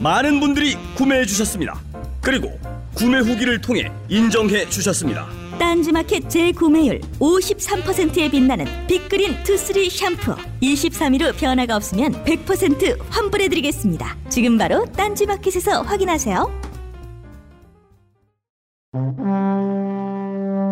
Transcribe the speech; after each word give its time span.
많은 0.00 0.40
분들이 0.40 0.76
구매해 0.94 1.24
주셨습니다. 1.24 1.80
그리고 2.20 2.58
구매 2.94 3.18
후기를 3.18 3.60
통해 3.60 3.90
인정해 4.08 4.68
주셨습니다. 4.68 5.26
딴지마켓 5.58 6.28
재구매율 6.28 7.00
53%에 7.20 8.28
빛나는 8.28 8.66
빅그린 8.86 9.42
투쓰리 9.44 9.88
샴푸 9.88 10.34
23일 10.60 11.22
후 11.22 11.32
변화가 11.36 11.76
없으면 11.76 12.24
100% 12.24 12.98
환불해드리겠습니다. 13.08 14.16
지금 14.28 14.58
바로 14.58 14.84
딴지마켓에서 14.96 15.82
확인하세요. 15.82 16.64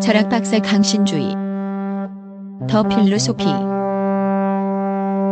철학 0.01 0.29
박사 0.29 0.59
강신주의 0.59 1.33
더 2.69 2.83
필로소피 2.83 3.45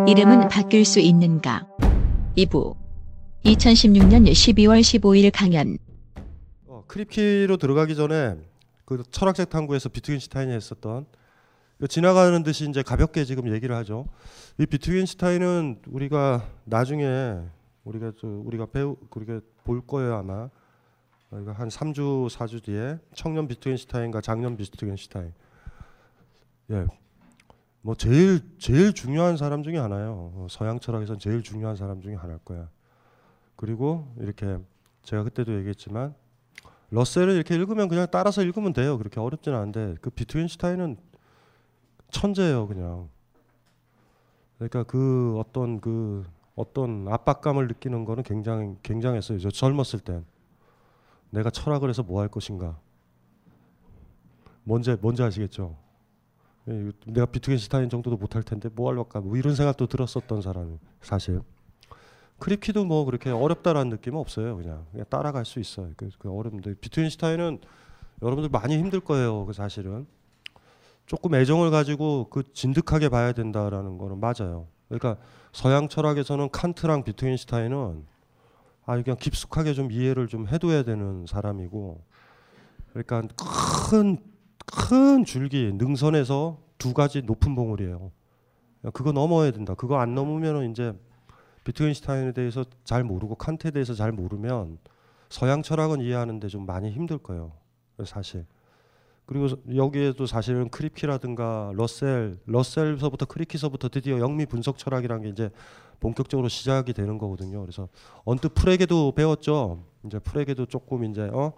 이름은 0.07 0.47
바뀔 0.49 0.85
수 0.85 0.99
있는가 0.99 1.67
2부 2.37 2.80
2016년 3.45 4.29
12월 4.29 4.81
15일 4.81 5.31
강연 5.33 5.77
어, 6.67 6.83
크립키로 6.87 7.57
들어가기 7.57 7.95
전에 7.95 8.35
그 8.85 9.03
철학적 9.09 9.49
탐구에서 9.49 9.89
비트겐슈타인이 9.89 10.53
했었던 10.53 11.05
그 11.79 11.87
지나가는 11.87 12.43
듯이 12.43 12.69
이제 12.69 12.83
가볍게 12.83 13.25
지금 13.25 13.51
얘기를 13.51 13.75
하죠. 13.77 14.05
이 14.59 14.67
비트겐슈타인은 14.67 15.81
우리가 15.87 16.47
나중에 16.65 17.39
우리가 17.83 18.11
저 18.19 18.27
우리가 18.27 18.67
배우 18.67 18.95
우리가 19.09 19.41
볼 19.63 19.81
거예요 19.87 20.15
아마 20.17 20.49
우리가 21.31 21.53
한 21.53 21.69
3주 21.69 22.29
4주 22.29 22.61
뒤에 22.61 22.99
청년 23.15 23.47
비트겐슈타인과 23.47 24.21
장년 24.21 24.55
비트겐슈타인 24.55 25.33
예. 26.69 26.85
뭐 27.81 27.95
제일 27.95 28.41
제일 28.59 28.93
중요한 28.93 29.37
사람 29.37 29.63
중에 29.63 29.77
하나요. 29.77 30.31
어, 30.35 30.47
서양 30.47 30.79
철학에선 30.79 31.17
제일 31.17 31.41
중요한 31.41 31.75
사람 31.75 32.01
중에 32.01 32.13
하나일 32.13 32.39
거야. 32.45 32.69
그리고 33.61 34.11
이렇게 34.17 34.57
제가 35.03 35.23
그때도 35.23 35.55
얘기했지만 35.59 36.15
러셀을 36.89 37.29
이렇게 37.35 37.53
읽으면 37.53 37.89
그냥 37.89 38.07
따라서 38.11 38.41
읽으면 38.41 38.73
돼요. 38.73 38.97
그렇게 38.97 39.19
어렵지는 39.19 39.55
않은데 39.57 39.95
그 40.01 40.09
비트겐슈타인은 40.09 40.97
천재예요, 42.09 42.67
그냥. 42.67 43.07
그러니까 44.57 44.83
그 44.83 45.37
어떤 45.39 45.79
그 45.79 46.25
어떤 46.55 47.07
압박감을 47.07 47.67
느끼는 47.67 48.03
거는 48.03 48.23
굉장히 48.23 48.75
굉장했어요. 48.81 49.37
저 49.37 49.51
젊었을 49.51 49.99
땐 49.99 50.25
내가 51.29 51.51
철학을 51.51 51.87
해서 51.87 52.01
뭐 52.01 52.19
할 52.19 52.29
것인가. 52.29 52.79
뭔지 54.63 54.97
뭔지 54.99 55.21
아시겠죠? 55.21 55.77
예, 56.67 56.91
내가 57.05 57.27
비트겐슈타인 57.27 57.89
정도도 57.89 58.17
못할 58.17 58.41
텐데 58.41 58.69
뭐 58.73 58.89
할까 58.89 59.21
뭐 59.21 59.37
이런 59.37 59.53
생각도 59.53 59.85
들었었던 59.85 60.41
사람이 60.41 60.79
사실. 60.99 61.41
크립키도 62.41 62.85
뭐 62.85 63.05
그렇게 63.05 63.29
어렵다라는 63.29 63.89
느낌은 63.89 64.19
없어요. 64.19 64.57
그냥, 64.57 64.85
그냥 64.91 65.05
따라갈 65.09 65.45
수 65.45 65.59
있어요. 65.59 65.91
그, 65.95 66.09
그 66.17 66.31
어렵는데 66.31 66.75
비트윈슈타인은 66.75 67.59
여러분들 68.21 68.49
많이 68.49 68.77
힘들 68.77 68.99
거예요. 68.99 69.45
그 69.45 69.53
사실은 69.53 70.05
조금 71.05 71.35
애정을 71.35 71.71
가지고 71.71 72.27
그 72.29 72.43
진득하게 72.53 73.09
봐야 73.09 73.31
된다라는 73.31 73.97
거는 73.97 74.19
맞아요. 74.19 74.67
그러니까 74.89 75.17
서양 75.51 75.87
철학에서는 75.87 76.49
칸트랑 76.49 77.03
비트윈슈타인은 77.03 78.05
아 78.85 79.01
그냥 79.01 79.17
깊숙하게 79.17 79.73
좀 79.73 79.91
이해를 79.91 80.27
좀 80.27 80.47
해둬야 80.47 80.83
되는 80.83 81.25
사람이고 81.27 82.03
그러니까 82.93 83.21
큰 83.37 84.31
큰 84.71 85.25
줄기 85.25 85.71
능선에서 85.73 86.57
두 86.77 86.93
가지 86.93 87.21
높은 87.21 87.55
봉우리예요. 87.55 88.11
그거 88.93 89.11
넘어야 89.11 89.51
된다. 89.51 89.75
그거 89.75 89.99
안 89.99 90.15
넘으면은 90.15 90.71
이제 90.71 90.93
비트겐슈타인에 91.63 92.33
대해서 92.33 92.65
잘 92.83 93.03
모르고 93.03 93.35
칸트에 93.35 93.71
대해서 93.71 93.93
잘 93.93 94.11
모르면 94.11 94.79
서양 95.29 95.61
철학은 95.61 96.01
이해하는데 96.01 96.47
좀 96.47 96.65
많이 96.65 96.91
힘들 96.91 97.17
거예요. 97.17 97.53
사실. 98.05 98.45
그리고 99.25 99.47
여기에도 99.75 100.25
사실은 100.25 100.69
크립키라든가 100.69 101.71
러셀, 101.75 102.37
러셀서부터 102.45 103.25
크립키서부터 103.25 103.89
드디어 103.89 104.19
영미 104.19 104.45
분석 104.47 104.77
철학이라는 104.77 105.23
게 105.23 105.29
이제 105.29 105.49
본격적으로 106.01 106.49
시작이 106.49 106.91
되는 106.93 107.17
거거든요. 107.17 107.61
그래서 107.61 107.87
언뜻 108.25 108.53
프레게도 108.53 109.13
배웠죠. 109.13 109.85
이제 110.05 110.19
프레게도 110.19 110.65
조금 110.65 111.05
이제 111.05 111.29
어 111.31 111.53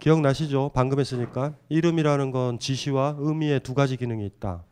기억나시죠? 0.00 0.72
방금 0.74 1.00
했으니까 1.00 1.54
이름이라는 1.68 2.30
건 2.30 2.58
지시와 2.58 3.16
의미의 3.18 3.60
두 3.60 3.74
가지 3.74 3.96
기능이 3.96 4.26
있다. 4.26 4.64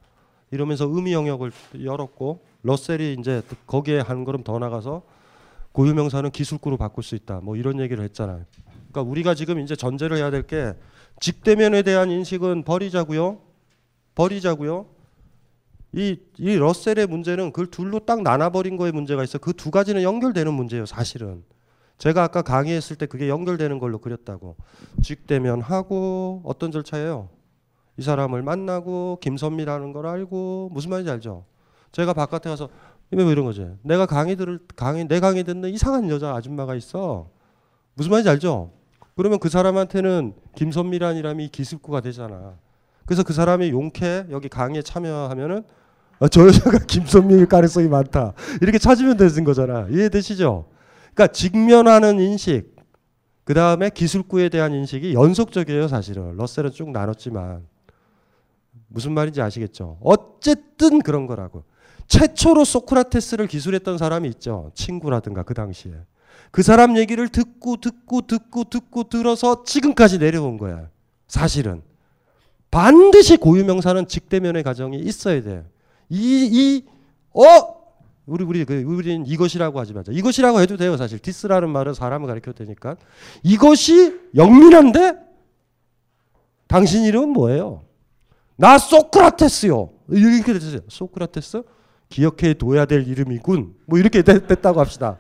이러면서 0.50 0.86
의미 0.86 1.12
영역을 1.12 1.52
열었고 1.82 2.44
러셀이 2.66 3.16
이제 3.18 3.42
거기에 3.66 4.00
한 4.00 4.24
걸음 4.24 4.42
더 4.42 4.58
나가서 4.58 5.02
고유명사는 5.72 6.30
기술구로 6.30 6.76
바꿀 6.76 7.04
수 7.04 7.14
있다. 7.14 7.40
뭐 7.42 7.56
이런 7.56 7.78
얘기를 7.80 8.02
했잖아요. 8.04 8.44
그러니까 8.90 9.02
우리가 9.02 9.34
지금 9.34 9.58
이제 9.60 9.76
전제를 9.76 10.16
해야 10.16 10.30
될 10.30 10.46
게 10.46 10.74
직대면에 11.20 11.82
대한 11.82 12.10
인식은 12.10 12.64
버리자고요. 12.64 13.38
버리자고요. 14.14 14.86
이, 15.92 16.18
이 16.38 16.56
러셀의 16.56 17.06
문제는 17.06 17.52
그걸 17.52 17.66
둘로 17.68 18.00
딱 18.00 18.22
나눠버린 18.22 18.76
거에 18.76 18.90
문제가 18.90 19.22
있어. 19.24 19.38
그 19.38 19.52
두 19.52 19.70
가지는 19.70 20.02
연결되는 20.02 20.52
문제예요, 20.52 20.84
사실은. 20.86 21.42
제가 21.98 22.22
아까 22.24 22.42
강의했을 22.42 22.96
때 22.96 23.06
그게 23.06 23.28
연결되는 23.28 23.78
걸로 23.78 23.98
그렸다고. 23.98 24.56
직대면 25.02 25.62
하고 25.62 26.42
어떤 26.44 26.70
절차예요? 26.70 27.30
이 27.96 28.02
사람을 28.02 28.42
만나고 28.42 29.18
김선미라는 29.22 29.92
걸 29.94 30.06
알고 30.06 30.70
무슨 30.72 30.90
말인지 30.90 31.10
알죠? 31.10 31.44
제가 31.96 32.12
바깥에 32.12 32.50
가서 32.50 32.68
왜 33.10 33.24
이런 33.24 33.46
거지? 33.46 33.66
내가 33.82 34.04
강의 34.04 34.36
들을 34.36 34.58
강의 34.76 35.06
내 35.08 35.18
강의 35.18 35.44
듣는 35.44 35.70
이상한 35.70 36.10
여자 36.10 36.34
아줌마가 36.34 36.74
있어. 36.74 37.30
무슨 37.94 38.10
말인지 38.10 38.28
알죠? 38.28 38.70
그러면 39.16 39.38
그 39.38 39.48
사람한테는 39.48 40.34
김선미라는 40.56 41.16
이름이 41.16 41.48
기습구가 41.48 42.02
되잖아. 42.02 42.58
그래서 43.06 43.22
그 43.22 43.32
사람이 43.32 43.70
용케 43.70 44.26
여기 44.30 44.50
강의에 44.50 44.82
참여하면은 44.82 45.64
아, 46.18 46.28
저 46.28 46.46
여자가 46.46 46.80
김선미일 46.86 47.46
가능성이 47.46 47.88
많다. 47.88 48.34
이렇게 48.60 48.76
찾으면 48.76 49.16
되는 49.16 49.44
거잖아. 49.44 49.86
이해되시죠? 49.90 50.68
그러니까 51.14 51.28
직면하는 51.28 52.20
인식, 52.20 52.76
그 53.44 53.54
다음에 53.54 53.88
기술구에 53.88 54.50
대한 54.50 54.74
인식이 54.74 55.14
연속적이에요, 55.14 55.88
사실은. 55.88 56.36
러셀은 56.36 56.72
쭉 56.72 56.90
나눴지만. 56.90 57.64
무슨 58.88 59.12
말인지 59.12 59.40
아시겠죠? 59.40 59.96
어쨌든 60.02 61.00
그런 61.00 61.26
거라고. 61.26 61.64
최초로 62.08 62.64
소크라테스를 62.64 63.46
기술했던 63.46 63.98
사람이 63.98 64.28
있죠. 64.30 64.70
친구라든가 64.74 65.42
그 65.42 65.54
당시에. 65.54 65.92
그 66.50 66.62
사람 66.62 66.96
얘기를 66.96 67.28
듣고 67.28 67.76
듣고 67.78 68.22
듣고 68.22 68.64
듣고 68.64 69.04
들어서 69.04 69.64
지금까지 69.64 70.18
내려온 70.18 70.58
거야. 70.58 70.88
사실은. 71.28 71.82
반드시 72.70 73.36
고유명사는 73.36 74.06
직대면의 74.06 74.62
가정이 74.62 74.98
있어야 74.98 75.42
돼. 75.42 75.64
이, 76.08 76.48
이, 76.52 76.84
어! 77.32 77.76
우리, 78.26 78.44
우리, 78.44 78.64
그, 78.64 78.82
우리는 78.82 79.24
이것이라고 79.26 79.78
하지 79.78 79.92
마자. 79.92 80.10
이것이라고 80.12 80.60
해도 80.60 80.76
돼요, 80.76 80.96
사실. 80.96 81.18
디스라는 81.18 81.70
말은 81.70 81.94
사람을 81.94 82.26
가리켜도 82.26 82.64
되니까. 82.64 82.96
이것이 83.42 84.18
영민한데? 84.34 85.14
당신 86.66 87.04
이름은 87.04 87.30
뭐예요? 87.30 87.84
나 88.56 88.78
소크라테스요. 88.78 89.90
이렇게 90.08 90.52
됐어요. 90.52 90.80
소크라테스? 90.88 91.62
기억해 92.08 92.54
둬야 92.54 92.84
될 92.84 93.06
이름이군. 93.06 93.74
뭐 93.86 93.98
이렇게 93.98 94.22
됐다고 94.22 94.80
합시다. 94.80 95.18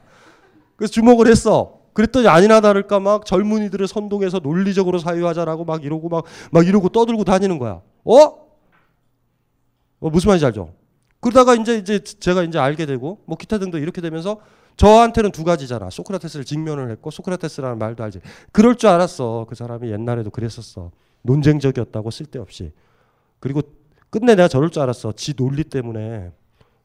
그래서 0.76 0.92
주목을 0.92 1.26
했어. 1.28 1.80
그랬더니 1.92 2.28
아니나 2.28 2.60
다를까 2.60 3.00
막 3.00 3.24
젊은이들을 3.24 3.88
선동해서 3.88 4.40
논리적으로 4.40 4.98
사유하자라고 4.98 5.64
막 5.64 5.82
이러고 5.84 6.10
막, 6.10 6.24
막 6.50 6.66
이러고 6.66 6.90
떠들고 6.90 7.24
다니는 7.24 7.58
거야. 7.58 7.80
어? 8.04 8.14
어 10.00 10.10
무슨 10.10 10.28
말인지 10.28 10.44
알죠? 10.44 10.74
그러다가 11.20 11.54
이제 11.54 11.78
이제 11.78 11.98
제가 11.98 12.42
이제 12.42 12.58
알게 12.58 12.84
되고 12.84 13.22
뭐 13.24 13.38
기타 13.38 13.58
등등 13.58 13.80
이렇게 13.80 14.02
되면서 14.02 14.40
저한테는 14.76 15.32
두 15.32 15.42
가지잖아. 15.42 15.88
소크라테스를 15.88 16.44
직면을 16.44 16.90
했고 16.90 17.10
소크라테스라는 17.10 17.78
말도 17.78 18.04
알지. 18.04 18.20
그럴 18.52 18.76
줄 18.76 18.90
알았어. 18.90 19.46
그 19.48 19.54
사람이 19.54 19.90
옛날에도 19.90 20.30
그랬었어. 20.30 20.90
논쟁적이었다고 21.22 22.10
쓸데없이. 22.10 22.72
그리고 23.40 23.62
끝내 24.10 24.34
내가 24.34 24.48
저럴 24.48 24.68
줄 24.68 24.82
알았어. 24.82 25.12
지 25.12 25.34
논리 25.34 25.64
때문에 25.64 26.30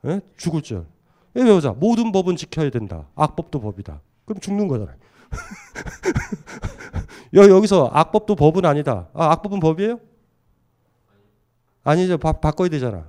에? 0.05 0.21
죽을 0.37 0.61
줄. 0.61 0.85
왜 1.33 1.43
외우자. 1.43 1.71
모든 1.71 2.11
법은 2.11 2.35
지켜야 2.35 2.69
된다. 2.69 3.07
악법도 3.15 3.61
법이다. 3.61 4.01
그럼 4.25 4.39
죽는 4.39 4.67
거잖아요. 4.67 4.97
여, 7.35 7.49
여기서 7.49 7.89
악법도 7.93 8.35
법은 8.35 8.65
아니다. 8.65 9.07
아, 9.13 9.31
악법은 9.31 9.59
법이에요? 9.59 9.99
아니죠. 11.83 12.17
바, 12.17 12.33
바꿔야 12.33 12.69
되잖아. 12.69 13.07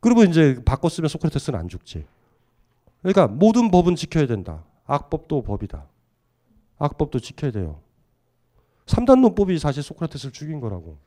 그리고 0.00 0.24
이제 0.24 0.60
바꿨으면 0.64 1.08
소크라테스는 1.08 1.58
안 1.58 1.68
죽지. 1.68 2.04
그러니까 3.02 3.28
모든 3.28 3.70
법은 3.70 3.96
지켜야 3.96 4.26
된다. 4.26 4.64
악법도 4.86 5.42
법이다. 5.42 5.86
악법도 6.78 7.20
지켜야 7.20 7.50
돼요. 7.50 7.80
3단 8.86 9.20
논법이 9.20 9.58
사실 9.58 9.82
소크라테스를 9.82 10.32
죽인 10.32 10.60
거라고. 10.60 10.98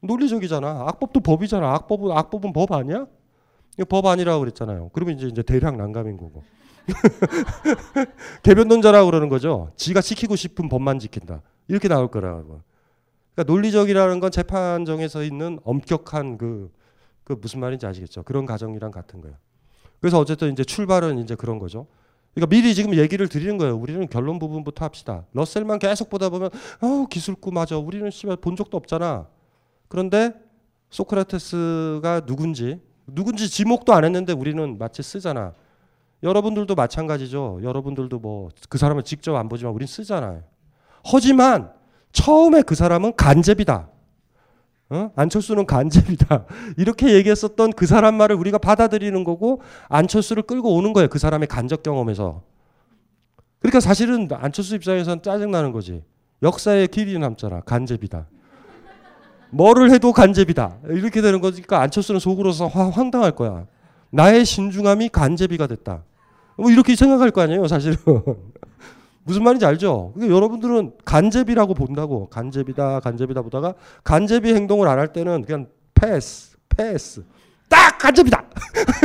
논리적이잖아. 0.00 0.84
악법도 0.88 1.20
법이잖아. 1.20 1.74
악법은 1.74 2.16
악법은 2.16 2.52
법 2.52 2.72
아니야? 2.72 3.06
이거 3.78 3.84
법 3.84 4.06
아니라고 4.06 4.40
그랬잖아요. 4.40 4.90
그러면 4.92 5.16
이제 5.16 5.28
이제 5.28 5.42
대량 5.42 5.76
난감인 5.76 6.16
거고. 6.16 6.42
개변론자라고 8.42 9.06
그러는 9.06 9.28
거죠. 9.28 9.70
지가 9.76 10.00
지키고 10.00 10.34
싶은 10.36 10.68
법만 10.68 10.98
지킨다. 10.98 11.42
이렇게 11.68 11.86
나올 11.86 12.10
거라고. 12.10 12.60
그러니까 13.34 13.52
논리적이라는 13.52 14.18
건 14.20 14.30
재판정에서 14.32 15.22
있는 15.22 15.60
엄격한 15.62 16.38
그, 16.38 16.72
그 17.22 17.36
무슨 17.40 17.60
말인지 17.60 17.86
아시겠죠? 17.86 18.24
그런 18.24 18.46
가정이랑 18.46 18.90
같은 18.90 19.20
거예요. 19.20 19.36
그래서 20.00 20.18
어쨌든 20.18 20.52
이제 20.52 20.64
출발은 20.64 21.18
이제 21.18 21.36
그런 21.36 21.58
거죠. 21.60 21.86
그러니까 22.34 22.54
미리 22.54 22.74
지금 22.74 22.96
얘기를 22.96 23.28
드리는 23.28 23.58
거예요. 23.58 23.76
우리는 23.76 24.08
결론 24.08 24.38
부분부터 24.38 24.84
합시다. 24.84 25.24
러셀만 25.34 25.78
계속 25.78 26.10
보다 26.10 26.28
보면 26.30 26.50
어 26.80 27.06
기술구 27.08 27.52
맞아. 27.52 27.78
우리는 27.78 28.10
씨발 28.10 28.36
본 28.38 28.56
적도 28.56 28.76
없잖아. 28.76 29.28
그런데 29.88 30.32
소크라테스가 30.90 32.26
누군지 32.26 32.80
누군지 33.12 33.48
지목도 33.48 33.92
안 33.92 34.04
했는데 34.04 34.32
우리는 34.32 34.78
마치 34.78 35.02
쓰잖아. 35.02 35.52
여러분들도 36.22 36.74
마찬가지죠. 36.74 37.60
여러분들도 37.62 38.18
뭐 38.18 38.48
그 38.68 38.78
사람을 38.78 39.02
직접 39.04 39.36
안 39.36 39.48
보지만 39.48 39.72
우린 39.74 39.86
쓰잖아요. 39.86 40.42
하지만 41.04 41.70
처음에 42.12 42.62
그 42.62 42.74
사람은 42.74 43.14
간접이다. 43.16 43.88
어? 44.90 45.10
안철수는 45.16 45.66
간접이다. 45.66 46.46
이렇게 46.78 47.14
얘기했었던 47.14 47.72
그 47.72 47.86
사람 47.86 48.14
말을 48.16 48.36
우리가 48.36 48.58
받아들이는 48.58 49.22
거고 49.24 49.60
안철수를 49.88 50.42
끌고 50.44 50.74
오는 50.74 50.92
거예요. 50.92 51.08
그 51.08 51.18
사람의 51.18 51.46
간접 51.48 51.82
경험에서. 51.82 52.42
그러니까 53.60 53.80
사실은 53.80 54.28
안철수 54.32 54.74
입장에서는 54.76 55.22
짜증나는 55.22 55.72
거지. 55.72 56.02
역사의 56.42 56.88
길이 56.88 57.18
남잖아. 57.18 57.60
간접이다. 57.60 58.26
뭐를 59.50 59.90
해도 59.90 60.12
간접이다. 60.12 60.78
이렇게 60.88 61.20
되는 61.20 61.40
거니까 61.40 61.80
안철수는 61.80 62.20
속으로서 62.20 62.66
화, 62.66 62.88
황당할 62.90 63.32
거야. 63.32 63.66
나의 64.10 64.44
신중함이 64.44 65.08
간접이가 65.10 65.66
됐다. 65.66 66.02
뭐 66.56 66.70
이렇게 66.70 66.96
생각할 66.96 67.30
거 67.30 67.40
아니에요, 67.42 67.66
사실은. 67.68 67.96
무슨 69.24 69.42
말인지 69.44 69.66
알죠? 69.66 70.12
그러니까 70.14 70.34
여러분들은 70.34 70.92
간접이라고 71.04 71.74
본다고 71.74 72.28
간접이다, 72.30 73.00
간접이다 73.00 73.42
보다가 73.42 73.74
간접이 74.02 74.54
행동을 74.54 74.88
안 74.88 74.98
할 74.98 75.12
때는 75.12 75.44
그냥 75.44 75.66
패스, 75.94 76.56
패스. 76.68 77.22
딱 77.68 77.98
간접이다. 77.98 78.42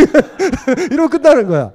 이러고 0.92 1.10
끝나는 1.10 1.48
거야. 1.48 1.72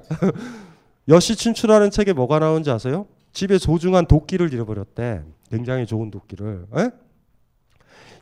여시 1.07 1.35
춘추라는 1.35 1.91
책에 1.91 2.13
뭐가 2.13 2.39
나오는지 2.39 2.71
아세요? 2.71 3.05
집에 3.33 3.57
소중한 3.59 4.05
도끼를 4.07 4.51
잃어버렸대. 4.53 5.21
굉장히 5.51 5.85
좋은 5.85 6.09
도끼를. 6.09 6.65
에? 6.77 6.89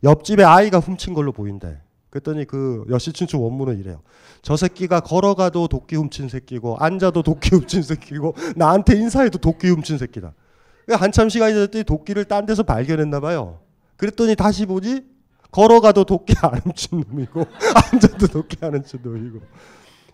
옆집에 0.04 0.44
아이가 0.44 0.80
훔친 0.80 1.14
걸로 1.14 1.32
보인대. 1.32 1.80
그랬더니 2.10 2.46
그 2.46 2.86
여시춘추 2.90 3.40
원문은 3.40 3.80
이래요. 3.80 4.02
저 4.42 4.56
새끼가 4.56 5.02
걸어가도 5.02 5.68
도끼 5.68 5.96
훔친 5.96 6.30
새끼고 6.30 6.78
앉아도 6.78 7.22
도끼 7.22 7.56
훔친 7.56 7.84
새끼고 7.84 8.36
나한테 8.56 8.96
인사해도 8.96 9.40
도끼 9.40 9.70
훔친 9.70 9.98
새끼다. 9.98 10.34
한참 10.90 11.28
시간이 11.28 11.54
됐더니 11.54 11.84
도끼를 11.84 12.26
딴 12.26 12.46
데서 12.46 12.64
발견했나 12.64 13.20
봐요. 13.20 13.60
그랬더니 13.98 14.36
다시 14.36 14.66
보지 14.66 15.06
걸어가도 15.52 16.06
도끼 16.06 16.34
안 16.42 16.60
훔친 16.60 17.04
놈이고 17.10 17.46
앉아도 17.92 18.28
도끼 18.28 18.58
안 18.62 18.76
훔친 18.76 19.02
놈이고. 19.04 19.42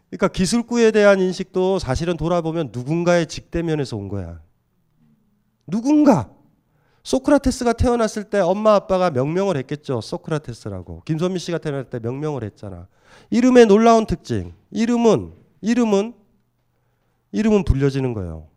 그러니까 0.10 0.28
기술구에 0.28 0.92
대한 0.92 1.20
인식도 1.20 1.80
사실은 1.80 2.18
돌아보면 2.18 2.70
누군가의 2.72 3.28
직대면에서 3.28 3.98
온 3.98 4.10
거야. 4.10 4.40
누군가 5.68 6.30
소크라테스가 7.04 7.74
태어났을 7.74 8.24
때 8.24 8.40
엄마 8.40 8.76
아빠가 8.76 9.10
명명을 9.12 9.58
했겠죠. 9.58 10.02
소크라테스라고. 10.02 11.04
김선미 11.06 11.40
씨가 11.40 11.58
태어날 11.58 11.90
때 11.90 12.00
명명을 12.00 12.44
했잖아. 12.44 12.88
이름의 13.30 13.66
놀라운 13.66 14.06
특징. 14.06 14.54
이름은 14.72 15.34
이름은 15.62 16.14
이름은 17.32 17.64
불려지는 17.66 18.14
거예요. 18.14 18.48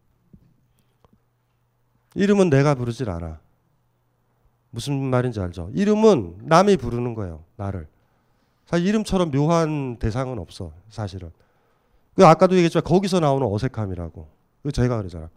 이름은 2.14 2.50
내가 2.50 2.75
부르질 2.75 3.10
않아. 3.10 3.40
무슨 4.70 4.94
말인지 5.02 5.40
알죠? 5.40 5.70
이름은 5.72 6.40
남이 6.42 6.76
부르는 6.76 7.14
거예요. 7.14 7.44
나를. 7.56 7.88
사실 8.66 8.87
이름처럼 8.87 9.31
묘한 9.31 9.99
대상은 9.99 10.38
없어. 10.38 10.72
사실은. 10.88 11.31
그 12.14 12.26
아까도 12.26 12.54
얘기했지만 12.54 12.84
거기서 12.84 13.20
나오는 13.20 13.46
어색함이라고. 13.46 14.28
그 14.62 14.72
제가 14.72 14.99
그러잖아. 14.99 15.31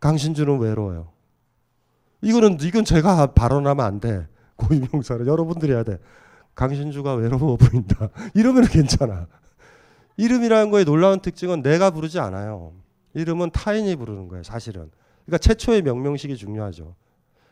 강신주는 0.00 0.58
외로워요. 0.58 1.08
이거는 2.22 2.58
이건 2.60 2.84
제가 2.84 3.28
발언하면 3.28 3.84
안 3.84 4.00
돼. 4.00 4.26
고유명사를 4.56 5.26
여러분들이 5.26 5.72
해야 5.72 5.82
돼. 5.82 5.98
강신주가 6.54 7.14
외로워 7.14 7.56
보인다. 7.56 8.10
이러면 8.34 8.64
괜찮아. 8.64 9.26
이름이라는 10.16 10.70
거의 10.70 10.84
놀라운 10.84 11.20
특징은 11.20 11.62
내가 11.62 11.90
부르지 11.90 12.18
않아요. 12.18 12.72
이름은 13.14 13.50
타인이 13.52 13.96
부르는 13.96 14.28
거예요, 14.28 14.42
사실은. 14.42 14.90
그러니까 15.24 15.38
최초의 15.38 15.82
명명식이 15.82 16.36
중요하죠. 16.36 16.94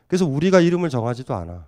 그래서 0.06 0.26
우리가 0.26 0.61
이름을 0.61 0.91
정하지도 0.91 1.35
않아. 1.35 1.67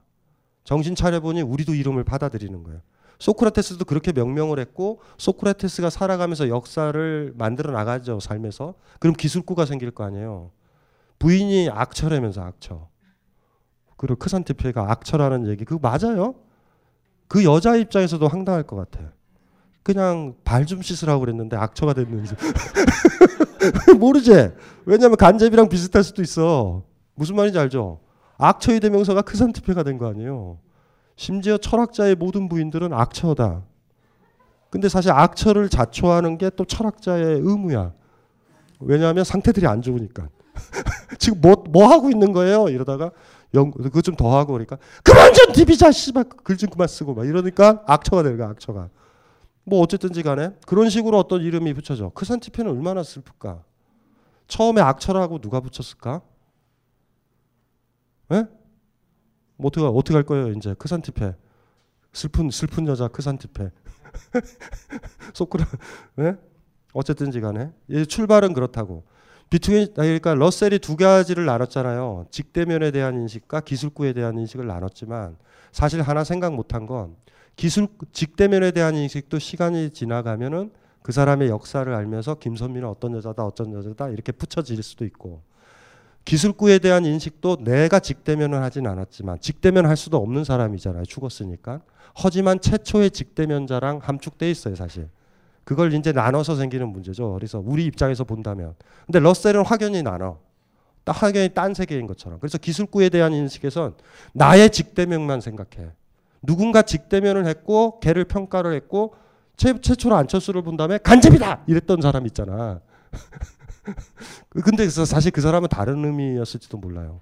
정신 0.65 0.95
차려보니 0.95 1.43
우리도 1.43 1.75
이름을 1.75 2.05
받아들이는 2.05 2.63
거예요. 2.63 2.81
소크라테스도 3.21 3.85
그렇게 3.85 4.13
명명을 4.13 4.59
했고 4.59 5.01
소크라테스가 5.19 5.91
살아가면서 5.91 6.49
역사를 6.49 7.33
만들어 7.37 7.71
나가죠 7.71 8.19
삶에서 8.19 8.75
그럼 8.99 9.15
기술구가 9.15 9.67
생길 9.67 9.91
거 9.91 10.05
아니에요 10.05 10.51
부인이 11.19 11.69
악처라면서 11.71 12.43
악처 12.43 12.89
그리고 14.01 14.17
크산티페가 14.17 14.91
악처라는 14.93 15.47
얘기 15.49 15.67
그거 15.67 15.79
맞아요 15.87 16.35
그 17.29 17.45
여자 17.45 17.77
입장에서도 17.77 18.27
황당할 18.27 18.63
것 18.63 18.77
같아 18.77 19.13
그냥 19.83 20.35
발 20.43 20.65
좀 20.65 20.81
씻으라고 20.81 21.21
그랬는데 21.21 21.57
악처가 21.59 21.93
됐는지 21.93 22.35
모르지 24.01 24.51
왜냐면 24.87 25.19
간접이랑 25.19 25.69
비슷할 25.69 26.03
수도 26.03 26.23
있어 26.23 26.83
무슨 27.15 27.37
말인지 27.37 27.59
알죠 27.59 28.01
악처의 28.39 28.81
대명사가 28.81 29.21
크산티페가 29.21 29.83
된 29.83 29.99
거 29.99 30.09
아니에요 30.09 30.59
심지어 31.17 31.59
철학자의 31.59 32.15
모든 32.15 32.49
부인들은 32.49 32.95
악처다. 32.95 33.63
근데 34.71 34.89
사실 34.89 35.11
악처를 35.11 35.69
자초하는 35.69 36.39
게 36.39 36.49
또 36.49 36.65
철학자의 36.65 37.41
의무야. 37.43 37.93
왜냐하면 38.79 39.25
상태들이 39.25 39.67
안 39.67 39.83
좋으니까. 39.83 40.31
지금 41.21 41.43
뭐, 41.43 41.63
뭐 41.69 41.89
하고 41.89 42.09
있는 42.09 42.33
거예요? 42.33 42.71
이러다가 42.71 43.11
연, 43.55 43.71
그거 43.73 44.01
좀 44.01 44.15
더 44.17 44.37
하고 44.37 44.53
그러니까 44.53 44.79
그만 45.03 45.33
좀 45.35 45.53
디비자 45.53 45.91
씨발 45.91 46.25
글 46.45 46.57
좀 46.57 46.71
그만 46.71 46.87
쓰고 46.89 47.15
막 47.15 47.27
이러니까 47.27 47.83
악처가 47.87 48.23
되는 48.23 48.39
거야 48.39 48.49
악처가. 48.51 48.89
뭐 49.65 49.81
어쨌든지 49.81 50.23
간에 50.23 50.51
그런 50.67 50.89
식으로 50.91 51.19
어떤 51.19 51.43
이름이 51.43 51.75
붙여져. 51.75 52.11
크산티페는 52.11 52.71
얼마나 52.71 53.03
슬플까? 53.03 53.63
처음에 54.49 54.81
악처라고 54.81 55.39
누가 55.41 55.61
붙였을까? 55.61 56.23
예? 58.33 58.47
뭐 59.57 59.67
어떻게 59.69 59.85
어떻게 59.85 60.15
할 60.15 60.23
거예요 60.25 60.53
이제 60.53 60.75
크산티페 60.75 61.35
슬픈 62.13 62.51
슬픈 62.51 62.87
여자 62.87 63.09
크산티페 63.09 63.71
소크라 65.35 65.67
네? 66.17 66.37
어쨌든지 66.93 67.41
간에 67.41 67.71
이 67.89 68.07
출발은 68.07 68.53
그렇다고 68.55 69.05
비투겐 69.51 69.95
그러니까 69.95 70.35
러셀이 70.35 70.79
두 70.79 70.97
가지를 70.97 71.45
나눴잖아요 71.45 72.27
직대면에 72.31 72.91
대한 72.93 73.21
인식과 73.21 73.61
기술구에 73.61 74.13
대한 74.13 74.39
인식을 74.39 74.67
나눴지만 74.67 75.37
사실 75.73 76.03
하나 76.03 76.25
생각 76.25 76.55
못한 76.55 76.87
건 76.87 77.17
기술 77.57 77.89
직대면에 78.13 78.71
대한 78.71 78.95
인식도 78.95 79.39
시간이 79.39 79.91
지나가면은 79.91 80.71
그 81.03 81.13
사람의 81.13 81.49
역사를 81.49 81.93
알면서 81.93 82.37
김선미는 82.37 82.89
어떤 82.89 83.15
여자다 83.15 83.45
어떤 83.45 83.73
여자다 83.73 84.09
이렇게 84.11 84.33
붙여질 84.33 84.83
수도 84.83 85.05
있고 85.05 85.43
기술구에 86.25 86.79
대한 86.79 87.05
인식도 87.05 87.65
내가 87.65 87.99
직대면을 87.99 88.63
하진 88.63 88.87
않았지만 88.87 89.41
직대면 89.41 89.87
할 89.87 89.97
수도 89.97 90.19
없는 90.19 90.45
사람이잖아요. 90.45 91.05
죽었으니까. 91.05 91.81
하지만 92.15 92.61
최초의 92.61 93.11
직대면자랑 93.11 94.01
함축돼 94.03 94.51
있어요, 94.51 94.75
사실. 94.75 95.09
그걸 95.65 95.93
이제 95.93 96.13
나눠서 96.13 96.57
생기는 96.57 96.89
문제죠. 96.89 97.33
그래서 97.35 97.63
우리 97.65 97.85
입장에서 97.85 98.25
본다면. 98.25 98.75
근데 99.07 99.21
러셀은 99.21 99.65
확연히 99.65 100.03
나눠. 100.03 100.39
딱 101.05 101.23
확연히 101.23 101.49
딴 101.55 101.75
세계인 101.75 102.07
것처럼. 102.07 102.39
그래서 102.41 102.59
기술구에 102.59 103.09
대한 103.09 103.33
인식에선 103.33 103.95
나의 104.33 104.71
직대면만 104.71 105.41
생각해. 105.41 105.91
누군가 106.43 106.83
직대면을 106.83 107.47
했고 107.47 108.01
걔를 108.01 108.25
평가를 108.25 108.75
했고 108.75 109.15
최, 109.57 109.79
최초로 109.79 110.17
안철수를 110.17 110.63
본 110.63 110.77
다음에 110.77 110.99
간접이다 110.99 111.65
이랬던 111.67 112.01
사람 112.01 112.27
있잖아. 112.27 112.81
근데 114.65 114.85
그 114.85 114.91
사실 115.05 115.31
그 115.31 115.41
사람은 115.41 115.69
다른 115.69 116.05
의미였을지도 116.05 116.79
몰라요. 116.79 117.21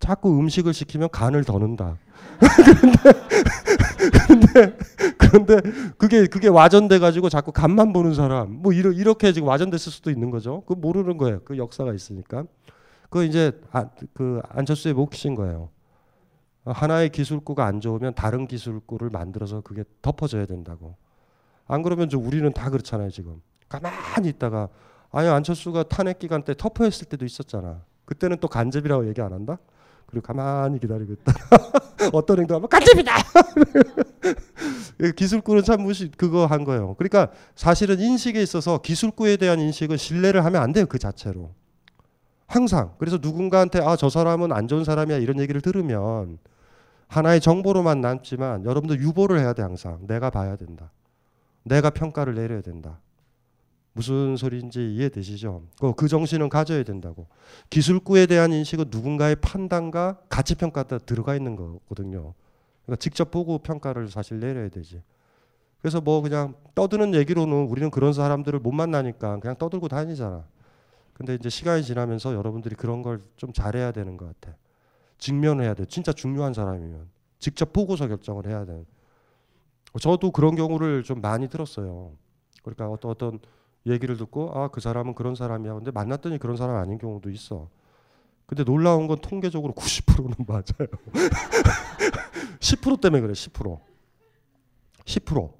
자꾸 0.00 0.38
음식을 0.38 0.72
시키면 0.72 1.10
간을 1.10 1.44
더 1.44 1.54
넣는다. 1.54 1.96
그런데, 4.28 4.76
그런데, 4.78 4.78
그런데 5.18 5.60
그게 5.98 6.26
그게 6.26 6.48
와전돼 6.48 6.98
가지고 6.98 7.28
자꾸 7.28 7.52
간만 7.52 7.92
보는 7.92 8.14
사람 8.14 8.50
뭐 8.50 8.72
이러, 8.72 8.92
이렇게 8.92 9.32
지금 9.32 9.48
와전됐을 9.48 9.92
수도 9.92 10.10
있는 10.10 10.30
거죠. 10.30 10.62
그 10.66 10.74
모르는 10.74 11.16
거예요. 11.18 11.40
그 11.44 11.58
역사가 11.58 11.92
있으니까. 11.94 12.44
그 13.10 13.24
이제 13.24 13.52
아, 13.72 13.88
그 14.14 14.40
안철수의 14.48 14.94
몫인 14.94 15.34
거예요. 15.34 15.70
하나의 16.64 17.08
기술구가 17.10 17.64
안 17.64 17.80
좋으면 17.80 18.14
다른 18.14 18.46
기술구를 18.46 19.10
만들어서 19.10 19.62
그게 19.62 19.84
덮어져야 20.02 20.46
된다고. 20.46 20.96
안 21.66 21.82
그러면 21.82 22.08
저 22.08 22.18
우리는 22.18 22.50
다 22.52 22.70
그렇잖아요 22.70 23.10
지금. 23.10 23.40
가만히 23.68 24.28
있다가 24.28 24.68
아니 25.10 25.28
안철수가 25.28 25.84
탄핵 25.84 26.18
기간 26.18 26.42
때 26.42 26.54
터프했을 26.56 27.06
때도 27.08 27.24
있었잖아. 27.24 27.82
그때는 28.04 28.38
또 28.40 28.48
간접이라고 28.48 29.08
얘기 29.08 29.20
안 29.20 29.32
한다. 29.32 29.58
그리고 30.08 30.26
가만히 30.26 30.78
기다리고 30.80 31.12
있다. 31.12 31.32
어떤 32.12 32.38
행동하면 32.40 32.68
간접이다. 32.68 33.12
기술구는 35.16 35.62
참 35.62 35.82
무시 35.82 36.10
그거 36.16 36.46
한 36.46 36.64
거예요. 36.64 36.94
그러니까 36.94 37.30
사실은 37.54 38.00
인식에 38.00 38.42
있어서 38.42 38.78
기술구에 38.78 39.36
대한 39.36 39.60
인식은 39.60 39.96
신뢰를 39.96 40.44
하면 40.44 40.62
안 40.62 40.72
돼요 40.72 40.86
그 40.86 40.98
자체로. 40.98 41.50
항상 42.46 42.94
그래서 42.98 43.18
누군가한테 43.20 43.80
아 43.82 43.96
저 43.96 44.08
사람은 44.08 44.52
안 44.52 44.66
좋은 44.68 44.84
사람이야 44.84 45.18
이런 45.18 45.38
얘기를 45.38 45.60
들으면 45.60 46.38
하나의 47.08 47.40
정보로만 47.40 48.00
남지만 48.00 48.64
여러분들 48.64 49.00
유보를 49.00 49.38
해야 49.38 49.52
돼 49.52 49.62
항상 49.62 50.06
내가 50.06 50.30
봐야 50.30 50.56
된다. 50.56 50.90
내가 51.64 51.90
평가를 51.90 52.34
내려야 52.34 52.62
된다. 52.62 52.98
무슨 53.98 54.36
소리인지 54.36 54.94
이해되시죠? 54.94 55.64
그, 55.80 55.92
그 55.94 56.06
정신은 56.06 56.48
가져야 56.50 56.84
된다고. 56.84 57.26
기술구에 57.68 58.26
대한 58.26 58.52
인식은 58.52 58.86
누군가의 58.90 59.34
판단과 59.36 60.20
가치 60.28 60.54
평가가 60.54 60.98
들어가 60.98 61.34
있는 61.34 61.56
거거든요. 61.56 62.32
그러니까 62.86 63.00
직접 63.00 63.32
보고 63.32 63.58
평가를 63.58 64.08
사실 64.08 64.38
내려야 64.38 64.68
되지. 64.68 65.02
그래서 65.80 66.00
뭐 66.00 66.22
그냥 66.22 66.54
떠드는 66.76 67.12
얘기로는 67.16 67.52
우리는 67.66 67.90
그런 67.90 68.12
사람들을 68.12 68.60
못 68.60 68.70
만나니까 68.70 69.40
그냥 69.40 69.56
떠들고 69.56 69.88
다니잖아. 69.88 70.44
근데 71.12 71.34
이제 71.34 71.48
시간이 71.48 71.82
지나면서 71.82 72.34
여러분들이 72.34 72.76
그런 72.76 73.02
걸 73.02 73.20
좀 73.36 73.52
잘해야 73.52 73.90
되는 73.90 74.16
것 74.16 74.26
같아. 74.40 74.56
직면해야 75.18 75.74
돼. 75.74 75.84
진짜 75.86 76.12
중요한 76.12 76.54
사람이면 76.54 77.08
직접 77.40 77.72
보고서 77.72 78.06
결정을 78.06 78.46
해야 78.46 78.64
돼. 78.64 78.84
저도 80.00 80.30
그런 80.30 80.54
경우를 80.54 81.02
좀 81.02 81.20
많이 81.20 81.48
들었어요. 81.48 82.12
그러니까 82.62 82.88
어떤 82.88 83.10
어떤 83.10 83.40
얘기를 83.88 84.16
듣고 84.16 84.50
아 84.54 84.68
그 84.68 84.80
사람은 84.80 85.14
그런 85.14 85.34
사람이야. 85.34 85.74
근데 85.74 85.90
만났더니 85.90 86.38
그런 86.38 86.56
사람 86.56 86.76
아닌 86.76 86.98
경우도 86.98 87.30
있어. 87.30 87.68
근데 88.46 88.64
놀라운 88.64 89.06
건 89.06 89.18
통계적으로 89.20 89.74
90%는 89.74 90.34
맞아요. 90.46 90.88
10% 92.60 93.00
때문에 93.00 93.20
그래. 93.22 93.32
10%. 93.32 93.78
10%. 95.04 95.52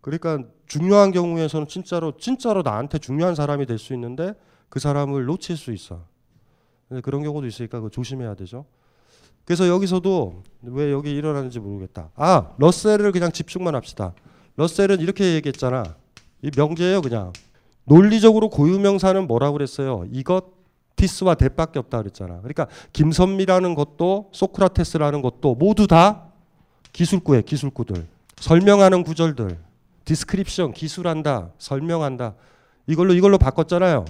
그러니까 0.00 0.38
중요한 0.66 1.10
경우에서는 1.12 1.66
진짜로 1.68 2.16
진짜로 2.16 2.62
나한테 2.62 2.98
중요한 2.98 3.34
사람이 3.34 3.66
될 3.66 3.78
수 3.78 3.92
있는데 3.94 4.34
그 4.68 4.78
사람을 4.80 5.24
놓칠 5.24 5.56
수 5.56 5.72
있어. 5.72 6.04
그런 7.02 7.22
경우도 7.22 7.46
있으니까 7.46 7.80
그 7.80 7.90
조심해야 7.90 8.34
되죠. 8.34 8.64
그래서 9.44 9.66
여기서도 9.68 10.42
왜 10.62 10.92
여기 10.92 11.14
일어나는지 11.14 11.58
모르겠다. 11.60 12.10
아 12.14 12.52
러셀을 12.58 13.12
그냥 13.12 13.32
집중만 13.32 13.74
합시다. 13.74 14.12
러셀은 14.56 15.00
이렇게 15.00 15.34
얘기했잖아. 15.34 15.96
이 16.42 16.50
명제예요 16.54 17.00
그냥. 17.02 17.32
논리적으로 17.88 18.48
고유명사는 18.50 19.26
뭐라고 19.26 19.54
그랬어요? 19.54 20.04
이것 20.12 20.58
티스와 20.96 21.34
대밖에 21.34 21.78
없다 21.78 21.98
그랬잖아. 21.98 22.38
그러니까 22.38 22.66
김선미라는 22.92 23.74
것도 23.74 24.30
소크라테스라는 24.32 25.22
것도 25.22 25.54
모두 25.54 25.86
다 25.86 26.26
기술구에 26.92 27.42
기술구들. 27.42 28.06
설명하는 28.36 29.04
구절들. 29.04 29.58
description 30.04 30.72
기술한다. 30.72 31.50
설명한다. 31.58 32.34
이걸로 32.86 33.14
이걸로 33.14 33.38
바꿨잖아요. 33.38 34.04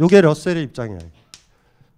요게 0.00 0.20
러셀의 0.20 0.62
입장이에요. 0.64 1.00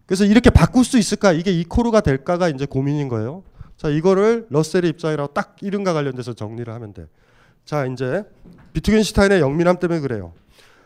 그래서 0.06 0.24
이렇게 0.24 0.50
바꿀 0.50 0.84
수 0.84 0.98
있을까? 0.98 1.32
이게 1.32 1.52
equal이 1.52 2.00
될까가 2.00 2.48
이제 2.48 2.66
고민인 2.66 3.08
거예요. 3.08 3.44
자, 3.76 3.88
이거를 3.88 4.46
러셀의 4.50 4.90
입장이라고 4.90 5.32
딱 5.32 5.56
이름과 5.60 5.92
관련돼서 5.92 6.32
정리를 6.32 6.72
하면 6.72 6.92
돼. 6.92 7.06
자, 7.64 7.86
이제 7.86 8.24
비트겐슈타인의 8.72 9.40
영민함 9.40 9.78
때문에 9.78 10.00
그래요. 10.00 10.32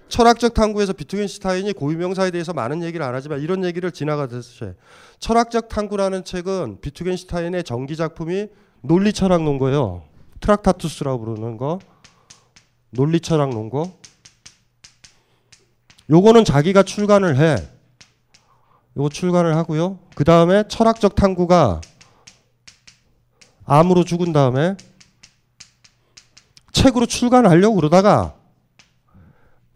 철학적 0.09 0.54
탐구에서 0.54 0.93
비트겐슈타인이 0.93 1.73
고유명사에 1.73 2.31
대해서 2.31 2.52
많은 2.52 2.83
얘기를 2.83 3.04
안 3.04 3.14
하지만 3.14 3.40
이런 3.40 3.64
얘기를 3.64 3.90
지나가듯이 3.90 4.73
철학적 5.19 5.69
탐구라는 5.69 6.25
책은 6.25 6.81
비트겐슈타인의 6.81 7.64
전기 7.64 7.97
작품이 7.97 8.49
논리 8.83 9.12
철학 9.12 9.43
논거예요. 9.43 10.04
트락타투스라고 10.40 11.25
부르는 11.25 11.57
거. 11.57 11.78
논리 12.90 13.19
철학 13.19 13.50
논거. 13.50 13.97
요거는 16.11 16.45
자기가 16.45 16.83
출간을 16.83 17.38
해. 17.38 17.57
요거 18.97 19.09
출간을 19.09 19.57
하고요. 19.57 19.99
그 20.14 20.23
다음에 20.23 20.64
철학적 20.69 21.14
탐구가 21.14 21.81
암으로 23.64 24.04
죽은 24.04 24.33
다음에 24.33 24.76
책으로 26.75 27.07
출간하려고 27.07 27.76
그러다가 27.76 28.35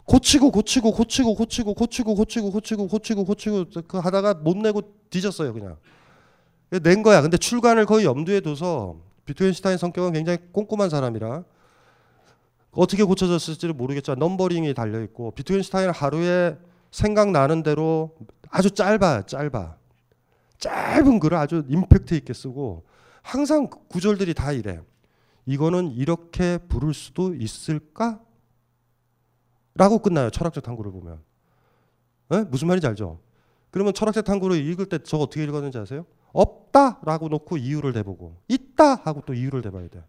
고치고 0.04 0.50
고치고 0.50 0.92
고치고 0.92 1.34
고치고 1.34 1.74
고치고 1.74 2.14
고치고 2.14 2.50
고치고 2.50 2.88
고치고 2.88 3.24
고치고 3.24 3.64
그 3.86 3.98
하다가 3.98 4.34
못 4.34 4.56
내고 4.56 4.82
뒤졌어요 5.08 5.54
그냥 5.54 5.76
낸 6.70 7.02
거야. 7.02 7.22
근데 7.22 7.38
출간을 7.38 7.86
거의 7.86 8.04
염두에 8.04 8.40
둬서 8.40 8.96
비트겐슈타인 9.24 9.78
성격은 9.78 10.12
굉장히 10.12 10.38
꼼꼼한 10.52 10.90
사람이라 10.90 11.44
어떻게 12.72 13.04
고쳐졌을지를 13.04 13.74
모르겠지만 13.74 14.18
넘버링이 14.18 14.74
달려 14.74 15.00
있고 15.02 15.30
비트겐슈타인 15.30 15.90
하루에 15.90 16.58
생각나는 16.90 17.62
대로 17.62 18.16
아주 18.50 18.70
짧아 18.70 19.22
짧아 19.26 19.76
짧은 20.58 21.20
글을 21.20 21.38
아주 21.38 21.64
임팩트 21.68 22.14
있게 22.14 22.32
쓰고 22.32 22.84
항상 23.22 23.68
구절들이 23.88 24.34
다 24.34 24.52
이래. 24.52 24.80
이거는 25.48 25.92
이렇게 25.92 26.58
부를 26.58 26.92
수도 26.92 27.34
있을까? 27.34 28.20
라고 29.74 29.98
끝나요. 30.00 30.28
철학적 30.28 30.62
탐구를 30.62 30.92
보면. 30.92 31.22
에? 32.32 32.44
무슨 32.44 32.68
말인지 32.68 32.86
알죠? 32.86 33.18
그러면 33.70 33.94
철학적 33.94 34.26
탐구를 34.26 34.58
읽을 34.58 34.86
때 34.86 34.98
저 34.98 35.16
어떻게 35.16 35.42
읽었는지 35.44 35.78
아세요? 35.78 36.04
없다 36.34 37.00
라고 37.02 37.28
놓고 37.30 37.56
이유를 37.56 37.94
대보고 37.94 38.36
있다 38.48 38.96
하고 38.96 39.22
또 39.24 39.32
이유를 39.32 39.62
대봐야 39.62 39.88
돼. 39.88 40.04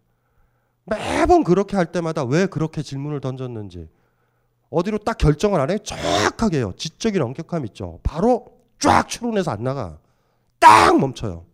매번 0.83 1.45
그렇게 1.45 1.77
할 1.77 1.85
때마다 1.93 2.25
왜 2.25 2.45
그렇게 2.45 2.81
질문을 2.81 3.21
던졌는지 3.21 3.87
어디로 4.69 4.97
딱 4.99 5.17
결정을 5.17 5.61
안 5.61 5.71
해? 5.71 5.77
정확하게 5.77 6.57
해요. 6.57 6.73
지적인 6.75 7.21
엄격함 7.21 7.65
있죠. 7.67 8.01
바로 8.03 8.59
쫙 8.77 9.07
추론해서 9.07 9.51
안 9.51 9.63
나가. 9.63 9.99
딱 10.59 10.99
멈춰요. 10.99 11.45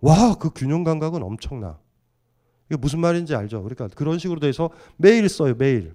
와, 0.00 0.34
그 0.38 0.50
균형 0.50 0.84
감각은 0.84 1.22
엄청나. 1.22 1.78
이게 2.74 2.76
무슨 2.76 2.98
말인지 2.98 3.34
알죠? 3.36 3.62
그러니까 3.62 3.88
그런 3.88 4.18
식으로 4.18 4.40
돼서 4.40 4.70
매일 4.96 5.28
써요, 5.28 5.54
매일. 5.56 5.94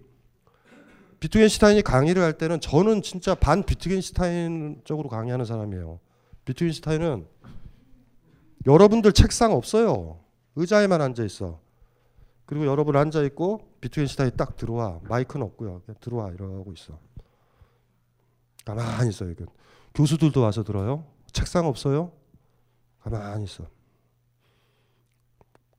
비트겐슈타인이 1.20 1.82
강의를 1.82 2.24
할 2.24 2.38
때는 2.38 2.62
저는 2.62 3.02
진짜 3.02 3.36
반 3.36 3.64
비트겐슈타인 3.64 4.82
쪽으로 4.86 5.10
강의하는 5.10 5.44
사람이에요. 5.44 6.00
비트겐슈타인은 6.46 7.28
여러분들 8.66 9.12
책상 9.12 9.52
없어요. 9.52 10.20
의자에만 10.56 11.02
앉아 11.02 11.24
있어. 11.26 11.60
그리고 12.46 12.66
여러분 12.66 12.96
앉아 12.96 13.24
있고 13.24 13.60
비트겐슈타인 13.82 14.32
딱 14.38 14.56
들어와. 14.56 15.02
마이크는 15.04 15.46
없고요. 15.46 15.82
들어와 16.00 16.32
이러고 16.32 16.72
있어. 16.78 16.98
가만히 18.64 19.10
있어요. 19.10 19.34
교수들도 19.94 20.40
와서 20.40 20.64
들어요. 20.64 21.04
책상 21.34 21.68
없어요. 21.68 22.14
가만히 23.02 23.44
있어. 23.44 23.66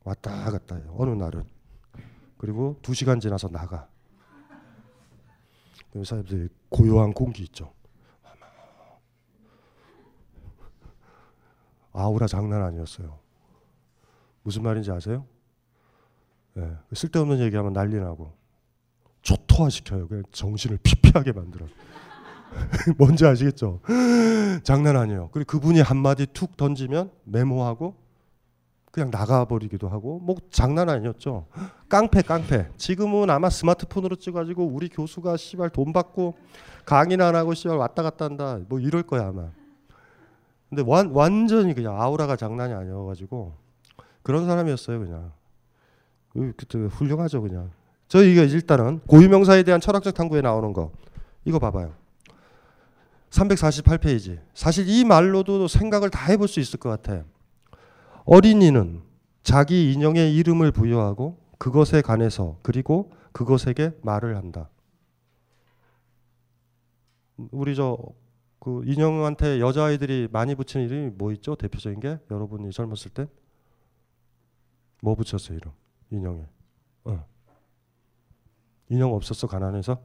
왔다 0.05 0.51
갔다 0.51 0.77
해요. 0.77 0.95
어느 0.99 1.11
날은. 1.11 1.45
그리고 2.39 2.79
두 2.83 2.95
시간 2.95 3.21
지나서 3.21 3.49
나가. 3.49 3.89
그 5.93 6.05
사람들이 6.05 6.49
고요한 6.69 7.13
공기 7.13 7.43
있죠. 7.45 7.73
아우라 11.93 12.27
장난 12.27 12.63
아니었어요. 12.63 13.19
무슨 14.43 14.63
말인지 14.63 14.91
아세요? 14.91 15.27
네, 16.55 16.77
쓸데없는 16.93 17.41
얘기하면 17.41 17.73
난리 17.73 17.97
나고 17.97 18.33
초토화시켜요. 19.23 20.09
그냥 20.09 20.23
정신을 20.33 20.79
피폐하게 20.83 21.33
만들어. 21.33 21.67
뭔지 22.99 23.27
아시겠죠? 23.27 23.81
장난 24.63 24.97
아니에요. 24.97 25.31
그리고 25.33 25.47
그분이 25.47 25.81
한마디 25.81 26.27
툭 26.27 26.57
던지면 26.57 27.11
메모하고 27.25 28.00
그냥 28.91 29.11
나가버리기도 29.11 29.89
하고 29.89 30.19
뭐 30.19 30.37
장난 30.51 30.89
아니었죠. 30.89 31.47
깡패 31.89 32.23
깡패. 32.23 32.69
지금은 32.77 33.31
아마 33.31 33.49
스마트폰으로 33.49 34.17
찍어가지고 34.17 34.67
우리 34.67 34.89
교수가 34.89 35.37
씨발 35.37 35.71
돈 35.71 35.93
받고 35.93 36.37
강의나 36.85 37.29
안 37.29 37.37
하고 37.37 37.55
씨발 37.55 37.77
왔다 37.77 38.03
갔다 38.03 38.25
한다 38.25 38.59
뭐 38.69 38.81
이럴 38.81 39.03
거야 39.03 39.29
아마. 39.29 39.49
근데 40.69 40.83
완, 40.87 41.11
완전히 41.13 41.75
그냥 41.75 42.01
아우라가 42.01 42.37
장난이 42.37 42.73
아니어가지고 42.73 43.55
그런 44.23 44.47
사람이었어요 44.47 44.99
그냥. 44.99 45.33
그, 46.33 46.53
그때 46.57 46.79
훌륭하죠 46.79 47.43
그냥. 47.43 47.71
저 48.09 48.25
이게 48.25 48.45
일단은 48.45 49.01
고유명사에 49.07 49.63
대한 49.63 49.81
철학적 49.81 50.15
탐구에 50.15 50.41
나오는 50.41 50.73
거 50.73 50.91
이거 51.45 51.61
봐봐요. 51.61 51.93
348페이지. 53.31 54.41
사실 54.53 54.89
이 54.89 55.05
말로도 55.05 55.69
생각을 55.69 56.11
다 56.11 56.27
해볼 56.27 56.49
수 56.49 56.59
있을 56.59 56.81
것 56.81 56.89
같아. 56.89 57.23
어린이는 58.31 59.03
자기 59.43 59.93
인형의 59.93 60.35
이름을 60.37 60.73
부여하고 60.73 61.39
그것에 61.59 62.01
관해서 62.01 62.59
그리고 62.63 63.13
그것에게 63.33 63.93
말을 64.03 64.37
한다. 64.37 64.71
우리 67.51 67.75
저 67.75 67.97
그 68.61 68.83
인형한테 68.85 69.59
여자아이들이 69.59 70.29
많이 70.31 70.55
붙이는 70.55 70.87
이름이 70.87 71.11
뭐 71.17 71.33
있죠? 71.33 71.57
대표적인 71.57 71.99
게 71.99 72.19
여러분이 72.31 72.71
젊었을 72.71 73.11
때 73.13 73.27
뭐 75.03 75.15
붙였어요 75.15 75.57
이름 75.57 75.73
인형에 76.11 76.47
어. 77.05 77.25
인형 78.91 79.15
없었어 79.15 79.47
가난해서 79.47 79.99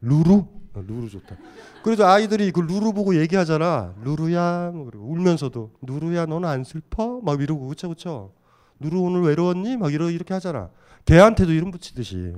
루루 0.00 0.48
어, 0.76 0.84
루루 0.86 1.08
좋다 1.08 1.36
그래도 1.82 2.06
아이들이 2.06 2.52
그 2.52 2.60
루루 2.60 2.92
보고 2.92 3.16
얘기하잖아 3.16 3.94
루루야 4.04 4.72
뭐 4.74 4.84
그리고 4.84 5.06
울면서도 5.06 5.72
루루야 5.82 6.26
너는 6.26 6.48
안 6.48 6.64
슬퍼 6.64 7.20
막 7.22 7.40
이러고 7.40 7.66
그쵸 7.68 7.88
그쵸 7.88 8.32
루루 8.80 9.00
오늘 9.00 9.22
외로웠니 9.22 9.76
막 9.76 9.92
이러 9.92 10.10
이렇게 10.10 10.34
하잖아 10.34 10.70
걔한테도 11.06 11.52
이름 11.52 11.70
붙이듯이 11.70 12.34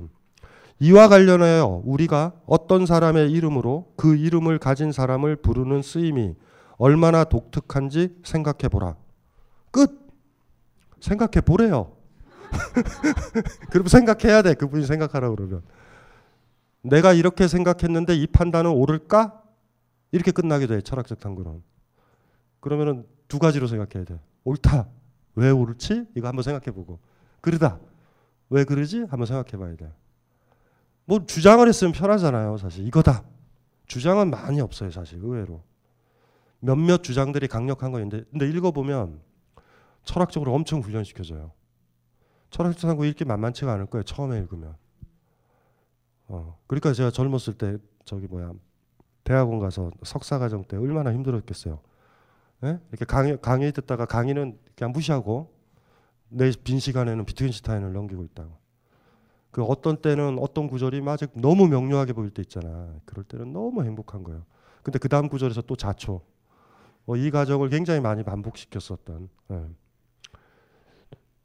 이와 0.79 1.09
관련하여 1.09 1.81
우리가 1.83 2.33
어떤 2.45 2.85
사람의 2.85 3.31
이름으로 3.31 3.91
그 3.97 4.15
이름을 4.15 4.59
가진 4.59 4.93
사람을 4.93 5.35
부르는 5.37 5.81
쓰임이 5.81 6.35
얼마나 6.77 7.25
독특한지 7.25 8.15
생각해 8.23 8.69
보라. 8.71 8.95
끝. 9.71 10.07
생각해 11.01 11.41
보래요. 11.41 11.91
그럼 13.69 13.87
생각해야 13.87 14.41
돼. 14.41 14.53
그분이 14.53 14.85
생각하라 14.85 15.29
그러면. 15.29 15.61
내가 16.81 17.13
이렇게 17.13 17.47
생각했는데 17.47 18.15
이 18.15 18.27
판단은 18.27 18.71
옳을까? 18.71 19.43
이렇게 20.11 20.31
끝나게 20.31 20.67
돼. 20.67 20.81
철학적 20.81 21.19
탐구는. 21.19 21.61
그러면은 22.59 23.05
두 23.27 23.39
가지로 23.39 23.67
생각해야 23.67 24.05
돼. 24.05 24.19
옳다. 24.43 24.87
왜 25.35 25.51
옳지? 25.51 26.07
이거 26.15 26.27
한번 26.27 26.43
생각해 26.43 26.71
보고. 26.71 26.99
그러다. 27.41 27.79
왜 28.49 28.63
그러지? 28.63 29.01
한번 29.09 29.25
생각해 29.25 29.63
봐야 29.63 29.75
돼. 29.75 29.91
뭐 31.05 31.25
주장을 31.25 31.65
했으면 31.67 31.93
편하잖아요, 31.93 32.57
사실. 32.57 32.85
이거다. 32.87 33.23
주장은 33.85 34.29
많이 34.29 34.61
없어요, 34.61 34.91
사실. 34.91 35.19
의외로. 35.19 35.63
몇몇 36.59 37.03
주장들이 37.03 37.47
강력한 37.47 37.91
거 37.91 37.99
있는데 37.99 38.25
근데 38.31 38.49
읽어 38.49 38.71
보면 38.71 39.21
철학적으로 40.03 40.53
엄청 40.53 40.81
훈련시켜줘요. 40.81 41.51
철학적 42.49 42.81
탐구 42.81 43.05
읽기 43.05 43.25
만만치가 43.25 43.71
않을 43.73 43.85
거예요. 43.85 44.03
처음에 44.03 44.37
읽으면. 44.39 44.75
어. 46.29 46.57
그러니까 46.67 46.93
제가 46.93 47.11
젊었을 47.11 47.53
때 47.55 47.77
저기 48.05 48.27
뭐야 48.27 48.53
대학원 49.23 49.59
가서 49.59 49.91
석사 50.03 50.39
과정 50.39 50.63
때 50.63 50.77
얼마나 50.77 51.13
힘들었겠어요. 51.13 51.79
예? 52.65 52.79
이렇게 52.89 53.05
강의 53.05 53.37
강의 53.41 53.71
듣다가 53.71 54.05
강의는 54.05 54.57
그냥 54.75 54.91
무시하고 54.91 55.53
내 56.29 56.51
빈 56.63 56.79
시간에는 56.79 57.25
비트겐슈타인을 57.25 57.93
넘기고 57.93 58.23
있다고. 58.25 58.57
그 59.51 59.63
어떤 59.63 59.97
때는 59.97 60.37
어떤 60.39 60.67
구절이 60.67 61.01
아직 61.07 61.31
너무 61.33 61.67
명료하게 61.67 62.13
보일 62.13 62.29
때 62.31 62.41
있잖아. 62.43 62.93
그럴 63.05 63.23
때는 63.25 63.51
너무 63.51 63.83
행복한 63.83 64.23
거예요. 64.23 64.43
근데 64.83 64.99
그 64.99 65.09
다음 65.09 65.27
구절에서 65.27 65.63
또 65.63 65.75
자초. 65.75 66.21
어, 67.07 67.15
이 67.15 67.31
과정을 67.31 67.69
굉장히 67.69 67.99
많이 68.01 68.23
반복시켰었던. 68.23 69.29
예. 69.51 69.65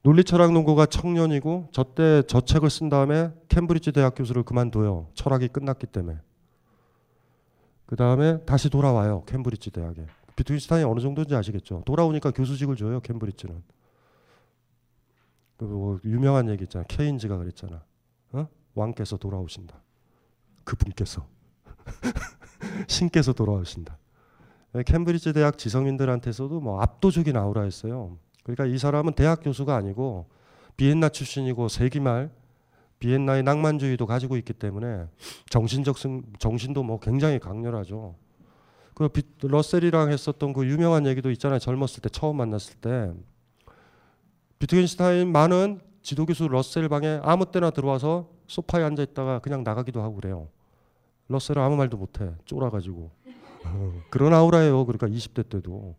논리철학 0.04 0.52
농구가 0.52 0.84
청년이고 0.84 1.68
저때 1.72 2.22
저 2.26 2.42
책을 2.42 2.68
쓴 2.68 2.90
다음에 2.90 3.32
캠브리지 3.48 3.92
대학 3.92 4.14
교수를 4.14 4.42
그만둬요. 4.42 5.08
철학이 5.14 5.48
끝났기 5.48 5.86
때문에. 5.86 6.18
그 7.86 7.96
다음에 7.96 8.44
다시 8.44 8.68
돌아와요. 8.68 9.24
캠브리지 9.24 9.70
대학에. 9.70 10.06
비트윈스타인이 10.36 10.84
어느 10.84 11.00
정도인지 11.00 11.34
아시겠죠? 11.34 11.84
돌아오니까 11.86 12.32
교수직을 12.32 12.76
줘요. 12.76 13.00
캠브리지는. 13.00 13.62
그뭐 15.56 16.00
유명한 16.04 16.50
얘기 16.50 16.64
있잖아. 16.64 16.84
케인즈가 16.86 17.38
그랬잖아. 17.38 17.82
어? 18.32 18.48
왕께서 18.74 19.16
돌아오신다. 19.16 19.80
그분께서 20.64 21.26
신께서 22.88 23.32
돌아오신다. 23.32 23.96
캠브리지 24.84 25.32
대학 25.32 25.56
지성인들한테서도 25.56 26.60
뭐 26.60 26.82
압도적인 26.82 27.34
아우라였어요. 27.36 28.18
그러니까 28.44 28.66
이 28.66 28.78
사람은 28.78 29.14
대학 29.14 29.42
교수가 29.42 29.74
아니고 29.74 30.26
비엔나 30.76 31.08
출신이고 31.08 31.68
세기 31.68 31.98
말 31.98 32.30
비엔나의 33.00 33.42
낭만주의도 33.42 34.06
가지고 34.06 34.36
있기 34.36 34.52
때문에 34.52 35.06
정신적 35.50 35.98
승, 35.98 36.22
정신도 36.38 36.82
뭐 36.82 37.00
굉장히 37.00 37.38
강렬하죠. 37.38 38.14
그 38.94 39.08
비, 39.08 39.22
러셀이랑 39.42 40.12
했었던 40.12 40.52
그 40.52 40.66
유명한 40.66 41.06
얘기도 41.06 41.30
있잖아요. 41.32 41.58
젊었을 41.58 42.00
때 42.00 42.08
처음 42.08 42.36
만났을 42.36 42.76
때 42.76 43.12
비트겐슈타인 44.58 45.32
많은 45.32 45.80
지도교수 46.02 46.48
러셀 46.48 46.88
방에 46.88 47.20
아무 47.22 47.50
때나 47.50 47.70
들어와서 47.70 48.30
소파에 48.46 48.84
앉아 48.84 49.02
있다가 49.02 49.40
그냥 49.40 49.64
나가기도 49.64 50.02
하고 50.02 50.14
그래요. 50.16 50.48
러셀은 51.28 51.60
아무 51.62 51.76
말도 51.76 51.96
못해 51.96 52.34
쫄아가지고 52.44 53.10
그런 54.10 54.34
아우라예요. 54.34 54.84
그러니까 54.84 55.08
20대 55.08 55.48
때도 55.48 55.96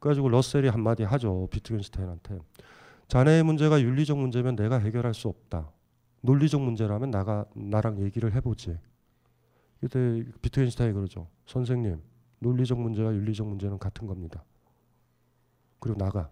그래가지고 0.00 0.30
러셀이 0.30 0.68
한마디 0.68 1.04
하죠 1.04 1.48
비트겐슈타인한테 1.50 2.38
자네의 3.08 3.42
문제가 3.42 3.80
윤리적 3.80 4.18
문제면 4.18 4.56
내가 4.56 4.78
해결할 4.78 5.14
수 5.14 5.28
없다. 5.28 5.70
논리적 6.22 6.60
문제라면 6.60 7.10
나가 7.10 7.44
나랑 7.54 8.00
얘기를 8.00 8.32
해보지. 8.34 8.78
그때 9.80 10.24
비트겐슈타인이 10.42 10.94
그러죠. 10.94 11.26
선생님 11.46 12.00
논리적 12.38 12.78
문제와 12.78 13.12
윤리적 13.12 13.48
문제는 13.48 13.78
같은 13.78 14.06
겁니다. 14.06 14.44
그리고 15.80 15.98
나가. 15.98 16.30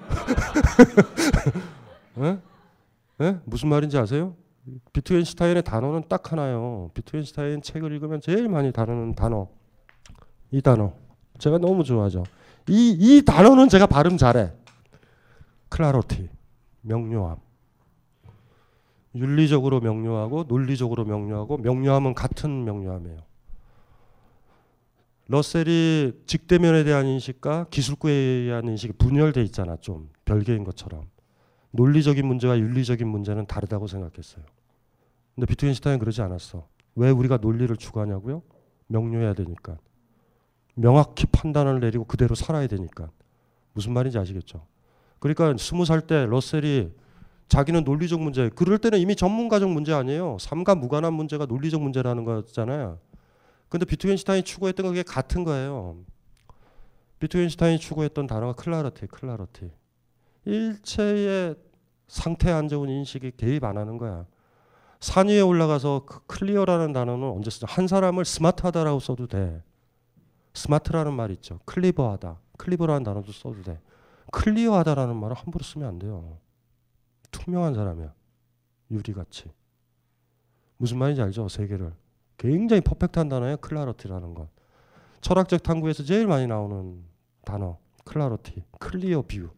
에? 2.18 2.38
에? 3.24 3.40
무슨 3.44 3.70
말인지 3.70 3.96
아세요? 3.96 4.36
비트겐슈타인의 4.92 5.62
단어는 5.62 6.08
딱 6.08 6.30
하나요. 6.30 6.90
비트겐슈타인 6.92 7.62
책을 7.62 7.90
읽으면 7.92 8.20
제일 8.20 8.50
많이 8.50 8.70
다루는 8.70 9.14
단어. 9.14 9.48
이 10.50 10.60
단어. 10.60 10.92
제가 11.38 11.56
너무 11.56 11.84
좋아하죠. 11.84 12.24
이, 12.68 12.96
이 12.98 13.22
단어는 13.24 13.68
제가 13.68 13.86
발음 13.86 14.16
잘해. 14.16 14.52
클라로티. 15.68 16.28
명료함. 16.82 17.38
윤리적으로 19.14 19.80
명료하고 19.80 20.44
논리적으로 20.44 21.04
명료하고 21.04 21.58
명료함은 21.58 22.14
같은 22.14 22.64
명료함이에요. 22.64 23.18
러셀이 25.28 26.12
직대면에 26.26 26.84
대한 26.84 27.06
인식과 27.06 27.66
기술구에 27.70 28.46
대한 28.46 28.68
인식이 28.68 28.92
분열돼 28.94 29.42
있잖아. 29.44 29.76
좀 29.76 30.08
별개인 30.24 30.64
것처럼. 30.64 31.08
논리적인 31.72 32.26
문제와 32.26 32.58
윤리적인 32.58 33.06
문제는 33.08 33.46
다르다고 33.46 33.86
생각했어요. 33.86 34.44
근데 35.34 35.46
비트겐슈타인 35.46 35.98
그러지 35.98 36.22
않았어. 36.22 36.66
왜 36.94 37.10
우리가 37.10 37.38
논리를 37.38 37.74
추구하냐고요? 37.76 38.42
명료해야 38.86 39.34
되니까. 39.34 39.78
명확히 40.76 41.26
판단을 41.26 41.80
내리고 41.80 42.04
그대로 42.04 42.34
살아야 42.34 42.66
되니까. 42.66 43.10
무슨 43.72 43.92
말인지 43.92 44.18
아시겠죠? 44.18 44.66
그러니까 45.18 45.54
스무 45.58 45.84
살 45.84 46.02
때 46.06 46.26
러셀이 46.26 46.90
자기는 47.48 47.84
논리적 47.84 48.20
문제, 48.20 48.50
그럴 48.50 48.78
때는 48.78 48.98
이미 48.98 49.16
전문가적 49.16 49.70
문제 49.70 49.92
아니에요. 49.92 50.36
삼가 50.38 50.74
무관한 50.74 51.14
문제가 51.14 51.46
논리적 51.46 51.80
문제라는 51.80 52.24
거잖아요. 52.24 52.98
근데 53.68 53.86
비트겐슈타인이 53.86 54.44
추구했던 54.44 54.92
게 54.94 55.02
같은 55.02 55.44
거예요. 55.44 55.96
비트겐슈타인이 57.20 57.78
추구했던 57.78 58.26
단어가 58.26 58.52
클라러티, 58.52 59.06
클라러티. 59.06 59.70
일체의 60.44 61.56
상태에 62.08 62.52
안 62.52 62.68
좋은 62.68 62.88
인식이 62.88 63.32
개입 63.36 63.64
안 63.64 63.78
하는 63.78 63.96
거야. 63.96 64.26
산 65.00 65.28
위에 65.28 65.40
올라가서 65.40 66.04
그 66.06 66.26
clear라는 66.26 66.92
단어는 66.92 67.28
언제 67.28 67.50
쓰죠? 67.50 67.66
한 67.68 67.86
사람을 67.86 68.24
smart하다라고 68.24 69.00
써도 69.00 69.26
돼. 69.26 69.62
smart라는 70.56 71.12
말 71.12 71.30
있죠. 71.32 71.60
clever하다. 71.66 72.40
clever라는 72.56 73.04
단어도 73.04 73.30
써도 73.32 73.62
돼. 73.62 73.78
clear하다라는 74.32 75.14
말을 75.14 75.36
함부로 75.36 75.62
쓰면 75.62 75.86
안 75.86 75.98
돼요. 75.98 76.38
투명한 77.30 77.74
사람이야. 77.74 78.14
유리같이. 78.90 79.50
무슨 80.78 80.98
말인지 80.98 81.20
알죠? 81.22 81.48
세계를. 81.48 81.92
굉장히 82.38 82.80
perfect한 82.80 83.28
단어예요. 83.28 83.58
clarity라는 83.58 84.34
건. 84.34 84.48
철학적 85.20 85.62
탐구에서 85.62 86.02
제일 86.02 86.26
많이 86.26 86.46
나오는 86.46 87.04
단어. 87.44 87.78
clarity. 88.04 88.64
clear 88.78 89.22
view. 89.22 89.50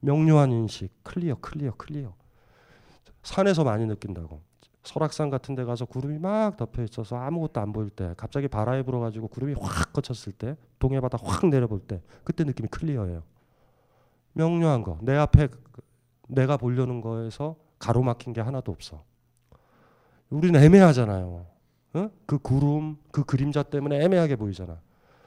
명료한 0.00 0.52
인식, 0.52 0.90
clear, 1.02 1.36
clear, 1.40 1.72
clear. 1.76 2.14
산에서 3.24 3.64
많이 3.64 3.84
느낀다고. 3.86 4.40
설악산 4.88 5.28
같은 5.28 5.54
데 5.54 5.64
가서 5.64 5.84
구름이 5.84 6.18
막 6.18 6.56
덮여 6.56 6.82
있어서 6.82 7.16
아무것도 7.16 7.60
안 7.60 7.72
보일 7.72 7.90
때 7.90 8.14
갑자기 8.16 8.48
바람이 8.48 8.84
불어 8.84 9.00
가지고 9.00 9.28
구름이 9.28 9.54
확 9.60 9.92
걷혔을 9.92 10.32
때 10.32 10.56
동해 10.78 10.98
바다 10.98 11.18
확 11.22 11.46
내려볼 11.46 11.80
때 11.80 12.00
그때 12.24 12.42
느낌이 12.42 12.68
clear예요. 12.70 13.22
명료한 14.32 14.82
거. 14.82 14.98
내 15.02 15.14
앞에 15.14 15.48
내가 16.28 16.56
보려는 16.56 17.02
거에서 17.02 17.56
가로막힌 17.78 18.32
게 18.32 18.40
하나도 18.40 18.72
없어. 18.72 19.04
우리는 20.30 20.58
애매하잖아요. 20.58 21.46
어? 21.94 22.10
그 22.24 22.38
구름, 22.38 22.96
그 23.10 23.24
그림자 23.24 23.62
때문에 23.62 24.02
애매하게 24.02 24.36
보이잖아. 24.36 24.80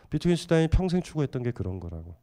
비트겐슈타인이 0.10 0.70
평생 0.70 1.04
추구했던 1.04 1.44
게 1.44 1.52
그런 1.52 1.80
거라고. 1.80 2.16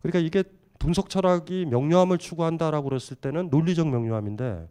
그러니까 0.00 0.20
이게 0.20 0.42
분석 0.78 1.10
철학이 1.10 1.66
명료함을 1.66 2.16
추구한다라고 2.16 2.88
그랬을 2.88 3.16
때는 3.16 3.50
논리적 3.50 3.88
명료함인데 3.88 4.68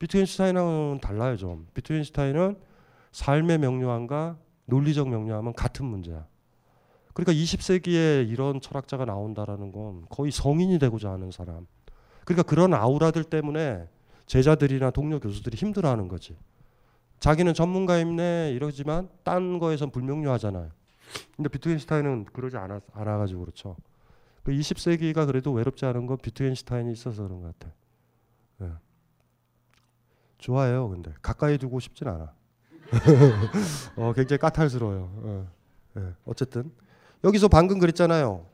비트겐슈타인은 0.00 1.00
달라요 1.00 1.36
좀. 1.36 1.68
비트겐슈타인은 1.74 2.56
삶의 3.12 3.58
명료함과 3.58 4.38
논리적 4.64 5.08
명료함은 5.08 5.52
같은 5.52 5.84
문제야. 5.84 6.26
그러니까 7.12 7.32
20세기에 7.32 8.28
이런 8.28 8.60
철학자가 8.60 9.04
나온다라는 9.04 9.72
건 9.72 10.06
거의 10.08 10.32
성인이 10.32 10.78
되고자 10.78 11.10
하는 11.10 11.30
사람. 11.30 11.66
그러니까 12.24 12.42
그런 12.44 12.72
아우라들 12.72 13.24
때문에 13.24 13.88
제자들이나 14.26 14.90
동료 14.90 15.20
교수들이 15.20 15.56
힘들어하는 15.56 16.08
거지. 16.08 16.36
자기는 17.18 17.52
전문가임네 17.52 18.52
이러지만 18.54 19.10
딴 19.22 19.58
거에선 19.58 19.90
불명료하잖아요. 19.90 20.70
근데 21.36 21.48
비트겐슈타인은 21.50 22.26
그러지 22.32 22.56
않아, 22.56 22.80
않아가지고 22.92 23.40
그렇죠. 23.40 23.76
그 24.44 24.52
20세기가 24.52 25.26
그래도 25.26 25.52
외롭지 25.52 25.84
않은 25.84 26.06
건 26.06 26.16
비트겐슈타인이 26.16 26.90
있어서 26.92 27.24
그런 27.24 27.42
것 27.42 27.58
같아. 27.58 27.74
예. 28.62 28.89
좋아해요, 30.40 30.88
근데 30.88 31.12
가까이 31.22 31.58
두고 31.58 31.80
싶진 31.80 32.08
않아. 32.08 32.32
어, 33.96 34.12
굉장히 34.14 34.38
까탈스러워요. 34.38 35.10
어, 35.14 35.48
예. 35.98 36.02
어쨌든 36.24 36.70
여기서 37.22 37.48
방금 37.48 37.78
그랬잖아요. 37.78 38.46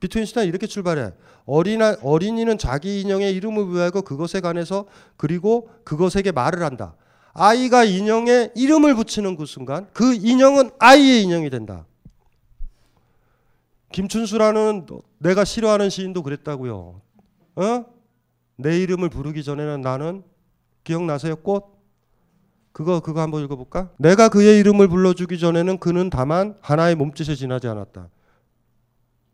비트겐슈타인 0.00 0.48
이렇게 0.48 0.66
출발해. 0.66 1.12
어린아, 1.46 1.96
어린이는 2.02 2.58
자기 2.58 3.00
인형의 3.00 3.34
이름을 3.36 3.66
부여하고 3.66 4.02
그것에 4.02 4.40
관해서 4.40 4.86
그리고 5.16 5.70
그것에게 5.84 6.32
말을 6.32 6.62
한다. 6.62 6.96
아이가 7.32 7.84
인형에 7.84 8.52
이름을 8.54 8.94
붙이는 8.94 9.36
그 9.36 9.44
순간 9.46 9.88
그 9.92 10.14
인형은 10.14 10.70
아이의 10.78 11.22
인형이 11.22 11.50
된다. 11.50 11.86
김춘수라는 13.92 14.86
내가 15.18 15.44
싫어하는 15.44 15.90
시인도 15.90 16.22
그랬다고요. 16.22 17.00
어? 17.56 17.84
내 18.56 18.80
이름을 18.80 19.08
부르기 19.08 19.44
전에는 19.44 19.80
나는 19.80 20.24
기억나세요? 20.84 21.36
꽃? 21.36 21.74
그거 22.72 23.00
그거 23.00 23.20
한번 23.20 23.42
읽어볼까? 23.44 23.90
내가 23.98 24.28
그의 24.28 24.58
이름을 24.60 24.88
불러주기 24.88 25.38
전에는 25.38 25.78
그는 25.78 26.10
다만 26.10 26.56
하나의 26.60 26.94
몸짓에 26.96 27.34
지나지 27.34 27.68
않았다. 27.68 28.08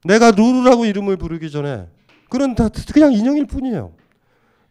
내가 0.04 0.30
루루라고 0.30 0.84
이름을 0.84 1.16
부르기 1.16 1.50
전에 1.50 1.88
그는 2.28 2.54
다 2.54 2.68
그냥 2.92 3.12
인형일 3.12 3.46
뿐이에요. 3.46 3.92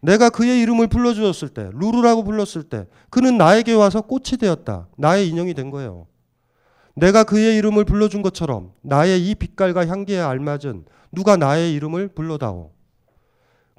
내가 0.01 0.29
그의 0.29 0.61
이름을 0.61 0.87
불러주었을 0.87 1.49
때, 1.49 1.69
루루라고 1.73 2.23
불렀을 2.23 2.63
때, 2.63 2.87
그는 3.09 3.37
나에게 3.37 3.73
와서 3.73 4.01
꽃이 4.01 4.37
되었다. 4.39 4.87
나의 4.97 5.27
인형이 5.27 5.53
된 5.53 5.71
거예요. 5.71 6.07
내가 6.95 7.23
그의 7.23 7.57
이름을 7.57 7.85
불러준 7.85 8.21
것처럼 8.21 8.71
나의 8.81 9.27
이 9.27 9.35
빛깔과 9.35 9.87
향기에 9.87 10.19
알맞은 10.19 10.85
누가 11.11 11.37
나의 11.37 11.73
이름을 11.73 12.09
불러다오. 12.09 12.71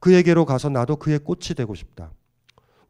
그에게로 0.00 0.44
가서 0.44 0.68
나도 0.68 0.96
그의 0.96 1.18
꽃이 1.18 1.54
되고 1.56 1.74
싶다. 1.74 2.12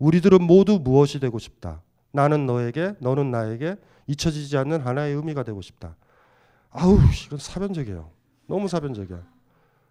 우리들은 0.01 0.43
모두 0.43 0.81
무엇이 0.83 1.21
되고 1.21 1.39
싶다. 1.39 1.83
나는 2.11 2.47
너에게, 2.47 2.95
너는 2.99 3.31
나에게 3.31 3.77
잊혀지지 4.09 4.57
않는 4.57 4.81
하나의 4.81 5.15
의미가 5.15 5.45
되고 5.45 5.61
싶다. 5.63 5.95
아우, 6.71 6.99
이건 7.27 7.39
사변적이에요. 7.39 8.11
너무 8.47 8.67
사변적이야. 8.67 9.23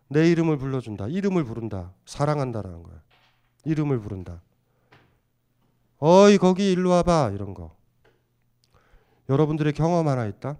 내 0.10 0.30
이름을 0.32 0.58
불러준다. 0.58 1.08
이름을 1.08 1.43
부른다. 1.43 1.93
사랑한다라는 2.06 2.84
거야. 2.84 3.02
이름을 3.63 4.00
부른다. 4.00 4.41
어이 6.00 6.38
거기 6.38 6.72
일로 6.72 6.89
와봐 6.89 7.32
이런 7.34 7.54
거. 7.54 7.76
여러분들의 9.30 9.74
경험 9.74 10.08
하나 10.08 10.26
있다. 10.26 10.58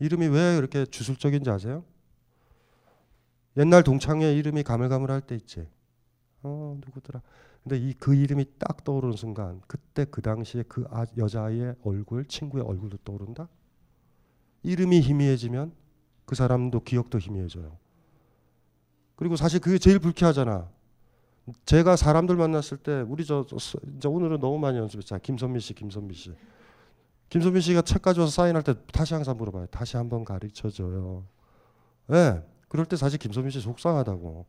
이름이 0.00 0.26
왜 0.28 0.56
이렇게 0.56 0.86
주술적인지 0.86 1.50
아세요? 1.50 1.84
옛날 3.56 3.82
동창회 3.84 4.34
이름이 4.34 4.62
가물가물할 4.64 5.20
때 5.20 5.36
있지. 5.36 5.68
어 6.42 6.76
누구더라. 6.84 7.20
근데 7.62 7.76
이 7.76 7.94
그 7.98 8.14
이름이 8.14 8.44
딱 8.58 8.82
떠오르는 8.84 9.16
순간 9.16 9.60
그때 9.66 10.04
그 10.04 10.22
당시에 10.22 10.62
그 10.68 10.86
아, 10.90 11.04
여자아이의 11.16 11.76
얼굴, 11.84 12.24
친구의 12.24 12.64
얼굴도 12.64 12.98
떠오른다. 13.04 13.48
이름이 14.62 15.00
희미해지면 15.00 15.72
그 16.24 16.34
사람도 16.34 16.80
기억도 16.80 17.18
희미해져요. 17.18 17.76
그리고 19.16 19.36
사실 19.36 19.60
그게 19.60 19.78
제일 19.78 19.98
불쾌하잖아. 19.98 20.70
제가 21.64 21.96
사람들 21.96 22.36
만났을 22.36 22.76
때 22.78 23.00
우리 23.08 23.24
저, 23.24 23.44
저 24.00 24.10
오늘은 24.10 24.38
너무 24.38 24.58
많이 24.58 24.78
연습했잖아. 24.78 25.18
김선미 25.20 25.60
씨, 25.60 25.74
김선미 25.74 26.14
씨. 26.14 26.32
김선미 27.30 27.60
씨가 27.60 27.82
책 27.82 28.02
가져와서 28.02 28.30
사인할 28.30 28.62
때 28.62 28.74
다시 28.92 29.14
항상 29.14 29.36
물어봐요. 29.36 29.66
다시 29.66 29.96
한번 29.96 30.24
가르쳐 30.24 30.70
줘요. 30.70 31.24
예. 32.10 32.14
네. 32.14 32.42
그럴 32.68 32.86
때 32.86 32.96
사실 32.96 33.18
김선미 33.18 33.50
씨 33.50 33.60
속상하다고. 33.60 34.46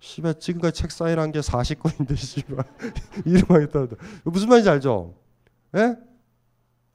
씨발 0.00 0.38
지금까지 0.38 0.80
책 0.82 0.90
사인한 0.90 1.32
게 1.32 1.40
40건인데 1.40 2.16
씨발 2.16 2.64
이름 3.24 3.42
하겠다. 3.48 3.86
무슨 4.24 4.48
말인지 4.48 4.68
알죠? 4.68 5.14
예? 5.76 5.96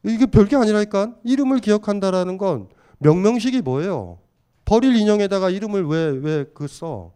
이게 0.04 0.26
별게 0.26 0.56
아니라니까. 0.56 1.16
이름을 1.24 1.60
기억한다라는 1.60 2.38
건 2.38 2.70
명명식이 3.00 3.62
뭐예요? 3.62 4.20
버릴 4.66 4.96
인형에다가 4.96 5.50
이름을 5.50 5.86
왜 5.88 6.20
왜 6.20 6.46
그 6.54 6.68
써? 6.68 7.12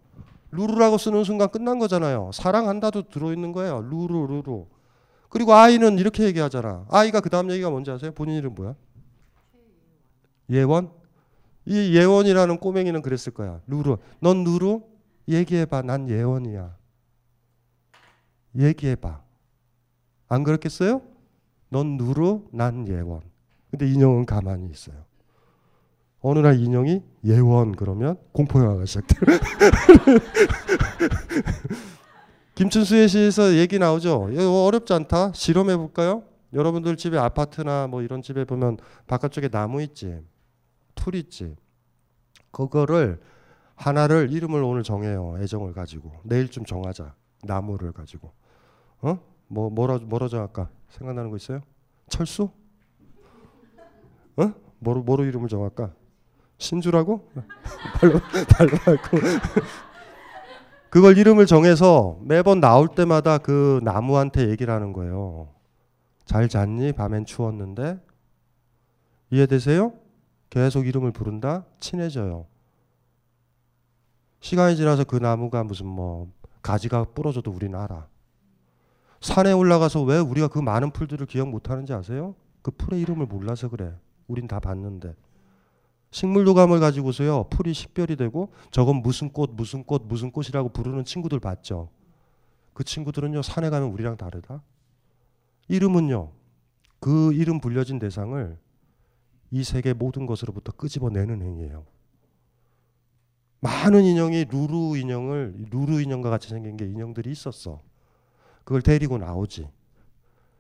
루루라고 0.52 0.98
쓰는 0.98 1.24
순간 1.24 1.50
끝난 1.50 1.80
거잖아요. 1.80 2.32
사랑한다도 2.34 3.04
들어있는 3.10 3.52
거예요. 3.54 3.82
루루 3.90 4.28
루루. 4.28 4.68
그리고 5.30 5.54
아이는 5.54 5.98
이렇게 5.98 6.24
얘기하잖아. 6.26 6.86
아이가 6.90 7.22
그 7.22 7.30
다음 7.30 7.50
얘기가 7.52 7.70
뭔지 7.72 7.90
아세요? 7.90 8.12
본인 8.12 8.36
이름 8.36 8.54
뭐야? 8.54 8.76
예원? 10.50 10.92
이 11.66 11.96
예원이라는 11.96 12.58
꼬맹이는 12.58 13.02
그랬을 13.02 13.34
거야. 13.34 13.62
루루. 13.68 13.98
넌 14.20 14.44
루루? 14.44 14.84
얘기해봐. 15.28 15.82
난 15.84 16.10
예원이야. 16.10 16.76
얘기해봐. 18.58 19.22
안 20.30 20.44
그렇겠어요? 20.44 21.02
넌 21.70 21.98
누루, 21.98 22.48
난 22.52 22.88
예원. 22.88 23.22
근데 23.72 23.92
인형은 23.92 24.26
가만히 24.26 24.70
있어요. 24.70 25.04
어느 26.22 26.40
날 26.40 26.60
인형이 26.60 27.02
예원 27.26 27.76
그러면 27.76 28.18
공포영화가 28.32 28.86
시작돼. 28.86 29.16
김춘수의 32.56 33.10
시에서 33.10 33.56
얘기 33.56 33.80
나오죠. 33.80 34.30
어렵지 34.66 34.94
않다. 34.94 35.34
실험해 35.34 35.76
볼까요? 35.76 36.24
여러분들 36.54 36.96
집에 36.98 37.18
아파트나 37.18 37.88
뭐 37.88 38.04
이런 38.04 38.22
집에 38.22 38.46
보면 38.46 38.78
바깥쪽에 39.08 39.50
나무 39.50 39.82
있지, 39.82 40.22
풀 40.96 41.16
있지. 41.16 41.56
그거를 42.52 43.20
하나를 43.76 44.32
이름을 44.32 44.64
오늘 44.64 44.84
정해요. 44.84 45.36
애정을 45.40 45.74
가지고 45.74 46.12
내일쯤 46.24 46.66
정하자. 46.66 47.16
나무를 47.44 47.92
가지고. 47.92 48.32
어? 49.02 49.20
뭐 49.48 49.70
뭐라 49.70 50.00
뭐라 50.00 50.28
정할까? 50.28 50.70
생각나는 50.90 51.30
거 51.30 51.38
있어요? 51.38 51.62
철수? 52.08 52.50
어? 54.38 54.54
뭐로 54.80 55.04
뭐로 55.04 55.26
이름을 55.26 55.50
정할까? 55.50 55.94
신주라고? 56.58 57.30
발로 58.00 58.20
발로 58.50 58.78
할고 58.78 59.18
그걸 60.90 61.18
이름을 61.18 61.46
정해서 61.48 62.20
매번 62.22 62.60
나올 62.60 62.88
때마다 62.88 63.40
그 63.40 63.80
나무한테 63.84 64.50
얘기를 64.50 64.74
하는 64.74 64.94
거예요. 64.94 65.50
잘 66.26 66.48
잤니? 66.48 66.94
밤엔 66.94 67.26
추웠는데 67.26 68.00
이해되세요? 69.32 69.94
계속 70.50 70.86
이름을 70.86 71.12
부른다 71.12 71.66
친해져요. 71.80 72.46
시간이 74.44 74.76
지나서 74.76 75.06
그 75.06 75.16
나무가 75.16 75.64
무슨 75.64 75.88
뭐 75.88 76.30
가지가 76.62 77.06
부러져도 77.16 77.50
우리는 77.50 77.80
알아. 77.80 78.10
산에 79.22 79.54
올라가서 79.54 80.04
왜 80.04 80.20
우리가 80.20 80.50
그 80.50 80.60
많은 80.60 80.92
풀들을 80.92 81.26
기억 81.28 81.48
못하는지 81.48 81.94
아세요? 81.94 82.36
그 82.62 82.70
풀의 82.72 83.00
이름을 83.00 83.26
몰라서 83.26 83.70
그래. 83.70 83.96
우린 84.28 84.46
다 84.46 84.60
봤는데. 84.60 85.16
식물도감을 86.12 86.82
가지고서요 86.82 87.46
풀이 87.52 87.74
식별이 87.74 88.18
되고 88.18 88.52
저건 88.70 88.98
무슨 88.98 89.30
꽃 89.30 89.52
무슨 89.54 89.86
꽃 89.86 90.04
무슨 90.08 90.30
꽃이라고 90.30 90.70
부르는 90.74 91.06
친구들 91.06 91.40
봤죠. 91.40 91.88
그 92.74 92.84
친구들은요 92.84 93.44
산에 93.44 93.70
가면 93.70 93.92
우리랑 93.92 94.18
다르다. 94.18 94.62
이름은요 95.70 96.32
그 97.00 97.32
이름 97.32 97.62
불려진 97.62 97.98
대상을 97.98 98.60
이 99.52 99.64
세계 99.64 99.94
모든 99.94 100.26
것으로부터 100.26 100.74
끄집어내는 100.74 101.42
행위예요. 101.42 101.93
많은 103.64 104.04
인형이 104.04 104.46
루루 104.52 104.98
인형을 104.98 105.68
루루 105.72 106.02
인형과 106.02 106.30
같이 106.30 106.50
생긴 106.50 106.76
게 106.76 106.86
인형들이 106.86 107.32
있었어. 107.32 107.82
그걸 108.66 108.82
데리고 108.82 109.18
나오지. 109.18 109.70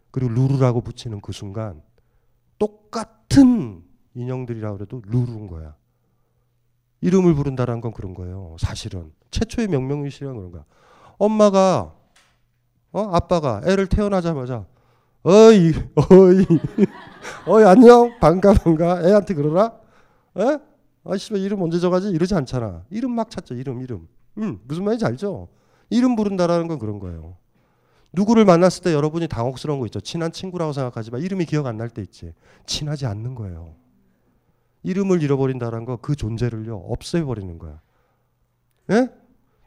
그리고 0.10 0.32
루루라고 0.32 0.82
붙이는 0.82 1.20
그 1.20 1.34
순간 1.34 1.82
똑같은 2.58 3.84
인형들이라 4.14 4.72
그래도 4.72 5.02
루루인 5.06 5.48
거야. 5.48 5.76
이름을 7.02 7.36
부른다는 7.36 7.82
건 7.82 7.92
그런 7.92 8.14
거예요. 8.14 8.56
사실은 8.58 9.12
최초의 9.32 9.68
명명의식이란 9.68 10.38
그런 10.38 10.52
거야. 10.52 10.64
엄마가 11.18 11.94
어 12.94 13.10
아빠가 13.12 13.62
애를 13.66 13.88
태어나자마자 13.88 14.66
어이 15.24 15.74
어이 15.96 16.46
어이 17.48 17.64
안녕 17.66 18.18
반가 18.20 18.54
반가 18.54 19.02
애한테 19.04 19.34
그러라 19.34 19.74
에? 20.38 20.73
아씨 21.06 21.34
이름 21.34 21.62
언제 21.62 21.80
정하지 21.80 22.10
이러지 22.10 22.34
않잖아. 22.36 22.86
이름 22.90 23.12
막 23.12 23.30
찾죠 23.30 23.56
이름 23.56 23.82
이름. 23.82 24.08
음 24.38 24.60
무슨 24.68 24.84
말인지 24.86 25.06
알죠? 25.06 25.50
이름 25.90 26.16
부른다라는 26.16 26.68
건 26.68 26.80
그런 26.80 27.00
거예요. 27.00 27.36
누구를 28.14 28.46
만났을 28.46 28.84
때 28.84 28.94
여러분이 28.94 29.28
당혹스러운 29.28 29.80
거 29.80 29.86
있죠. 29.88 30.00
친한 30.00 30.32
친구라고 30.32 30.72
생각하지만 30.74 31.22
이름이 31.22 31.46
기억 31.46 31.66
안 31.66 31.78
날 31.78 31.90
때 31.90 32.02
있지. 32.02 32.34
친하지 32.66 33.06
않는 33.06 33.36
거예요. 33.36 33.76
이름을 34.84 35.22
잃어버린다는 35.24 35.86
거 35.86 35.98
그 35.98 36.16
존재를요 36.16 36.78
없애버리는 36.78 37.58
거야. 37.58 37.82
예? 38.92 39.10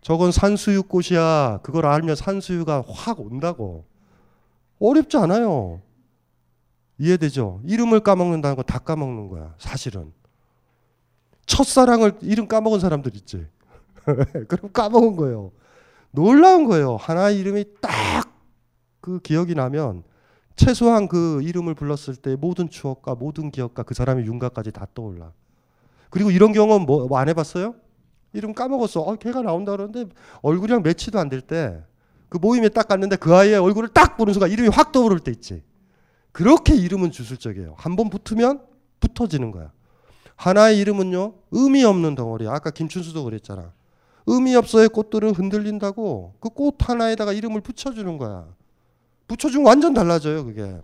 저건 0.02 0.30
산수유꽃이야. 0.30 1.60
그걸 1.62 1.86
알면 1.86 2.16
산수유가 2.16 2.84
확 2.88 3.20
온다고. 3.20 3.84
어렵지 4.78 5.16
않아요. 5.16 5.80
이해되죠? 6.98 7.60
이름을 7.64 8.00
까먹는다는 8.00 8.56
건 8.56 8.64
다 8.64 8.78
까먹는 8.78 9.28
거야. 9.28 9.54
사실은. 9.58 10.12
첫사랑을 11.46 12.18
이름 12.22 12.46
까먹은 12.48 12.80
사람들 12.80 13.14
있지. 13.16 13.46
그럼 14.48 14.72
까먹은 14.72 15.16
거예요. 15.16 15.52
놀라운 16.10 16.64
거예요. 16.66 16.96
하나 16.96 17.30
이름이 17.30 17.64
딱 17.80 18.26
그 19.00 19.20
기억이 19.20 19.54
나면 19.54 20.02
최소한 20.56 21.06
그 21.06 21.40
이름을 21.42 21.74
불렀을 21.74 22.16
때 22.16 22.34
모든 22.34 22.68
추억과 22.68 23.14
모든 23.14 23.52
기억과 23.52 23.84
그 23.84 23.94
사람의 23.94 24.26
윤곽까지 24.26 24.72
다 24.72 24.84
떠올라. 24.94 25.30
그리고 26.10 26.32
이런 26.32 26.52
경험 26.52 26.86
뭐 26.86 27.06
안 27.16 27.28
해봤어요? 27.28 27.76
이름 28.32 28.52
까먹었어. 28.52 29.00
어, 29.02 29.14
걔가 29.14 29.42
나온다 29.42 29.70
그러는데 29.72 30.06
얼굴이랑 30.42 30.82
매치도 30.82 31.20
안 31.20 31.28
될 31.28 31.40
때 31.42 31.84
그 32.28 32.38
모임에 32.38 32.68
딱 32.68 32.88
갔는데 32.88 33.14
그 33.14 33.32
아이의 33.32 33.58
얼굴을 33.58 33.90
딱 33.90 34.16
보는 34.16 34.32
순간 34.32 34.50
이름이 34.50 34.68
확 34.70 34.90
떠오를 34.90 35.20
때 35.20 35.30
있지. 35.30 35.62
그렇게 36.32 36.74
이름은 36.74 37.12
주술적이에요. 37.12 37.74
한 37.78 37.94
번 37.94 38.10
붙으면 38.10 38.60
붙어지는 38.98 39.52
거야. 39.52 39.70
하나의 40.36 40.78
이름은요 40.78 41.34
의미 41.50 41.84
없는 41.84 42.14
덩어리야. 42.14 42.52
아까 42.52 42.70
김춘수도 42.70 43.24
그랬잖아. 43.24 43.72
의미 44.26 44.54
없어의 44.56 44.88
꽃들은 44.90 45.34
흔들린다고 45.34 46.34
그 46.40 46.50
꽃 46.50 46.76
하나에다가 46.88 47.32
이름을 47.32 47.60
붙여주는 47.60 48.18
거야. 48.18 48.46
붙여주면 49.28 49.66
완전 49.66 49.94
달라져요 49.94 50.44
그게. 50.44 50.80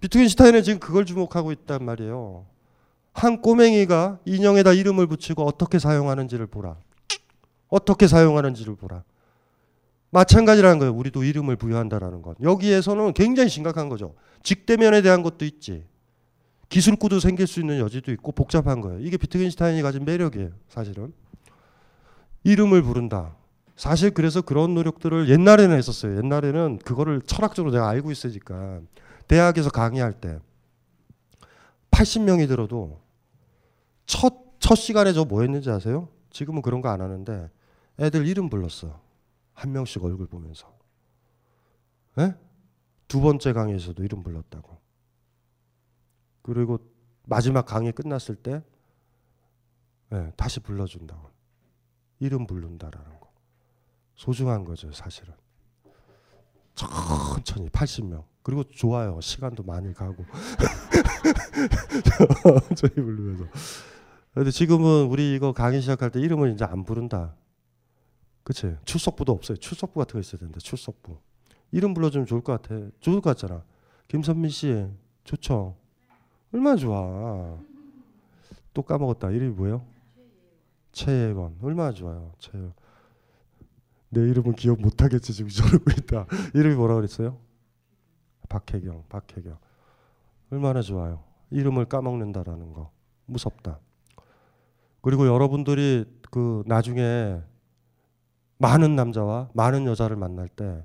비트겐슈타인은 0.00 0.62
지금 0.62 0.80
그걸 0.80 1.04
주목하고 1.04 1.52
있단 1.52 1.84
말이에요. 1.84 2.46
한 3.12 3.42
꼬맹이가 3.42 4.20
인형에다 4.24 4.72
이름을 4.72 5.06
붙이고 5.06 5.44
어떻게 5.44 5.78
사용하는지를 5.78 6.46
보라. 6.46 6.76
어떻게 7.68 8.06
사용하는지를 8.08 8.76
보라. 8.76 9.02
마찬가지라는 10.10 10.78
거예요. 10.78 10.94
우리도 10.94 11.22
이름을 11.24 11.56
부여한다라는 11.56 12.22
것. 12.22 12.36
여기에서는 12.42 13.12
굉장히 13.12 13.48
심각한 13.48 13.88
거죠. 13.88 14.14
직대면에 14.42 15.02
대한 15.02 15.22
것도 15.22 15.44
있지. 15.44 15.84
기술구도 16.70 17.20
생길 17.20 17.46
수 17.46 17.60
있는 17.60 17.78
여지도 17.78 18.12
있고 18.12 18.32
복잡한 18.32 18.80
거예요. 18.80 19.00
이게 19.00 19.16
비트겐슈타인이 19.18 19.82
가진 19.82 20.04
매력이에요. 20.04 20.50
사실은. 20.68 21.12
이름을 22.44 22.82
부른다. 22.82 23.36
사실 23.76 24.10
그래서 24.12 24.40
그런 24.40 24.74
노력들을 24.74 25.28
옛날에는 25.28 25.76
했었어요. 25.76 26.16
옛날에는 26.18 26.78
그거를 26.78 27.20
철학적으로 27.22 27.72
내가 27.72 27.88
알고 27.88 28.10
있으니까 28.12 28.80
대학에서 29.26 29.70
강의할 29.70 30.12
때 30.14 30.38
80명이 31.90 32.46
들어도 32.48 33.00
첫, 34.06 34.34
첫 34.58 34.74
시간에 34.76 35.12
저 35.12 35.24
뭐 35.24 35.42
했는지 35.42 35.70
아세요? 35.70 36.08
지금은 36.30 36.62
그런 36.62 36.80
거 36.80 36.88
안 36.88 37.00
하는데 37.00 37.50
애들 37.98 38.26
이름 38.26 38.48
불렀어. 38.48 39.00
한 39.54 39.72
명씩 39.72 40.02
얼굴 40.04 40.26
보면서. 40.26 40.72
에? 42.18 42.34
두 43.08 43.20
번째 43.20 43.52
강의에서도 43.52 44.02
이름 44.04 44.22
불렀다고. 44.22 44.78
그리고 46.52 46.80
마지막 47.26 47.64
강의 47.64 47.92
끝났을 47.92 48.34
때 48.34 48.60
예, 50.12 50.32
다시 50.36 50.58
불러준다고. 50.58 51.30
이름 52.18 52.44
부른다라는 52.44 53.20
거. 53.20 53.30
소중한 54.16 54.64
거죠, 54.64 54.90
사실은. 54.90 55.32
천천히 56.74 57.68
80명. 57.68 58.24
그리고 58.42 58.64
좋아요. 58.64 59.20
시간도 59.20 59.62
많이 59.62 59.94
가고. 59.94 60.24
저희 62.74 62.94
부르면서. 62.94 63.44
근데 64.34 64.50
지금은 64.50 65.06
우리 65.06 65.36
이거 65.36 65.52
강의 65.52 65.80
시작할 65.80 66.10
때 66.10 66.20
이름을 66.20 66.52
이제 66.52 66.64
안 66.64 66.84
부른다. 66.84 67.36
그치? 68.42 68.76
출석부도 68.84 69.30
없어요. 69.30 69.56
출석부 69.56 70.00
같은 70.00 70.14
거 70.14 70.18
있어야 70.18 70.40
된다. 70.40 70.58
출석부. 70.58 71.16
이름 71.70 71.94
불러주면 71.94 72.26
좋을 72.26 72.42
것 72.42 72.60
같아. 72.60 72.74
좋을 72.98 73.20
것 73.20 73.36
같잖아. 73.36 73.62
김선민 74.08 74.50
씨, 74.50 74.88
좋죠? 75.22 75.79
얼마나 76.52 76.76
좋아. 76.76 77.58
또 78.72 78.82
까먹었다. 78.82 79.30
이름이 79.30 79.54
뭐예요? 79.54 79.84
최예원. 80.92 81.56
얼마나 81.62 81.92
좋아요. 81.92 82.32
최예원. 82.38 82.72
내 84.10 84.22
이름은 84.22 84.54
기억 84.54 84.80
못하겠지 84.80 85.32
지금 85.32 85.50
저러고 85.50 85.90
있다. 85.98 86.26
이름이 86.54 86.74
뭐라 86.74 86.94
그랬어요? 86.94 87.38
박혜경. 88.48 89.04
박혜경. 89.08 89.56
얼마나 90.50 90.82
좋아요. 90.82 91.22
이름을 91.50 91.84
까먹는다라는 91.86 92.72
거 92.72 92.90
무섭다. 93.26 93.78
그리고 95.00 95.26
여러분들이 95.26 96.04
그 96.30 96.62
나중에 96.66 97.40
많은 98.58 98.94
남자와 98.94 99.50
많은 99.54 99.86
여자를 99.86 100.16
만날 100.16 100.48
때 100.48 100.84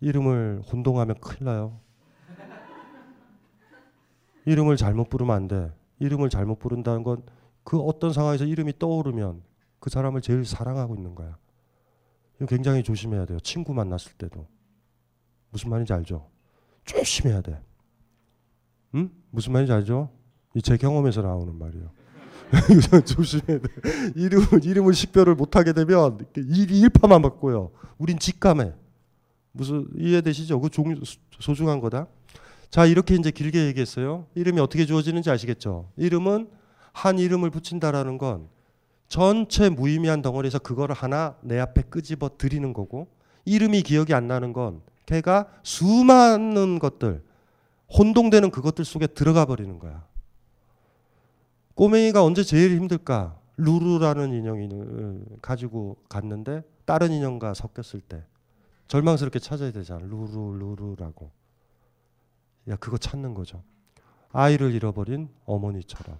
이름을 0.00 0.62
혼동하면 0.70 1.20
큰일 1.20 1.44
나요. 1.44 1.80
이름을 4.50 4.76
잘못 4.76 5.08
부르면 5.08 5.34
안 5.36 5.48
돼. 5.48 5.72
이름을 6.00 6.30
잘못 6.30 6.58
부른다는 6.58 7.02
건 7.02 7.22
그 7.68 7.78
어떤 7.80 8.14
상황에서 8.14 8.46
이름이 8.46 8.78
떠오르면 8.78 9.42
그 9.78 9.90
사람을 9.90 10.22
제일 10.22 10.46
사랑하고 10.46 10.96
있는 10.96 11.14
거야. 11.14 11.36
이거 12.36 12.46
굉장히 12.46 12.82
조심해야 12.82 13.26
돼요. 13.26 13.38
친구 13.40 13.74
만났을 13.74 14.12
때도. 14.12 14.46
무슨 15.50 15.68
말인지 15.68 15.92
알죠? 15.92 16.30
조심해야 16.86 17.42
돼. 17.42 17.60
응? 18.94 19.10
무슨 19.30 19.52
말인지 19.52 19.70
알죠? 19.74 20.08
이 20.54 20.62
제 20.62 20.78
경험에서 20.78 21.20
나오는 21.20 21.54
말이에요. 21.54 21.90
조심해야 23.04 23.58
돼. 23.58 23.68
이름을, 24.16 24.64
이름을 24.64 24.94
식별을 24.94 25.34
못하게 25.34 25.74
되면 25.74 26.26
일, 26.38 26.70
일파만 26.70 27.20
받고요. 27.20 27.72
우린 27.98 28.18
직감해. 28.18 28.72
무슨 29.52 29.86
이해되시죠? 29.94 30.58
그 30.58 30.70
종, 30.70 30.94
소중한 31.38 31.80
거다. 31.80 32.06
자, 32.70 32.84
이렇게 32.84 33.14
이제 33.14 33.30
길게 33.30 33.66
얘기했어요. 33.66 34.26
이름이 34.34 34.60
어떻게 34.60 34.84
주어지는지 34.84 35.30
아시겠죠? 35.30 35.90
이름은 35.96 36.50
한 36.92 37.18
이름을 37.18 37.50
붙인다라는 37.50 38.18
건 38.18 38.48
전체 39.08 39.70
무의미한 39.70 40.20
덩어리에서 40.20 40.58
그거를 40.58 40.94
하나 40.94 41.36
내 41.40 41.58
앞에 41.58 41.82
끄집어 41.82 42.30
드리는 42.36 42.72
거고 42.72 43.08
이름이 43.46 43.82
기억이 43.82 44.12
안 44.12 44.28
나는 44.28 44.52
건 44.52 44.82
걔가 45.06 45.48
수많은 45.62 46.78
것들 46.78 47.22
혼동되는 47.96 48.50
그것들 48.50 48.84
속에 48.84 49.06
들어가 49.06 49.46
버리는 49.46 49.78
거야. 49.78 50.06
꼬맹이가 51.74 52.22
언제 52.22 52.42
제일 52.42 52.76
힘들까? 52.76 53.38
루루라는 53.56 54.32
인형을 54.32 55.24
가지고 55.40 55.96
갔는데 56.08 56.62
다른 56.84 57.12
인형과 57.12 57.54
섞였을 57.54 58.00
때 58.00 58.22
절망스럽게 58.88 59.38
찾아야 59.38 59.72
되잖아. 59.72 60.00
루루 60.04 60.58
루루라고. 60.58 61.37
야 62.68 62.76
그거 62.76 62.98
찾는 62.98 63.34
거죠. 63.34 63.62
아이를 64.30 64.74
잃어버린 64.74 65.28
어머니처럼. 65.46 66.18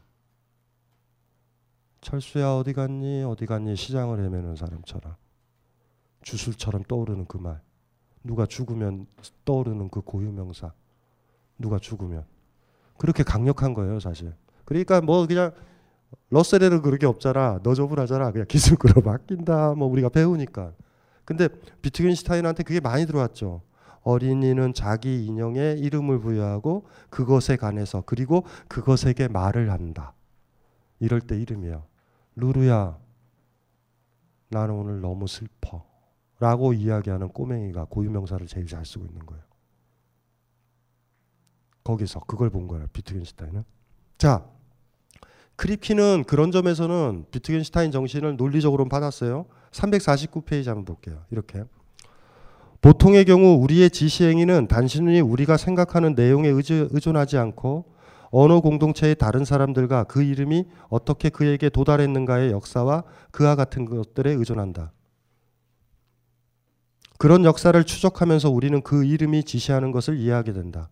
철수야 2.00 2.54
어디 2.54 2.72
갔니? 2.72 3.24
어디 3.24 3.46
갔니? 3.46 3.76
시장을 3.76 4.24
헤매는 4.24 4.56
사람처럼. 4.56 5.14
주술처럼 6.22 6.84
떠오르는 6.84 7.26
그 7.26 7.36
말. 7.36 7.60
누가 8.24 8.46
죽으면 8.46 9.06
떠오르는 9.44 9.90
그 9.90 10.00
고유명사. 10.00 10.72
누가 11.58 11.78
죽으면. 11.78 12.24
그렇게 12.96 13.22
강력한 13.22 13.74
거예요 13.74 14.00
사실. 14.00 14.34
그러니까 14.64 15.00
뭐 15.00 15.26
그냥 15.26 15.52
러셀에는 16.30 16.82
그렇게 16.82 17.06
없잖아. 17.06 17.60
너저분하잖아. 17.62 18.32
그냥 18.32 18.46
기술구로 18.46 19.02
바뀐다. 19.02 19.74
뭐 19.76 19.88
우리가 19.88 20.08
배우니까. 20.08 20.72
근데 21.24 21.48
비트겐슈타인한테 21.82 22.62
그게 22.62 22.80
많이 22.80 23.04
들어왔죠 23.04 23.60
어린이는 24.02 24.74
자기 24.74 25.24
인형에 25.26 25.74
이름을 25.78 26.20
부여하고 26.20 26.88
그것에 27.10 27.56
관해서 27.56 28.02
그리고 28.06 28.44
그것에게 28.68 29.28
말을 29.28 29.70
한다 29.70 30.14
이럴 31.00 31.20
때 31.20 31.40
이름이에요. 31.40 31.84
루루야, 32.36 32.98
나는 34.48 34.74
오늘 34.74 35.00
너무 35.00 35.26
슬퍼. 35.26 35.86
라고 36.40 36.72
이야기하는 36.72 37.30
꼬맹이가 37.30 37.86
고유명사를 37.86 38.46
제일 38.46 38.66
잘 38.66 38.84
쓰고 38.84 39.04
있는 39.04 39.26
거예요. 39.26 39.42
거기서 41.82 42.20
그걸 42.20 42.50
본 42.50 42.68
거예요. 42.68 42.86
비트겐슈타인은. 42.92 43.64
자, 44.18 44.48
크리키는 45.56 46.24
그런 46.28 46.52
점에서는 46.52 47.26
비트겐슈타인 47.32 47.90
정신을 47.90 48.36
논리적으로 48.36 48.88
받았어요. 48.88 49.46
349페이지 49.72 50.66
한번 50.66 50.84
볼게요. 50.84 51.24
이렇게. 51.30 51.64
보통의 52.80 53.24
경우 53.24 53.56
우리의 53.62 53.90
지시 53.90 54.24
행위는 54.24 54.68
단순히 54.68 55.20
우리가 55.20 55.56
생각하는 55.56 56.14
내용에 56.14 56.48
의존하지 56.48 57.36
않고 57.38 57.86
언어 58.30 58.60
공동체의 58.60 59.16
다른 59.16 59.44
사람들과 59.44 60.04
그 60.04 60.22
이름이 60.22 60.66
어떻게 60.88 61.28
그에게 61.28 61.70
도달했는가의 61.70 62.52
역사와 62.52 63.04
그와 63.30 63.56
같은 63.56 63.84
것들에 63.84 64.32
의존한다. 64.32 64.92
그런 67.18 67.44
역사를 67.44 67.82
추적하면서 67.82 68.50
우리는 68.50 68.80
그 68.82 69.04
이름이 69.04 69.42
지시하는 69.44 69.90
것을 69.90 70.18
이해하게 70.18 70.52
된다. 70.52 70.88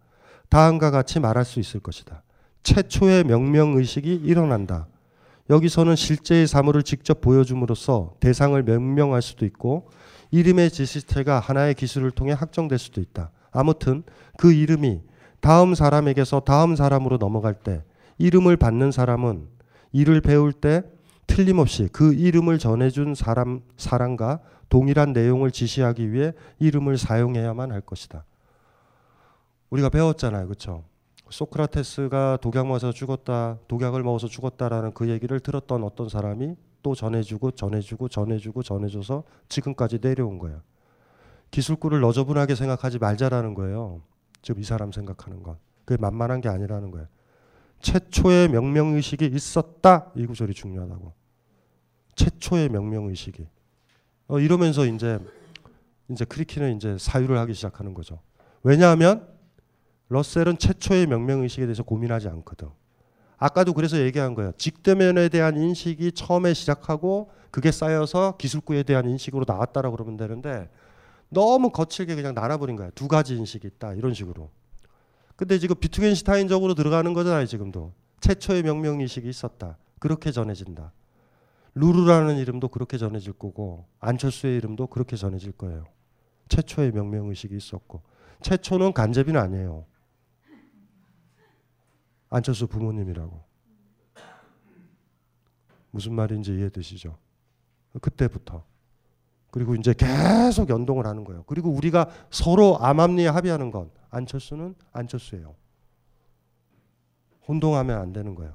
다음과 0.49 0.90
같이 0.90 1.20
말할 1.20 1.44
수 1.44 1.61
있을 1.61 1.81
것이다. 1.81 2.22
최초의 2.64 3.25
명명의식이 3.25 4.22
일어난다. 4.25 4.88
여기서는 5.51 5.94
실제의 5.94 6.49
사물을 6.49 6.83
직접 6.83 7.20
보여줌으로써 7.20 8.14
대상을 8.18 8.61
명명할 8.61 9.22
수도 9.22 9.44
있고 9.44 9.88
이름의 10.37 10.70
지시체가 10.70 11.40
하나의 11.40 11.72
기술을 11.72 12.11
통해 12.11 12.33
확정될 12.35 12.79
수도 12.79 13.01
있다. 13.01 13.31
아무튼 13.51 14.03
그 14.37 14.53
이름이 14.53 15.01
다음 15.40 15.75
사람에게서 15.75 16.40
다음 16.40 16.77
사람으로 16.77 17.16
넘어갈 17.16 17.55
때 17.55 17.83
이름을 18.18 18.59
받는 18.59 18.90
사람은 18.92 19.49
이를 19.92 20.20
배울 20.20 20.53
때 20.53 20.83
틀림없이 21.27 21.88
그 21.90 22.12
이름을 22.12 22.59
전해준 22.59 23.14
사람 23.14 23.62
사람과 23.79 24.40
동일한 24.68 25.14
내용을 25.14 25.51
지시하기 25.51 26.12
위해 26.12 26.35
이름을 26.59 26.99
사용해야만 26.99 27.72
할 27.72 27.81
것이다. 27.81 28.27
우리가 29.70 29.88
배웠잖아요, 29.88 30.46
그렇죠? 30.49 30.85
소크라테스가 31.31 32.38
독약 32.42 32.66
먹어서 32.66 32.92
죽었다, 32.92 33.57
독약을 33.68 34.03
먹어서 34.03 34.29
죽었다라는 34.29 34.92
그 34.92 35.09
얘기를 35.09 35.40
들었던 35.40 35.83
어떤 35.83 36.11
사람이 36.11 36.57
또 36.83 36.95
전해주고 36.95 37.53
전해주고 37.53 38.09
전해주고 38.09 38.62
전해줘서 38.62 39.25
지금까지 39.49 39.99
내려온 40.01 40.39
거예요. 40.39 40.62
기술구를 41.51 42.01
너저분하게 42.01 42.55
생각하지 42.55 42.99
말자라는 42.99 43.55
거예요. 43.55 44.03
지금 44.43 44.61
이 44.61 44.65
사람 44.65 44.93
생각하는 44.93 45.43
건 45.43 45.57
그게 45.85 46.01
만만한 46.01 46.41
게 46.41 46.49
아니라는 46.49 46.91
거예요. 46.91 47.07
최초의 47.81 48.49
명명 48.49 48.95
의식이 48.95 49.27
있었다 49.27 50.11
이 50.15 50.27
구절이 50.27 50.55
중요하다고. 50.55 51.12
최초의 52.17 52.69
명명 52.71 53.07
의식이. 53.07 53.47
어, 54.29 54.41
이러면서 54.41 54.87
이제 54.87 55.19
이제 56.09 56.25
크리키는 56.25 56.77
이제 56.77 56.97
사유를 56.99 57.37
하기 57.39 57.55
시작하는 57.55 57.95
거죠. 57.95 58.21
왜냐하면 58.62 59.29
러셀은 60.09 60.59
최초의 60.59 61.07
명명 61.07 61.43
의식에 61.43 61.67
대해서 61.67 61.83
고민하지 61.83 62.29
않거든. 62.29 62.69
아까도 63.38 63.72
그래서 63.75 63.99
얘기한 63.99 64.35
거예요. 64.35 64.53
직대면에 64.57 65.29
대한 65.29 65.57
인식이 65.57 66.12
처음에 66.12 66.55
시작하고 66.55 67.31
그게 67.51 67.70
쌓여서 67.70 68.37
기술구에 68.38 68.83
대한 68.83 69.09
인식으로 69.09 69.44
나왔다라 69.46 69.90
그러면 69.90 70.16
되는데 70.16 70.68
너무 71.29 71.70
거칠게 71.70 72.14
그냥 72.14 72.35
나눠버린 72.35 72.77
거야. 72.77 72.90
두 72.90 73.09
가지 73.09 73.37
인식이 73.37 73.66
있다 73.66 73.94
이런 73.94 74.14
식으로. 74.14 74.51
근데 75.37 75.59
지금 75.59 75.77
비트겐슈타인적으로 75.77 76.75
들어가는 76.75 77.12
거잖아요. 77.12 77.46
지금도 77.46 77.92
최초의 78.20 78.62
명명 78.62 79.01
의식이 79.01 79.29
있었다. 79.29 79.77
그렇게 79.99 80.31
전해진다. 80.33 80.92
루루라는 81.75 82.38
이름도 82.38 82.68
그렇게 82.68 82.96
전해질 82.96 83.35
거고 83.35 83.85
안철수의 84.01 84.57
이름도 84.57 84.87
그렇게 84.87 85.16
전해질 85.16 85.53
거예요. 85.53 85.85
최초의 86.49 86.92
명명 86.92 87.29
의식이 87.29 87.55
있었고 87.55 88.01
최초는 88.40 88.92
간접인 88.94 89.37
아니에요. 89.37 89.85
안철수 92.31 92.67
부모님이라고. 92.67 93.45
무슨 95.91 96.15
말인지 96.15 96.55
이해되시죠? 96.55 97.17
그때부터. 98.01 98.65
그리고 99.51 99.75
이제 99.75 99.95
계속 99.95 100.69
연동을 100.69 101.07
하는 101.07 101.25
거예요. 101.25 101.45
그리고 101.47 101.71
우리가 101.71 102.11
서로 102.31 102.79
암암리에 102.79 103.29
합의하는 103.29 103.71
건 103.71 103.91
안철수는 104.11 104.75
안철수예요. 104.93 105.55
혼동하면 107.49 107.99
안 107.99 108.12
되는 108.12 108.35
거예요. 108.35 108.55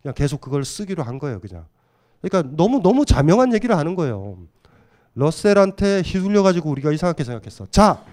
그냥 0.00 0.14
계속 0.14 0.40
그걸 0.40 0.64
쓰기로 0.64 1.02
한 1.02 1.18
거예요, 1.18 1.40
그냥. 1.40 1.66
그러니까 2.20 2.54
너무 2.56 2.80
너무 2.80 3.04
자명한 3.04 3.52
얘기를 3.54 3.76
하는 3.76 3.94
거예요. 3.94 4.38
러셀한테 5.14 6.02
휘둘려 6.02 6.42
가지고 6.44 6.70
우리가 6.70 6.92
이상하게 6.92 7.24
생각했어. 7.24 7.66
자, 7.66 8.04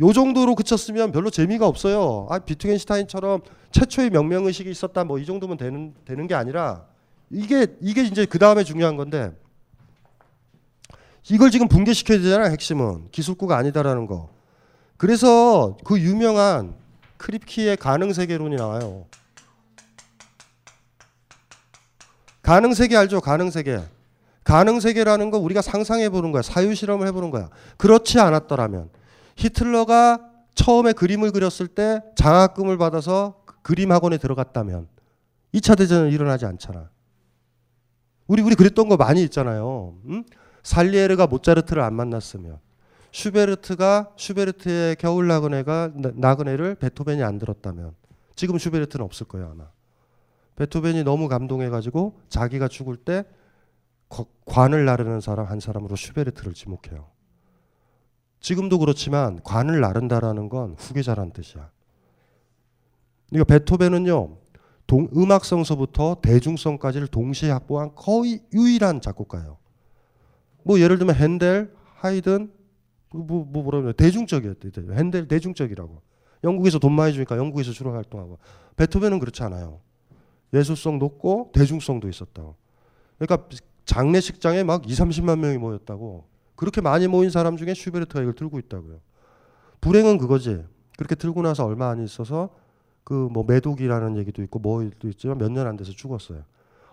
요 0.00 0.12
정도로 0.12 0.54
그쳤으면 0.54 1.12
별로 1.12 1.28
재미가 1.30 1.66
없어요. 1.66 2.26
아, 2.30 2.38
비트겐슈타인처럼 2.38 3.42
최초의 3.70 4.10
명명 4.10 4.46
의식이 4.46 4.70
있었다 4.70 5.04
뭐 5.04 5.18
이 5.18 5.26
정도면 5.26 5.56
되는 5.58 5.94
되는 6.04 6.26
게 6.26 6.34
아니라 6.34 6.84
이게 7.28 7.66
이게 7.80 8.02
이제 8.02 8.24
그 8.24 8.38
다음에 8.38 8.64
중요한 8.64 8.96
건데 8.96 9.32
이걸 11.28 11.50
지금 11.50 11.68
붕괴시켜야 11.68 12.18
되잖아 12.18 12.46
핵심은 12.46 13.08
기술구가 13.12 13.56
아니다라는 13.56 14.06
거. 14.06 14.30
그래서 14.96 15.76
그 15.84 16.00
유명한 16.00 16.74
크립키의 17.18 17.76
가능 17.76 18.12
세계론이 18.12 18.56
나와요. 18.56 19.06
가능 22.42 22.72
세계 22.74 22.96
알죠? 22.96 23.20
가능 23.20 23.50
세계. 23.50 23.80
가능 24.44 24.80
세계라는 24.80 25.30
거 25.30 25.38
우리가 25.38 25.60
상상해 25.62 26.08
보는 26.08 26.32
거야. 26.32 26.42
사유 26.42 26.74
실험을 26.74 27.06
해 27.06 27.12
보는 27.12 27.30
거야. 27.30 27.50
그렇지 27.76 28.18
않았더라면 28.18 28.88
히틀러가 29.36 30.30
처음에 30.54 30.92
그림을 30.92 31.30
그렸을 31.30 31.68
때 31.68 32.02
장학금을 32.16 32.78
받아서 32.78 33.42
그림 33.62 33.92
학원에 33.92 34.18
들어갔다면 34.18 34.88
2차 35.54 35.76
대전은 35.76 36.10
일어나지 36.10 36.46
않잖아. 36.46 36.90
우리 38.26 38.42
우리 38.42 38.54
그랬던 38.54 38.88
거 38.88 38.96
많이 38.96 39.22
있잖아요. 39.24 39.96
응? 40.08 40.24
살리에르가 40.62 41.26
모차르트를 41.26 41.82
안 41.82 41.94
만났으면 41.94 42.58
슈베르트가 43.12 44.12
슈베르트의 44.16 44.96
겨울 44.96 45.26
나그네가 45.26 45.92
나그네를 46.14 46.76
베토벤이 46.76 47.22
안 47.22 47.38
들었다면 47.38 47.94
지금 48.36 48.58
슈베르트는 48.58 49.04
없을 49.04 49.26
거예요 49.26 49.50
아마. 49.52 49.68
베토벤이 50.56 51.04
너무 51.04 51.28
감동해가지고 51.28 52.20
자기가 52.28 52.68
죽을 52.68 52.96
때 52.96 53.24
관을 54.44 54.84
나르는 54.84 55.20
사람 55.20 55.46
한 55.46 55.58
사람으로 55.58 55.96
슈베르트를 55.96 56.54
지목해요. 56.54 57.08
지금도 58.40 58.78
그렇지만 58.78 59.40
관을 59.42 59.80
나른다라는 59.80 60.48
건 60.48 60.74
후계자란 60.78 61.32
뜻이야. 61.32 61.70
그러니까 63.28 63.54
베토벤은요 63.54 64.36
동, 64.86 65.08
음악성서부터 65.14 66.16
대중성까지를 66.20 67.06
동시에 67.06 67.50
확보한 67.50 67.92
거의 67.94 68.40
유일한 68.52 69.00
작곡가예요. 69.00 69.58
뭐 70.64 70.80
예를 70.80 70.98
들면 70.98 71.14
핸델, 71.14 71.72
하이든 71.96 72.52
뭐, 73.12 73.44
뭐 73.44 73.62
뭐라 73.62 73.82
그래 73.82 73.92
대중적이었대. 73.92 74.70
핸델 74.94 75.28
대중적이라고. 75.28 76.02
영국에서 76.42 76.78
돈 76.78 76.92
많이 76.92 77.12
주니까 77.12 77.36
영국에서 77.36 77.72
주로 77.72 77.92
활동하고 77.92 78.38
베토벤은 78.76 79.18
그렇지 79.18 79.42
않아요. 79.44 79.80
예술성 80.52 80.98
높고 80.98 81.50
대중성도 81.52 82.08
있었다고. 82.08 82.56
그러니까 83.18 83.48
장례식장에 83.84 84.64
막 84.64 84.88
2, 84.88 84.94
30만 84.94 85.38
명이 85.38 85.58
모였다고. 85.58 86.24
그렇게 86.60 86.82
많이 86.82 87.06
모인 87.08 87.30
사람 87.30 87.56
중에 87.56 87.72
슈베르트가 87.72 88.20
이걸 88.20 88.34
들고 88.34 88.58
있다고요. 88.58 89.00
불행은 89.80 90.18
그거지. 90.18 90.62
그렇게 90.98 91.14
들고 91.14 91.40
나서 91.40 91.64
얼마 91.64 91.88
안 91.88 92.04
있어서 92.04 92.50
그 93.02 93.14
뭐 93.32 93.44
매독이라는 93.44 94.18
얘기도 94.18 94.42
있고 94.42 94.58
뭐도 94.58 95.08
있지만 95.08 95.38
몇 95.38 95.50
년 95.50 95.66
안 95.66 95.76
돼서 95.78 95.90
죽었어요. 95.92 96.44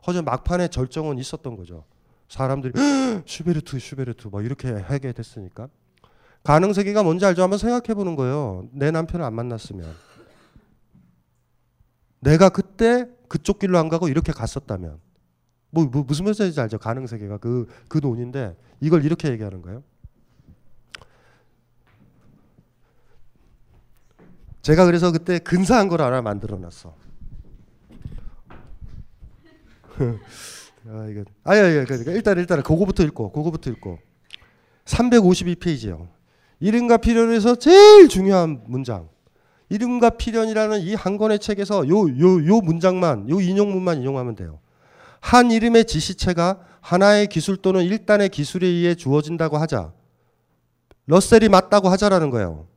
허전 0.07 0.23
막판에 0.23 0.69
절정은 0.69 1.17
있었던 1.17 1.57
거죠. 1.57 1.83
사람들이 2.29 2.71
슈베르트 3.27 3.77
슈베르트 3.77 4.29
뭐 4.29 4.41
이렇게 4.41 4.71
하게 4.71 5.11
됐으니까 5.11 5.67
가능 6.45 6.71
세계가 6.71 7.03
뭔지 7.03 7.25
알죠? 7.25 7.43
한번 7.43 7.59
생각해 7.59 7.93
보는 7.93 8.15
거예요. 8.15 8.69
내 8.71 8.89
남편을 8.89 9.25
안 9.25 9.33
만났으면 9.35 9.85
내가 12.21 12.47
그때 12.47 13.09
그쪽 13.27 13.59
길로 13.59 13.77
안 13.79 13.89
가고 13.89 14.07
이렇게 14.07 14.31
갔었다면 14.31 14.99
뭐, 15.69 15.85
뭐 15.85 16.03
무슨 16.03 16.25
말인지 16.25 16.59
알죠? 16.59 16.77
가능 16.77 17.05
세계가 17.07 17.37
그그 17.37 17.67
그 17.87 17.97
논인데 17.99 18.55
이걸 18.79 19.03
이렇게 19.05 19.29
얘기하는 19.29 19.61
거예요. 19.61 19.83
제가 24.61 24.85
그래서 24.85 25.11
그때 25.11 25.39
근사한 25.39 25.87
걸 25.87 26.01
하나 26.01 26.21
만들어 26.21 26.57
놨어. 26.57 26.93
아, 30.89 31.07
이거. 31.09 31.23
아야, 31.43 31.75
야, 31.77 31.85
그러니까 31.85 32.11
일단 32.11 32.37
일단 32.37 32.63
그거부터 32.63 33.03
읽고, 33.03 33.31
그거부터 33.31 33.69
읽고. 33.71 33.99
352페이지요. 34.85 36.07
이름과 36.59 36.97
필연에서 36.97 37.55
제일 37.55 38.07
중요한 38.07 38.63
문장. 38.67 39.09
이름과 39.69 40.11
필연이라는 40.11 40.81
이 40.81 40.95
한 40.95 41.17
권의 41.17 41.39
책에서 41.39 41.87
요 41.89 42.07
요 42.09 42.45
요 42.47 42.61
문장만, 42.61 43.29
요 43.29 43.41
인용문만 43.41 43.97
인용하면 43.99 44.35
돼요. 44.35 44.59
한 45.19 45.51
이름의 45.51 45.85
지시체가 45.85 46.59
하나의 46.81 47.27
기술 47.27 47.57
또는 47.57 47.83
일단의 47.83 48.29
기술에 48.29 48.67
의해 48.67 48.95
주어진다고 48.95 49.57
하자. 49.57 49.93
러셀이 51.07 51.49
맞다고 51.49 51.89
하자라는 51.89 52.29
거예요. 52.29 52.67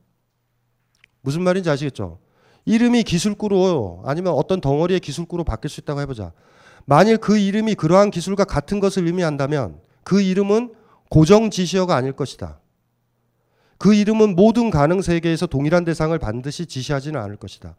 무슨 1.20 1.42
말인지 1.42 1.70
아시겠죠? 1.70 2.18
이름이 2.64 3.02
기술구로 3.04 4.02
아니면 4.04 4.32
어떤 4.34 4.60
덩어리의 4.60 5.00
기술구로 5.00 5.44
바뀔 5.44 5.70
수 5.70 5.80
있다고 5.80 6.00
해보자. 6.00 6.32
만일 6.86 7.18
그 7.18 7.38
이름이 7.38 7.74
그러한 7.74 8.10
기술과 8.10 8.44
같은 8.44 8.80
것을 8.80 9.06
의미한다면 9.06 9.80
그 10.02 10.20
이름은 10.20 10.74
고정 11.08 11.50
지시어가 11.50 11.94
아닐 11.94 12.12
것이다. 12.12 12.60
그 13.78 13.94
이름은 13.94 14.36
모든 14.36 14.70
가능 14.70 15.02
세계에서 15.02 15.46
동일한 15.46 15.84
대상을 15.84 16.16
반드시 16.18 16.66
지시하지는 16.66 17.20
않을 17.20 17.36
것이다. 17.36 17.76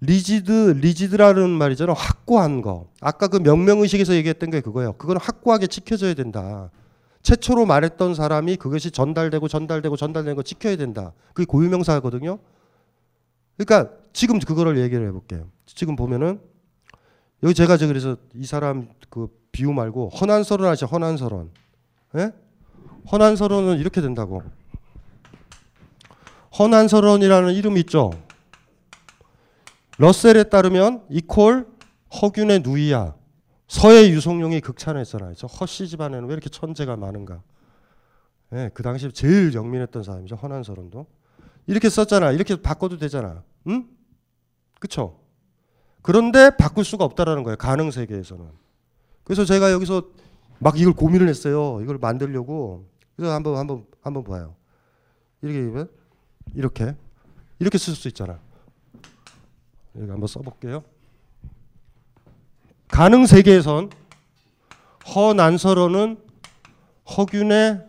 rigid 0.00 0.78
rigid라는 0.80 1.50
말이잖아 1.50 1.92
확고한 1.92 2.62
거. 2.62 2.88
아까 3.00 3.28
그 3.28 3.38
명명의식에서 3.38 4.14
얘기했던 4.14 4.50
게 4.50 4.60
그거예요. 4.60 4.94
그건 4.94 5.16
확고하게 5.16 5.66
지켜져야 5.66 6.14
된다. 6.14 6.70
최초로 7.22 7.64
말했던 7.64 8.14
사람이 8.14 8.56
그것이 8.56 8.90
전달되고 8.90 9.48
전달되고 9.48 9.96
전달되는 9.96 10.36
거 10.36 10.42
지켜야 10.42 10.76
된다. 10.76 11.12
그게 11.32 11.46
고유명사거든요. 11.46 12.38
그러니까 13.56 13.94
지금 14.12 14.38
그거를 14.38 14.78
얘기를 14.78 15.06
해볼게요. 15.08 15.48
지금 15.66 15.96
보면은 15.96 16.40
여기 17.42 17.54
제가 17.54 17.76
저 17.76 17.86
그래서 17.86 18.16
이 18.34 18.44
사람 18.44 18.88
그 19.08 19.28
비유 19.52 19.72
말고 19.72 20.10
허난설원 20.10 20.68
하시 20.68 20.84
허난설원. 20.84 21.50
예? 22.16 22.32
허난설원은 23.10 23.78
이렇게 23.78 24.00
된다고. 24.00 24.42
허난설원이라는 26.58 27.54
이름 27.54 27.76
있죠. 27.78 28.12
러셀에 29.98 30.44
따르면 30.44 31.04
이콜 31.08 31.66
허균의 32.20 32.60
누이야. 32.60 33.14
서해 33.66 34.10
유성룡이 34.10 34.60
극찬했잖아요. 34.60 35.34
저 35.34 35.46
허씨 35.46 35.88
집안에는 35.88 36.28
왜 36.28 36.32
이렇게 36.32 36.48
천재가 36.48 36.96
많은가. 36.96 37.42
예, 38.52 38.70
그 38.74 38.82
당시 38.82 39.10
제일 39.12 39.54
영민했던 39.54 40.02
사람이죠. 40.02 40.36
허난설원도. 40.36 41.06
이렇게 41.66 41.88
썼잖아. 41.88 42.32
이렇게 42.32 42.60
바꿔도 42.60 42.98
되잖아. 42.98 43.42
응? 43.68 43.88
그쵸? 44.78 45.20
그런데 46.02 46.50
바꿀 46.56 46.84
수가 46.84 47.04
없다라는 47.04 47.42
거예요. 47.42 47.56
가능 47.56 47.90
세계에서는. 47.90 48.46
그래서 49.24 49.44
제가 49.44 49.72
여기서 49.72 50.10
막 50.58 50.78
이걸 50.78 50.92
고민을 50.92 51.28
했어요. 51.28 51.80
이걸 51.82 51.98
만들려고. 51.98 52.86
그래서 53.16 53.32
한번 53.32 53.56
한번 53.56 53.86
한번 54.02 54.24
봐요. 54.24 54.54
이렇게 55.40 55.90
이렇게 56.54 56.94
이렇게 57.58 57.78
쓸 57.78 57.94
수 57.94 58.08
있잖아. 58.08 58.38
여기 59.96 60.10
한번 60.10 60.26
써볼게요. 60.26 60.84
가능 62.88 63.26
세계에선 63.26 63.90
허난서로는 65.14 66.18
허균의 67.16 67.84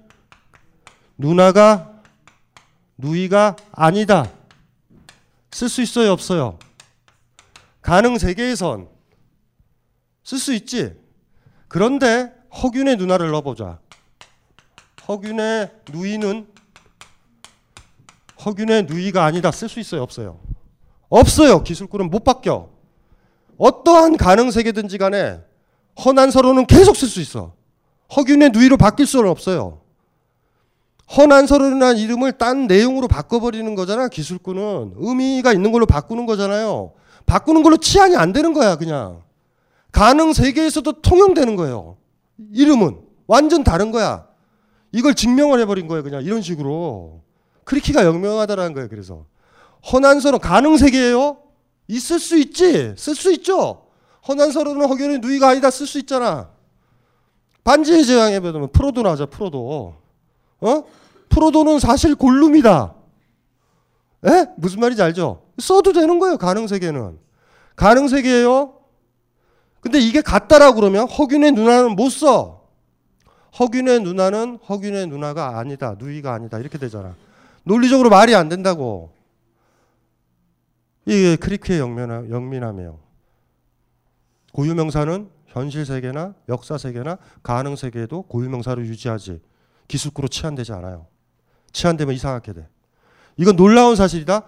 누나가 1.17 2.01
누이가 2.97 3.55
아니다. 3.71 4.29
쓸 5.51 5.69
수 5.69 5.81
있어요, 5.81 6.11
없어요? 6.11 6.59
가능 7.81 8.17
세계에선 8.17 8.89
쓸 10.23 10.39
수 10.39 10.53
있지. 10.53 10.99
그런데 11.67 12.33
허균의 12.63 12.97
누나를 12.97 13.31
넣어보자. 13.31 13.79
허균의 15.07 15.71
누이는 15.91 16.47
허균의 18.43 18.83
누이가 18.83 19.25
아니다. 19.25 19.51
쓸 19.51 19.69
수 19.69 19.79
있어요, 19.79 20.01
없어요? 20.03 20.39
없어요. 21.09 21.63
기술꾼은 21.63 22.09
못 22.09 22.23
바뀌어. 22.23 22.69
어떠한 23.57 24.17
가능 24.17 24.51
세계든지 24.51 24.97
간에 24.97 25.39
허난서로는 26.03 26.65
계속 26.65 26.95
쓸 26.95 27.07
수 27.07 27.21
있어. 27.21 27.53
허균의 28.15 28.49
누이로 28.51 28.77
바뀔 28.77 29.05
수는 29.05 29.29
없어요. 29.29 29.81
허난서로라는 31.15 31.97
이름을 31.97 32.33
딴 32.37 32.67
내용으로 32.67 33.07
바꿔버리는 33.07 33.75
거잖아. 33.75 34.07
기술꾼은 34.07 34.93
의미가 34.97 35.53
있는 35.53 35.71
걸로 35.71 35.85
바꾸는 35.85 36.25
거잖아요. 36.25 36.93
바꾸는 37.25 37.63
걸로 37.63 37.77
치안이 37.77 38.15
안 38.15 38.33
되는 38.33 38.53
거야, 38.53 38.75
그냥. 38.75 39.21
가능 39.91 40.33
세계에서도 40.33 41.01
통용되는 41.01 41.55
거예요. 41.55 41.97
이름은 42.51 42.99
완전 43.27 43.63
다른 43.63 43.91
거야. 43.91 44.27
이걸 44.91 45.13
증명을 45.13 45.59
해버린 45.61 45.87
거예요, 45.87 46.03
그냥 46.03 46.23
이런 46.23 46.41
식으로. 46.41 47.21
크리키가 47.63 48.03
영명하다라는 48.03 48.73
거예요. 48.73 48.89
그래서 48.89 49.25
허난서로 49.91 50.39
가능 50.39 50.77
세계예요. 50.77 51.37
있을 51.87 52.19
수 52.19 52.37
있지. 52.37 52.93
쓸 52.97 53.15
수 53.15 53.31
있죠. 53.33 53.85
허난서로는 54.27 54.87
허균의 54.87 55.19
누이가 55.19 55.49
아니다. 55.49 55.69
쓸 55.69 55.85
수 55.85 55.99
있잖아. 55.99 56.49
반지의 57.63 58.05
제왕에 58.05 58.39
보면 58.39 58.71
프로도나 58.71 59.11
하자. 59.11 59.27
프로도. 59.27 59.95
어? 60.61 60.83
프로도는 61.29 61.79
사실 61.79 62.15
골룸이다. 62.15 62.93
에? 64.25 64.47
무슨 64.57 64.79
말인지 64.79 65.01
알죠? 65.01 65.43
써도 65.59 65.93
되는 65.93 66.19
거예요. 66.19 66.37
가능 66.37 66.67
세계는. 66.67 67.19
가능 67.75 68.07
세계예요. 68.07 68.73
근데 69.81 69.99
이게 69.99 70.21
같다라고 70.21 70.75
그러면 70.75 71.07
허균의 71.07 71.51
누나는 71.51 71.95
못 71.95 72.09
써. 72.09 72.63
허균의 73.59 74.01
누나는 74.01 74.59
허균의 74.67 75.07
누나가 75.07 75.59
아니다. 75.59 75.95
누이가 75.97 76.33
아니다. 76.33 76.57
이렇게 76.57 76.77
되잖아. 76.77 77.15
논리적으로 77.63 78.09
말이 78.09 78.33
안 78.33 78.49
된다고. 78.49 79.14
이게 81.05 81.35
크리크의 81.35 81.79
영민함, 81.79 82.29
영민함이에요. 82.29 82.99
고유명사는 84.53 85.29
현실 85.47 85.85
세계나 85.85 86.33
역사 86.49 86.77
세계나 86.77 87.17
가능 87.43 87.75
세계에도 87.75 88.23
고유명사를 88.23 88.85
유지하지 88.85 89.41
기술구로 89.87 90.27
치환되지 90.27 90.73
않아요. 90.73 91.07
치환되면 91.71 92.13
이상하게 92.15 92.53
돼. 92.53 92.67
이건 93.37 93.55
놀라운 93.55 93.95
사실이다. 93.95 94.43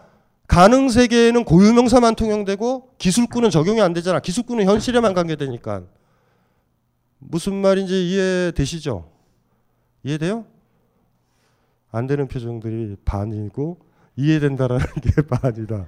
가능 0.47 0.89
세계에는 0.89 1.43
고유명사만 1.43 2.16
통용되고 2.16 2.93
기술구는 2.97 3.49
적용이 3.49 3.82
안 3.82 3.93
되잖아. 3.93 4.20
기술구는 4.20 4.66
현실에만 4.66 5.14
관계되니까. 5.14 5.84
무슨 7.20 7.55
말인지 7.55 8.10
이해되시죠? 8.10 9.10
이해돼요? 10.03 10.45
안 11.91 12.08
되는 12.08 12.28
표정들이 12.28 12.95
반이고 13.03 13.80
이해된다라는 14.16 14.86
게 15.01 15.22
반이다. 15.22 15.88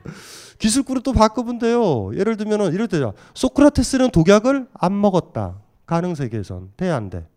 기술구를 0.60 1.02
또 1.02 1.14
바꿔보면 1.14 1.58
돼요. 1.58 2.12
예를 2.16 2.38
들면 2.38 2.74
이럴 2.74 2.88
때죠. 2.88 3.14
소크라테스는 3.34 4.12
독약을 4.12 4.68
안 4.74 5.02
먹었다. 5.02 5.58
가능 5.86 6.14
세계에선 6.14 6.74
돼안 6.78 7.10
돼? 7.10 7.28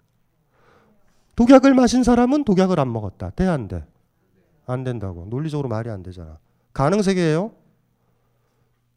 독약을 1.37 1.73
마신 1.73 2.03
사람은 2.03 2.45
독약을 2.45 2.79
안 2.79 2.93
먹었다. 2.93 3.31
돼안 3.31 3.69
돼? 3.69 3.87
안 4.67 4.85
된다고. 4.85 5.27
논리적으로 5.31 5.69
말이 5.69 5.89
안 5.89 6.03
되잖아. 6.03 6.39
가능 6.73 7.01
세계예요. 7.01 7.53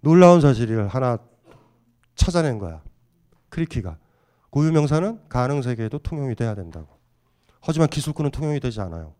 놀라운 0.01 0.41
사실을 0.41 0.87
하나 0.87 1.17
찾아낸 2.15 2.59
거야. 2.59 2.81
크리키가. 3.49 3.97
고유 4.49 4.71
명사는 4.71 5.19
가능 5.29 5.61
세계에도 5.61 5.99
통용이 5.99 6.35
돼야 6.35 6.55
된다고. 6.55 6.87
하지만 7.61 7.87
기술구는 7.87 8.31
통용이 8.31 8.59
되지 8.59 8.81
않아요. 8.81 9.13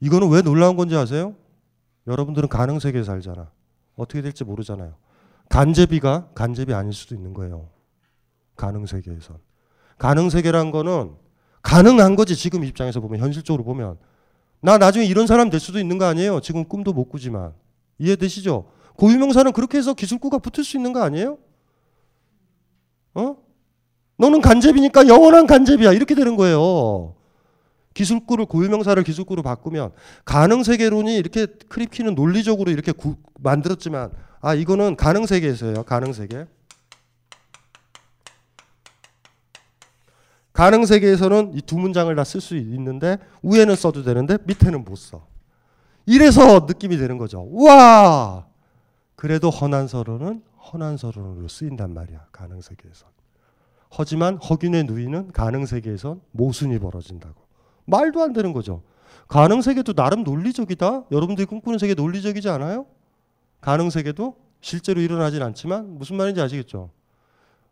이거는 0.00 0.28
왜 0.30 0.42
놀라운 0.42 0.76
건지 0.76 0.96
아세요? 0.96 1.34
여러분들은 2.06 2.48
가능 2.48 2.78
세계에 2.78 3.02
살잖아. 3.02 3.50
어떻게 3.96 4.22
될지 4.22 4.44
모르잖아요. 4.44 4.94
간제비가 5.48 6.30
간제비 6.34 6.74
아닐 6.74 6.92
수도 6.92 7.14
있는 7.14 7.32
거예요. 7.34 7.68
가능 8.56 8.86
세계에선. 8.86 9.38
가능 9.98 10.30
세계란 10.30 10.70
거는 10.70 11.14
가능한 11.62 12.16
거지 12.16 12.36
지금 12.36 12.64
입장에서 12.64 13.00
보면 13.00 13.20
현실적으로 13.20 13.64
보면 13.64 13.98
나 14.60 14.78
나중에 14.78 15.04
이런 15.04 15.26
사람 15.26 15.50
될 15.50 15.60
수도 15.60 15.78
있는 15.78 15.98
거 15.98 16.04
아니에요. 16.04 16.40
지금 16.40 16.64
꿈도 16.64 16.92
못 16.92 17.08
꾸지만 17.08 17.52
이해되시죠? 17.98 18.70
고유명사는 18.96 19.52
그렇게 19.52 19.78
해서 19.78 19.94
기술구가 19.94 20.38
붙을 20.38 20.64
수 20.64 20.76
있는 20.76 20.92
거 20.92 21.02
아니에요? 21.02 21.38
어? 23.14 23.36
너는 24.16 24.40
간제비니까 24.40 25.08
영원한 25.08 25.46
간제비야 25.46 25.92
이렇게 25.92 26.14
되는 26.14 26.36
거예요. 26.36 27.14
기술구를 27.94 28.46
고유명사를 28.46 29.02
기술구로 29.02 29.42
바꾸면 29.42 29.92
가능 30.24 30.62
세계론이 30.62 31.16
이렇게 31.16 31.46
크립키는 31.68 32.14
논리적으로 32.14 32.70
이렇게 32.70 32.92
구, 32.92 33.16
만들었지만 33.40 34.10
아 34.40 34.54
이거는 34.54 34.96
가능 34.96 35.26
세계에서요. 35.26 35.84
가능 35.84 36.12
세계. 36.12 36.46
가능 40.52 40.84
세계에서는 40.86 41.54
이 41.54 41.62
두 41.62 41.78
문장을 41.78 42.14
다 42.14 42.22
쓸 42.22 42.40
수 42.40 42.56
있는데 42.56 43.18
위에는 43.42 43.74
써도 43.76 44.02
되는데 44.04 44.38
밑에는 44.44 44.84
못 44.84 44.96
써. 44.96 45.26
이래서 46.06 46.66
느낌이 46.68 46.96
되는 46.96 47.16
거죠. 47.18 47.48
와 47.52 48.46
그래도 49.16 49.50
허난서론은 49.50 50.42
허난서론으로 50.72 51.48
쓰인단 51.48 51.94
말이야. 51.94 52.26
가능 52.30 52.60
세계에선. 52.60 53.08
하지만 53.90 54.36
허균의 54.36 54.84
누이는 54.84 55.32
가능 55.32 55.66
세계에선 55.66 56.20
모순이 56.32 56.78
벌어진다고. 56.78 57.43
말도 57.86 58.22
안 58.22 58.32
되는 58.32 58.52
거죠. 58.52 58.82
가능 59.28 59.62
세계도 59.62 59.94
나름 59.94 60.22
논리적이다. 60.22 61.04
여러분들이 61.10 61.46
꿈꾸는 61.46 61.78
세계 61.78 61.94
논리적이지 61.94 62.48
않아요? 62.50 62.86
가능 63.60 63.90
세계도 63.90 64.36
실제로 64.60 65.00
일어나진 65.00 65.42
않지만 65.42 65.98
무슨 65.98 66.16
말인지 66.16 66.40
아시겠죠? 66.40 66.90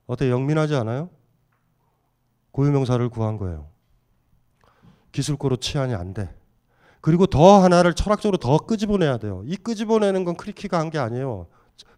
어때 0.06 0.30
영민하지 0.30 0.74
않아요? 0.76 1.10
고유명사를 2.52 3.06
구한 3.10 3.38
거예요. 3.38 3.68
기술고로 5.12 5.56
치안이 5.56 5.94
안 5.94 6.14
돼. 6.14 6.34
그리고 7.00 7.26
더 7.26 7.62
하나를 7.62 7.94
철학적으로 7.94 8.36
더 8.38 8.58
끄집어내야 8.58 9.18
돼요. 9.18 9.42
이 9.44 9.56
끄집어내는 9.56 10.24
건 10.24 10.36
크리키가 10.36 10.78
한 10.78 10.90
게 10.90 10.98
아니에요. 10.98 11.46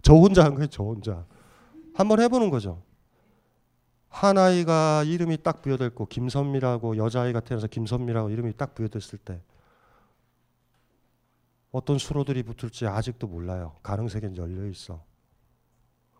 저 0.03 0.15
혼자 0.15 0.45
한 0.45 0.55
거예요. 0.55 0.67
저 0.69 0.83
혼자. 0.83 1.25
한번 1.95 2.21
해보는 2.21 2.51
거죠. 2.51 2.83
한 4.15 4.39
아이가 4.39 5.03
이름이 5.03 5.43
딱 5.43 5.61
부여됐고 5.61 6.07
김선미라고 6.07 6.97
여자아이가 6.99 7.41
태어나서 7.41 7.67
김선미라고 7.67 8.31
이름이 8.31 8.57
딱 8.57 8.73
부여됐을 8.73 9.19
때 9.19 9.41
어떤 11.73 11.99
수로들이 11.99 12.45
붙을지 12.45 12.87
아직도 12.87 13.27
몰라요. 13.27 13.75
가능 13.83 14.07
세계는 14.07 14.37
열려 14.37 14.69
있어. 14.69 15.03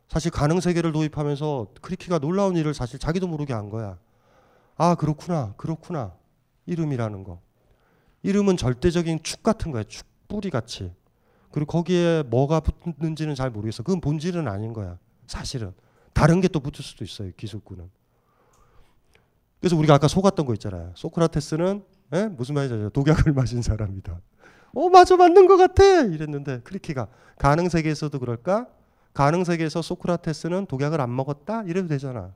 사실 0.09 0.33
가능 0.33 0.59
세계를 0.59 0.91
도입하면서 0.91 1.69
크리키가 1.83 2.19
놀라운 2.19 2.57
일을 2.57 2.75
사실 2.75 2.99
자기도 2.99 3.29
모르게 3.29 3.53
한 3.53 3.71
거야. 3.71 3.97
아 4.77 4.97
그렇구나, 4.97 5.55
그렇구나. 5.57 6.17
이름이라는 6.67 7.23
거. 7.23 7.41
이름은 8.25 8.57
절대적인 8.57 9.23
축 9.23 9.45
같은 9.45 9.71
거야. 9.71 9.85
축 9.85 10.05
뿌리 10.27 10.51
같이. 10.51 10.93
그리고 11.53 11.71
거기에 11.71 12.25
뭐가 12.25 12.59
붙는지는 12.59 13.37
잘 13.37 13.51
모르겠어. 13.51 13.85
그건 13.85 14.01
본질은 14.01 14.49
아닌 14.49 14.73
거야. 14.73 14.99
사실은 15.29 15.73
다른 16.15 16.41
게 16.41 16.49
또 16.49 16.61
붙을 16.61 16.83
수도 16.83 17.05
있어요. 17.05 17.31
기술구는. 17.37 17.91
그래서 19.61 19.77
우리가 19.77 19.95
아까 19.95 20.09
속았던 20.09 20.47
거 20.47 20.53
있잖아요. 20.55 20.93
소크라테스는 20.95 21.85
에? 22.13 22.29
무슨 22.29 22.55
말인지? 22.55 22.91
독약을 22.93 23.33
마신 23.35 23.63
사람이다. 23.63 24.21
어 24.77 24.89
맞아 24.89 25.17
맞는 25.17 25.47
것 25.47 25.57
같아 25.57 26.03
이랬는데 26.03 26.61
크리키가 26.65 27.09
가능 27.39 27.69
세계에서도 27.69 28.19
그럴까? 28.19 28.69
가능 29.13 29.45
세계에서 29.45 29.83
소크라테스는 29.83 30.67
독약을 30.67 31.01
안 31.01 31.15
먹었다 31.15 31.63
이래도 31.65 31.89
되잖아. 31.89 32.35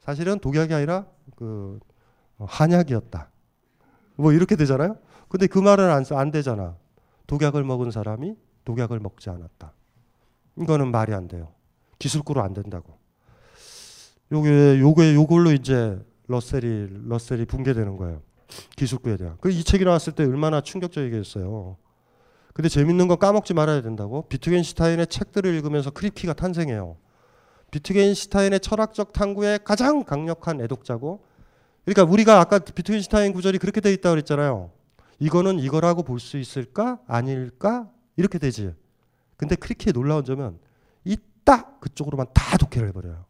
사실은 0.00 0.38
독약이 0.38 0.72
아니라 0.74 1.06
그 1.36 1.78
어, 2.38 2.46
한약이었다. 2.48 3.30
뭐 4.16 4.32
이렇게 4.32 4.56
되잖아요. 4.56 4.96
근데 5.28 5.46
그 5.46 5.58
말은 5.58 5.90
안, 5.90 6.04
안 6.10 6.30
되잖아. 6.30 6.76
독약을 7.26 7.62
먹은 7.64 7.90
사람이 7.90 8.34
독약을 8.64 8.98
먹지 9.00 9.30
않았다. 9.30 9.72
이거는 10.58 10.90
말이 10.90 11.14
안 11.14 11.28
돼요. 11.28 11.52
기술구로 12.02 12.42
안 12.42 12.52
된다고. 12.52 12.98
요게 14.32 14.80
요게 14.80 15.14
요걸로 15.14 15.52
이제 15.52 15.98
러셀이 16.26 16.88
러셀이 17.06 17.44
붕괴되는 17.46 17.96
거예요. 17.96 18.22
기술구에 18.76 19.16
대한. 19.16 19.36
그 19.40 19.50
이 19.50 19.62
책이 19.62 19.84
나왔을 19.84 20.12
때 20.14 20.24
얼마나 20.24 20.60
충격적이겠어요. 20.60 21.76
근데 22.54 22.68
재밌는 22.68 23.06
건 23.08 23.18
까먹지 23.18 23.54
말아야 23.54 23.82
된다고. 23.82 24.26
비트겐슈타인의 24.28 25.06
책들을 25.06 25.54
읽으면서 25.54 25.90
크리키가 25.90 26.32
탄생해요. 26.34 26.96
비트겐슈타인의 27.70 28.60
철학적 28.60 29.12
탐구의 29.12 29.60
가장 29.64 30.02
강력한 30.04 30.60
애독자고. 30.60 31.24
그러니까 31.84 32.12
우리가 32.12 32.40
아까 32.40 32.58
비트겐슈타인 32.58 33.32
구절이 33.32 33.58
그렇게 33.58 33.80
돼 33.80 33.92
있다고 33.92 34.14
그랬잖아요. 34.14 34.70
이거는 35.20 35.60
이거라고 35.60 36.02
볼 36.02 36.18
수 36.18 36.36
있을까? 36.36 36.98
아닐까? 37.06 37.88
이렇게 38.16 38.38
되지. 38.38 38.74
근데 39.36 39.54
크리키의 39.54 39.92
놀라운 39.92 40.24
점은 40.24 40.58
이 41.04 41.16
딱 41.44 41.80
그쪽으로만 41.80 42.26
다 42.34 42.56
독해를 42.56 42.88
해버려요. 42.88 43.24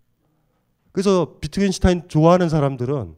그래서 0.92 1.38
비트겐슈타인 1.40 2.08
좋아하는 2.08 2.48
사람들은 2.48 3.16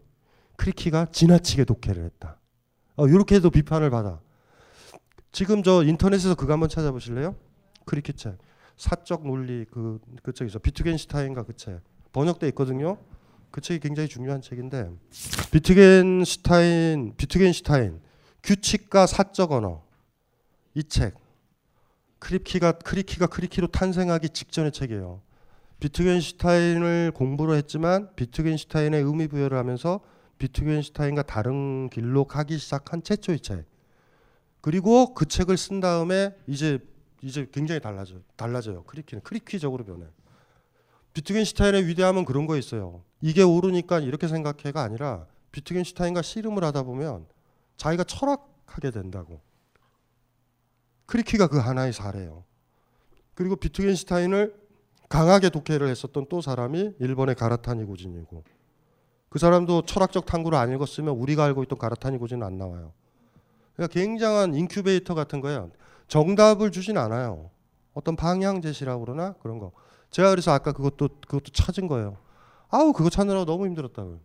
크리키가 0.57 1.07
지나치게 1.07 1.65
독해를 1.65 2.05
했다. 2.05 2.39
어, 2.97 3.09
이렇게 3.09 3.37
해도 3.37 3.51
비판을 3.51 3.91
받아. 3.91 4.21
지금 5.33 5.65
저 5.65 5.83
인터넷에서 5.83 6.37
그거 6.37 6.53
한번 6.53 6.69
찾아보실래요? 6.69 7.35
크립키 7.85 8.13
책. 8.13 8.39
사적 8.77 9.27
논리 9.27 9.65
그, 9.71 10.01
그 10.23 10.33
책이죠. 10.33 10.61
비트겐슈타인과 10.61 11.45
그 11.45 11.57
책. 11.57 11.81
번역돼 12.13 12.49
있거든요. 12.49 12.99
그 13.51 13.61
책이 13.61 13.81
굉장히 13.81 14.09
중요한 14.09 14.41
책인데 14.41 14.91
비트겐슈타인 15.53 17.15
비트겐슈타인 17.17 18.01
규칙과 18.43 19.07
사적 19.07 19.53
언어 19.53 19.83
이 20.75 20.85
책. 20.85 21.15
크립키가 22.25 22.73
크립키가 22.73 23.27
크립키로 23.27 23.67
탄생하기 23.67 24.31
직전의 24.31 24.73
책이에요. 24.73 25.21
비트겐슈타인을 25.81 27.13
공부를 27.15 27.55
했지만 27.57 28.09
비트겐슈타인의 28.17 29.03
의미 29.03 29.29
부여를 29.29 29.59
하면서 29.59 30.01
비트겐슈타인과 30.39 31.25
다른 31.25 31.91
길로 31.91 32.25
가기 32.25 32.57
시작한 32.57 33.03
최초의 33.03 33.41
책. 33.41 33.67
그리고 34.63 35.13
그 35.13 35.27
책을 35.27 35.59
쓴 35.59 35.81
다음에 35.81 36.35
이제 36.47 36.79
이제 37.21 37.47
굉장히 37.53 37.81
달라져요. 37.81 38.21
달라져요. 38.37 38.85
크리키는 38.85 39.23
크리키적으로 39.23 39.85
변해. 39.85 40.07
비트겐슈타인의 41.13 41.87
위대함은 41.89 42.25
그런 42.25 42.47
거 42.47 42.57
있어요. 42.57 43.03
이게 43.21 43.43
옳으니까 43.43 44.01
이렇게 44.01 44.29
생각해가 44.29 44.83
아니라 44.83 45.27
비트겐슈타인과 45.53 46.23
씨름을 46.23 46.65
하다 46.65 46.85
보면 46.85 47.27
자기가 47.77 48.05
철학하게 48.05 48.91
된다고. 48.93 49.43
크리키가 51.07 51.49
그 51.49 51.59
하나의 51.59 51.93
사례예요. 51.93 52.45
그리고 53.35 53.57
비트겐슈타인을 53.57 54.55
강하게 55.09 55.51
독해를 55.51 55.89
했었던 55.89 56.27
또 56.29 56.41
사람이 56.41 56.95
일본의 56.99 57.35
가라타니 57.35 57.85
고진이고 57.85 58.45
그 59.29 59.39
사람도 59.39 59.83
철학적 59.83 60.27
탐구를 60.27 60.57
안 60.57 60.73
읽었으면 60.73 61.15
우리가 61.15 61.45
알고 61.45 61.63
있던 61.65 61.79
가라타니 61.79 62.19
고진은 62.19 62.47
안 62.47 62.57
나와요. 62.57 62.93
그러니까 63.75 63.93
굉장한 63.93 64.55
인큐베이터 64.55 65.15
같은 65.15 65.41
거예요. 65.41 65.71
정답을 66.09 66.71
주진 66.71 66.97
않아요. 66.97 67.51
어떤 67.93 68.17
방향 68.17 68.63
제시라고 68.63 69.05
그러나 69.05 69.35
그런 69.43 69.59
거. 69.59 69.73
제가 70.11 70.31
그래서 70.31 70.53
아까 70.53 70.73
그것도 70.73 71.09
그것도 71.27 71.51
찾은 71.53 71.89
거예요. 71.89 72.17
아우 72.71 72.93
그거 72.93 73.11
찾느라고 73.11 73.45
너무 73.45 73.67
힘들었다고. 73.67 74.21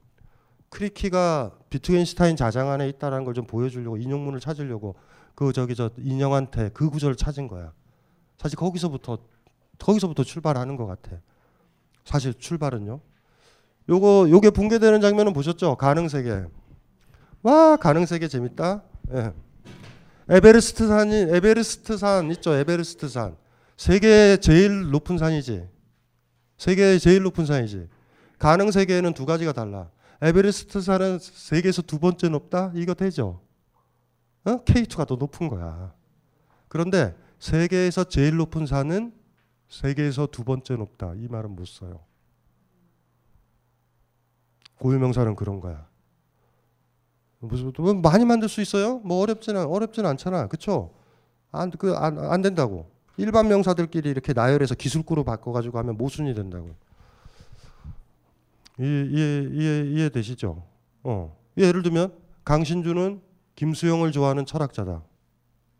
크립키가 0.69 1.51
비트겐슈타인 1.69 2.35
자장 2.35 2.69
안에 2.69 2.87
있다라는 2.89 3.25
걸 3.25 3.33
좀 3.33 3.45
보여주려고 3.45 3.97
인용문을 3.97 4.39
찾으려고 4.39 4.95
그 5.39 5.53
저기 5.53 5.73
저 5.73 5.89
인형한테 5.97 6.69
그 6.73 6.89
구절을 6.89 7.15
찾은 7.15 7.47
거야. 7.47 7.71
사실 8.37 8.57
거기서부터 8.57 9.19
거기서부터 9.77 10.25
출발하는 10.25 10.75
것 10.75 10.85
같아. 10.85 11.11
사실 12.03 12.33
출발은요. 12.33 12.99
요거 13.87 14.27
요게 14.29 14.49
붕괴되는 14.49 14.99
장면은 14.99 15.31
보셨죠? 15.31 15.77
가능 15.77 16.09
세계. 16.09 16.43
와 17.41 17.77
가능 17.77 18.05
세계 18.05 18.27
재밌다. 18.27 18.83
예. 19.13 19.31
에베레스트 20.27 20.85
산이 20.85 21.15
에베레스트 21.29 21.95
산 21.95 22.29
있죠? 22.31 22.53
에베레스트 22.55 23.07
산. 23.07 23.37
세계 23.77 24.35
제일 24.41 24.91
높은 24.91 25.17
산이지. 25.17 25.65
세계 26.57 26.99
제일 26.99 27.23
높은 27.23 27.45
산이지. 27.45 27.87
가능 28.39 28.71
세계에는 28.71 29.13
두 29.13 29.25
가지가 29.25 29.53
달라. 29.53 29.89
에베레스트 30.21 30.81
산은 30.81 31.19
세계에서 31.21 31.81
두 31.83 31.97
번째 31.97 32.27
높다? 32.27 32.73
이거 32.75 32.93
되죠? 32.93 33.39
어? 34.45 34.63
K2가 34.63 35.07
더 35.07 35.15
높은 35.15 35.47
거야. 35.47 35.93
그런데 36.67 37.15
세계에서 37.39 38.05
제일 38.05 38.37
높은 38.37 38.65
산은 38.65 39.13
세계에서 39.67 40.27
두 40.27 40.43
번째 40.43 40.75
높다. 40.75 41.13
이 41.15 41.27
말은 41.27 41.55
못 41.55 41.65
써요. 41.67 41.99
고유명사는 44.79 45.35
그런 45.35 45.59
거야. 45.59 45.87
무슨 47.39 47.71
뭐 47.77 47.93
많이 47.93 48.25
만들 48.25 48.49
수 48.49 48.61
있어요? 48.61 48.99
뭐 48.99 49.21
어렵지는 49.21 49.65
어렵지는 49.65 50.09
않잖아. 50.09 50.47
그렇죠? 50.47 50.93
안그안 51.51 52.19
안 52.19 52.41
된다고. 52.41 52.89
일반 53.17 53.47
명사들끼리 53.47 54.09
이렇게 54.09 54.33
나열해서 54.33 54.75
기술구로 54.75 55.23
바꿔 55.23 55.51
가지고 55.51 55.77
하면 55.79 55.97
모순이 55.97 56.33
된다고. 56.33 56.73
이해 58.79 59.49
이해, 59.51 59.91
이해 59.91 60.09
되시죠? 60.09 60.63
어. 61.03 61.37
예를 61.57 61.83
들면 61.83 62.13
강신주는 62.45 63.21
김수영을 63.59 64.13
좋아하는 64.13 64.45
철학자다. 64.45 65.03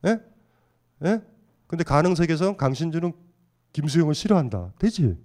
예? 0.06 0.20
예? 1.06 1.22
근데 1.66 1.86
가능 1.86 2.14
세계에서 2.14 2.58
강신주는 2.58 3.14
김수영을 3.72 4.14
싫어한다. 4.14 4.74
되지? 4.78 5.18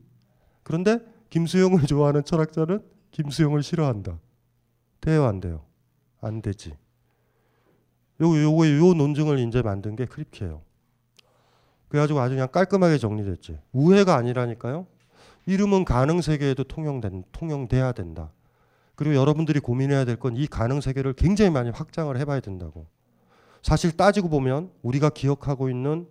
그런데 0.62 1.00
김수영을 1.30 1.82
좋아하는 1.82 2.22
철학자는 2.22 2.80
김수영을 3.10 3.64
싫어한다. 3.64 4.20
돼요, 5.00 5.24
안 5.24 5.40
돼요? 5.40 5.64
안 6.20 6.42
되지. 6.42 6.76
요, 8.20 8.42
요거, 8.42 8.68
요 8.68 8.94
논증을 8.94 9.40
이제 9.40 9.60
만든 9.60 9.96
게 9.96 10.04
크립키예요. 10.06 10.62
그래가지고 11.88 12.20
아주 12.20 12.36
그냥 12.36 12.46
깔끔하게 12.52 12.98
정리됐지. 12.98 13.58
우회가 13.72 14.14
아니라니까요. 14.14 14.86
이름은 15.46 15.84
가능 15.84 16.20
세계에도 16.20 16.62
통용된, 16.62 17.24
통용돼야 17.32 17.90
된다. 17.90 18.30
그리고 18.96 19.16
여러분들이 19.16 19.60
고민해야 19.60 20.04
될 20.04 20.16
건 20.16 20.36
이 20.36 20.46
가능 20.46 20.80
세계를 20.80 21.14
굉장히 21.14 21.50
많이 21.50 21.70
확장을 21.70 22.16
해봐야 22.16 22.40
된다고. 22.40 22.86
사실 23.62 23.96
따지고 23.96 24.28
보면 24.28 24.70
우리가 24.82 25.10
기억하고 25.10 25.68
있는 25.70 26.06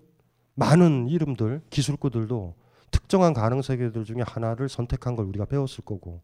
많은 0.55 1.07
이름들, 1.07 1.61
기술구들도 1.69 2.55
특정한 2.91 3.33
가능 3.33 3.61
세계들 3.61 4.05
중에 4.05 4.17
하나를 4.25 4.69
선택한 4.69 5.15
걸 5.15 5.25
우리가 5.25 5.45
배웠을 5.45 5.83
거고 5.83 6.21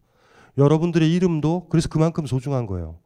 여러분들의 0.58 1.12
이름도 1.14 1.68
그래서 1.70 1.88
그만큼 1.90 2.26
소중한 2.26 2.66
거예요. 2.66 3.00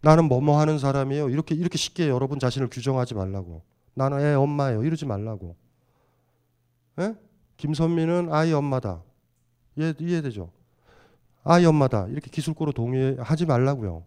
나는 0.00 0.24
뭐뭐 0.28 0.58
하는 0.58 0.78
사람이에요. 0.78 1.28
이렇게 1.30 1.54
이렇게 1.54 1.78
쉽게 1.78 2.08
여러분 2.08 2.38
자신을 2.38 2.68
규정하지 2.70 3.14
말라고. 3.14 3.62
나는 3.94 4.20
애 4.20 4.34
엄마예요. 4.34 4.82
이러지 4.84 5.06
말라고. 5.06 5.54
에? 6.98 7.14
김선미는 7.56 8.32
아이 8.32 8.52
엄마다. 8.52 9.02
이해, 9.76 9.94
이해되죠? 9.98 10.50
아이 11.44 11.64
엄마다 11.64 12.06
이렇게 12.08 12.30
기술고로 12.30 12.72
동의하지 12.72 13.46
말라고요. 13.46 14.04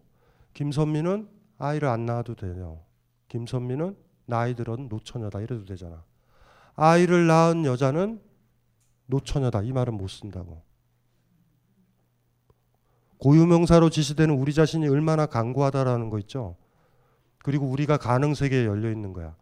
김선미는 0.54 1.28
아이를 1.58 1.88
안 1.88 2.06
낳아도 2.06 2.34
돼요. 2.34 2.80
김선미는 3.28 3.96
나이 4.26 4.54
들은 4.54 4.88
노처녀다 4.88 5.40
이래도 5.40 5.64
되잖아. 5.64 6.02
아이를 6.74 7.26
낳은 7.26 7.64
여자는 7.64 8.20
노처녀다 9.06 9.62
이 9.62 9.72
말은 9.72 9.94
못 9.94 10.08
쓴다고. 10.08 10.62
고유명사로 13.18 13.88
지시되는 13.90 14.34
우리 14.34 14.52
자신이 14.52 14.88
얼마나 14.88 15.26
강고하다라는 15.26 16.10
거 16.10 16.18
있죠. 16.20 16.56
그리고 17.38 17.66
우리가 17.66 17.96
가능 17.96 18.34
세계에 18.34 18.66
열려 18.66 18.90
있는 18.90 19.12
거야. 19.12 19.34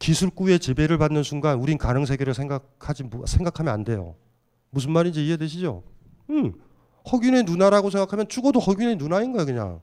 기술구의 0.00 0.58
지배를 0.58 0.98
받는 0.98 1.22
순간 1.22 1.58
우린 1.58 1.78
가능 1.78 2.04
세계를 2.04 2.34
생각하지 2.34 3.08
생각하면 3.26 3.72
안 3.72 3.84
돼요. 3.84 4.16
무슨 4.70 4.90
말인지 4.90 5.24
이해되시죠? 5.26 5.82
음. 6.30 6.54
허균의 7.10 7.44
누나라고 7.44 7.90
생각하면 7.90 8.28
죽어도 8.28 8.60
허균의 8.60 8.96
누나인 8.96 9.32
거야 9.32 9.44
그냥. 9.44 9.80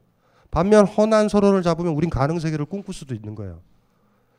반면 0.52 0.86
허난 0.86 1.30
서로를 1.30 1.62
잡으면 1.62 1.94
우린 1.94 2.10
가능 2.10 2.40
세계를 2.40 2.66
꿈꿀 2.66 2.94
수도 2.94 3.14
있는 3.14 3.36
거예요. 3.36 3.62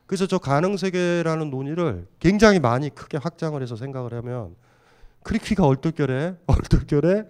그래서 0.05 0.27
저 0.27 0.37
가능 0.39 0.75
세계라는 0.75 1.49
논의를 1.49 2.07
굉장히 2.19 2.59
많이 2.59 2.89
크게 2.89 3.17
확장을 3.17 3.61
해서 3.61 3.75
생각을 3.75 4.13
하면 4.15 4.55
크리키가 5.23 5.65
얼떨결에 5.65 6.35
얼떨결에 6.47 7.27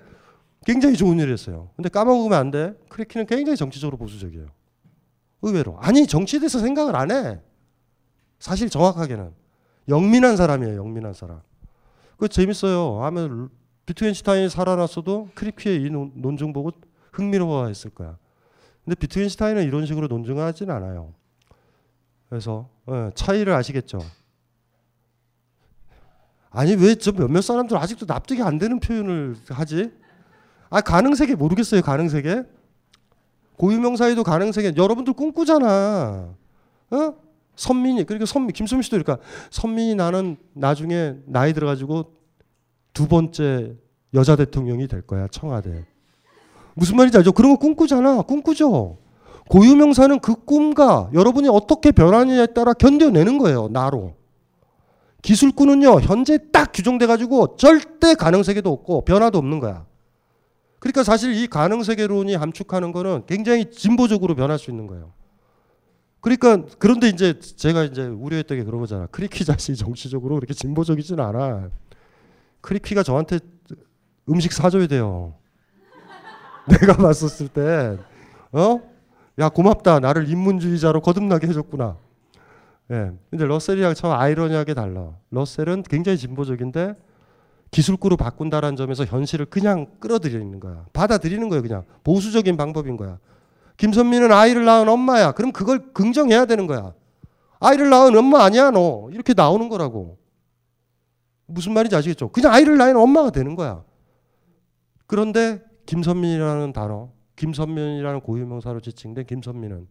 굉장히 0.66 0.95
좋은 0.95 1.20
일을 1.20 1.34
했어요. 1.34 1.70
근데 1.76 1.89
까먹으면 1.89 2.38
안 2.38 2.52
돼. 2.52 2.74
크리키는 2.89 3.26
굉장히 3.28 3.58
정치적으로 3.58 3.97
보수적이에요. 3.97 4.47
의외로. 5.41 5.78
아니 5.80 6.08
정치에 6.08 6.39
대해서 6.39 6.60
생각을 6.60 6.95
안 6.95 7.12
해. 7.12 7.39
사실 8.39 8.70
정확하게는 8.70 9.32
영민한 9.89 10.38
사람이에요. 10.38 10.76
영민한 10.78 11.14
사람. 11.14 11.41
그 12.18 12.28
재밌어요. 12.28 13.04
하면 13.04 13.49
비트겐슈타인이 13.91 14.49
살아났어도 14.49 15.29
크리키의 15.35 15.83
이 15.83 15.89
논, 15.89 16.11
논증 16.15 16.53
보고 16.53 16.71
흥미로워했을 17.11 17.91
거야. 17.91 18.17
근데 18.85 18.95
비트겐슈타인은 18.95 19.63
이런 19.63 19.85
식으로 19.85 20.07
논증하지는 20.07 20.73
않아요. 20.73 21.13
그래서 22.29 22.69
예, 22.89 23.11
차이를 23.13 23.53
아시겠죠? 23.53 23.99
아니 26.49 26.75
왜 26.75 26.95
저 26.95 27.11
몇몇 27.11 27.41
사람들 27.41 27.77
아직도 27.77 28.05
납득이 28.07 28.41
안 28.41 28.57
되는 28.57 28.79
표현을 28.79 29.35
하지? 29.49 29.91
아 30.69 30.81
가능세계 30.81 31.35
모르겠어요 31.35 31.81
가능세계? 31.81 32.43
고유명사에도 33.57 34.23
가능세계 34.23 34.73
여러분들 34.77 35.13
꿈꾸잖아. 35.13 36.33
어? 36.91 37.15
선민이 37.55 38.05
그러니까 38.05 38.25
선민 38.25 38.53
김선미 38.53 38.83
씨도 38.83 38.97
그러니까 38.97 39.23
선민이 39.51 39.95
나는 39.95 40.37
나중에 40.53 41.15
나이 41.25 41.53
들어가지고 41.53 42.20
두 42.93 43.07
번째 43.07 43.75
여자 44.13 44.35
대통령이 44.35 44.87
될 44.87 45.01
거야 45.01 45.27
청와대. 45.27 45.85
무슨 46.73 46.95
말인지 46.97 47.17
알죠? 47.17 47.31
그런 47.31 47.53
거 47.53 47.59
꿈꾸잖아. 47.59 48.21
꿈꾸죠. 48.23 48.97
고유명사는 49.49 50.19
그 50.19 50.45
꿈과 50.45 51.09
여러분이 51.13 51.49
어떻게 51.49 51.91
변하느냐에 51.91 52.47
따라 52.47 52.73
견뎌내는 52.73 53.37
거예요. 53.37 53.67
나로. 53.69 54.15
기술꾼은요 55.21 56.01
현재 56.01 56.39
딱 56.51 56.71
규정돼 56.73 57.05
가지고 57.05 57.55
절대 57.57 58.15
가능 58.15 58.43
세계도 58.43 58.71
없고 58.71 59.05
변화도 59.05 59.37
없는 59.37 59.59
거야. 59.59 59.85
그러니까 60.79 61.03
사실 61.03 61.33
이 61.35 61.47
가능 61.47 61.83
세계론이 61.83 62.33
함축하는 62.35 62.91
거는 62.91 63.23
굉장히 63.27 63.69
진보적으로 63.69 64.35
변할 64.35 64.57
수 64.57 64.71
있는 64.71 64.87
거예요. 64.87 65.13
그러니까 66.21 66.63
그런데 66.79 67.07
이제 67.09 67.39
제가 67.39 67.83
이제 67.83 68.03
우려했던 68.03 68.57
게 68.57 68.63
그런 68.63 68.79
거잖아. 68.79 69.07
크립키 69.11 69.45
자신이 69.45 69.77
정치적으로 69.77 70.35
그렇게 70.35 70.53
진보적이진 70.53 71.19
않아. 71.19 71.69
크립키가 72.61 73.03
저한테 73.03 73.39
음식 74.30 74.53
사줘야 74.53 74.88
돼요. 74.88 75.34
내가 76.68 76.95
봤었을 76.95 77.47
때, 77.47 77.97
어? 78.51 78.82
야 79.39 79.49
고맙다. 79.49 79.99
나를 79.99 80.30
인문주의자로 80.30 81.01
거듭나게 81.01 81.47
해줬구나. 81.47 81.97
예. 82.91 83.12
근데 83.30 83.45
러셀이랑 83.45 83.93
참 83.95 84.12
아이러니하게 84.12 84.74
달라. 84.74 85.12
러셀은 85.32 85.84
굉장히 85.84 86.18
진보적인데 86.18 86.95
기술구로 87.72 88.18
바꾼다라는 88.18 88.76
점에서 88.76 89.05
현실을 89.05 89.45
그냥 89.45 89.88
끌어들이는 89.99 90.59
거야. 90.59 90.86
받아들이는 90.91 91.47
거예요, 91.49 91.62
그냥. 91.62 91.84
보수적인 92.03 92.57
방법인 92.57 92.97
거야. 92.97 93.18
김선미는 93.78 94.32
아이를 94.32 94.66
낳은 94.66 94.89
엄마야. 94.89 95.32
그럼 95.32 95.53
그걸 95.53 95.93
긍정해야 95.93 96.45
되는 96.45 96.68
거야. 96.68 96.93
아이를 97.62 97.89
낳은 97.89 98.16
엄마 98.16 98.43
아니야, 98.43 98.72
너. 98.72 99.09
이렇게 99.12 99.34
나오는 99.34 99.70
거라고. 99.70 100.18
무슨 101.52 101.74
말인지 101.74 101.95
아시겠죠? 101.95 102.30
그냥 102.30 102.54
아이를 102.54 102.78
낳은 102.78 102.95
엄마가 102.95 103.30
되는 103.32 103.56
거야. 103.56 103.84
그런데 105.08 105.62
김선민이라는 105.86 106.74
단어, 106.74 107.12
김선민이라는 107.36 108.22
고유명사로 108.22 108.80
지칭된 108.80 109.26
김선민은 109.26 109.88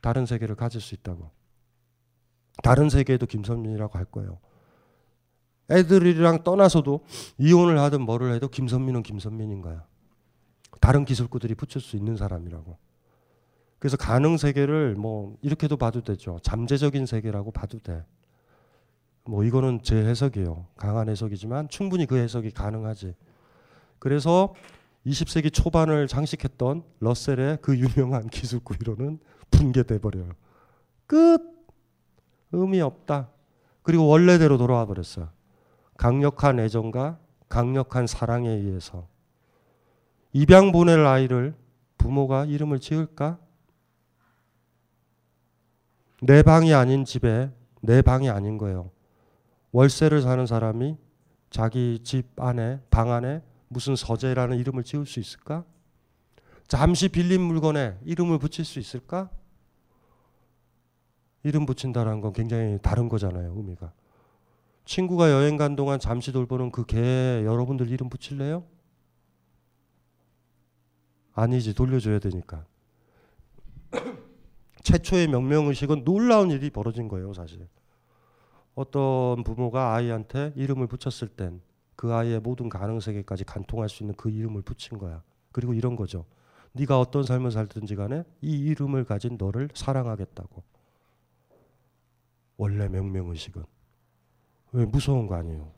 다른 0.00 0.26
세계를 0.26 0.56
가질 0.56 0.80
수 0.80 0.94
있다고. 0.94 1.30
다른 2.62 2.88
세계에도 2.90 3.26
김선민이라고 3.26 3.98
할 3.98 4.04
거예요. 4.06 4.38
애들이랑 5.70 6.42
떠나서도 6.42 7.04
이혼을 7.38 7.78
하든 7.78 8.02
뭐를 8.02 8.34
해도 8.34 8.48
김선민은 8.48 9.02
김선민인 9.02 9.62
거야. 9.62 9.86
다른 10.80 11.04
기술구들이 11.04 11.54
붙일 11.54 11.80
수 11.80 11.96
있는 11.96 12.16
사람이라고. 12.16 12.76
그래서 13.78 13.96
가능 13.96 14.36
세계를 14.36 14.94
뭐 14.96 15.36
이렇게도 15.42 15.76
봐도 15.76 16.02
되죠. 16.02 16.38
잠재적인 16.42 17.06
세계라고 17.06 17.50
봐도 17.50 17.78
돼. 17.78 18.04
뭐 19.30 19.44
이거는 19.44 19.80
제 19.84 19.94
해석이에요. 19.94 20.66
강한 20.76 21.08
해석이지만 21.08 21.68
충분히 21.68 22.04
그 22.04 22.16
해석이 22.16 22.50
가능하지. 22.50 23.14
그래서 24.00 24.54
20세기 25.06 25.52
초반을 25.52 26.08
장식했던 26.08 26.82
러셀의 26.98 27.58
그 27.62 27.78
유명한 27.78 28.28
기술구 28.28 28.74
이론은 28.80 29.20
붕괴돼 29.52 30.00
버려요. 30.00 30.32
끝. 31.06 31.40
의미 32.50 32.80
없다. 32.80 33.28
그리고 33.82 34.08
원래대로 34.08 34.58
돌아와 34.58 34.84
버렸어요. 34.86 35.28
강력한 35.96 36.58
애정과 36.58 37.20
강력한 37.48 38.08
사랑에 38.08 38.48
의해서 38.48 39.06
입양 40.32 40.72
보낼 40.72 41.06
아이를 41.06 41.54
부모가 41.98 42.46
이름을 42.46 42.80
지을까? 42.80 43.38
내 46.20 46.42
방이 46.42 46.74
아닌 46.74 47.04
집에 47.04 47.52
내 47.80 48.02
방이 48.02 48.28
아닌 48.28 48.58
거예요. 48.58 48.90
월세를 49.72 50.22
사는 50.22 50.46
사람이 50.46 50.96
자기 51.50 52.00
집 52.02 52.40
안에 52.40 52.80
방 52.90 53.12
안에 53.12 53.42
무슨 53.68 53.96
서재라는 53.96 54.58
이름을 54.58 54.84
지을 54.84 55.06
수 55.06 55.20
있을까? 55.20 55.64
잠시 56.66 57.08
빌린 57.08 57.40
물건에 57.40 57.98
이름을 58.04 58.38
붙일 58.38 58.64
수 58.64 58.78
있을까? 58.78 59.30
이름 61.42 61.66
붙인다는 61.66 62.20
건 62.20 62.32
굉장히 62.32 62.78
다른 62.82 63.08
거잖아요, 63.08 63.54
의미가. 63.56 63.92
친구가 64.84 65.30
여행 65.30 65.56
간 65.56 65.76
동안 65.76 65.98
잠시 65.98 66.32
돌보는 66.32 66.70
그 66.70 66.84
개에 66.84 67.44
여러분들 67.44 67.88
이름 67.90 68.08
붙일래요? 68.08 68.64
아니지, 71.32 71.74
돌려줘야 71.74 72.18
되니까. 72.18 72.66
최초의 74.82 75.28
명명의식은 75.28 76.04
놀라운 76.04 76.50
일이 76.50 76.70
벌어진 76.70 77.08
거예요, 77.08 77.32
사실. 77.32 77.66
어떤 78.74 79.42
부모가 79.44 79.94
아이한테 79.94 80.52
이름을 80.56 80.86
붙였을 80.86 81.28
땐 81.28 81.60
그 82.00 82.14
아이의 82.14 82.40
모든 82.40 82.70
가능 82.70 82.98
세계까지 82.98 83.44
간통할 83.44 83.90
수 83.90 84.02
있는 84.02 84.14
그 84.16 84.30
이름을 84.30 84.62
붙인 84.62 84.96
거야. 84.96 85.22
그리고 85.52 85.74
이런 85.74 85.96
거죠. 85.96 86.24
네가 86.72 86.98
어떤 86.98 87.24
삶을 87.24 87.50
살든지 87.50 87.94
간에 87.94 88.24
이 88.40 88.56
이름을 88.56 89.04
가진 89.04 89.36
너를 89.36 89.68
사랑하겠다고. 89.74 90.62
원래 92.56 92.88
명명의식은. 92.88 93.62
왜 94.72 94.86
무서운 94.86 95.26
거 95.26 95.34
아니에요. 95.34 95.70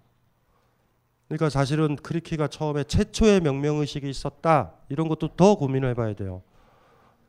그러니까 1.27 1.51
사실은 1.51 1.97
크리키가 1.97 2.47
처음에 2.47 2.85
최초의 2.85 3.41
명명의식이 3.41 4.09
있었다. 4.09 4.75
이런 4.91 5.09
것도 5.09 5.35
더 5.35 5.57
고민을 5.57 5.89
해봐야 5.91 6.15
돼요. 6.15 6.45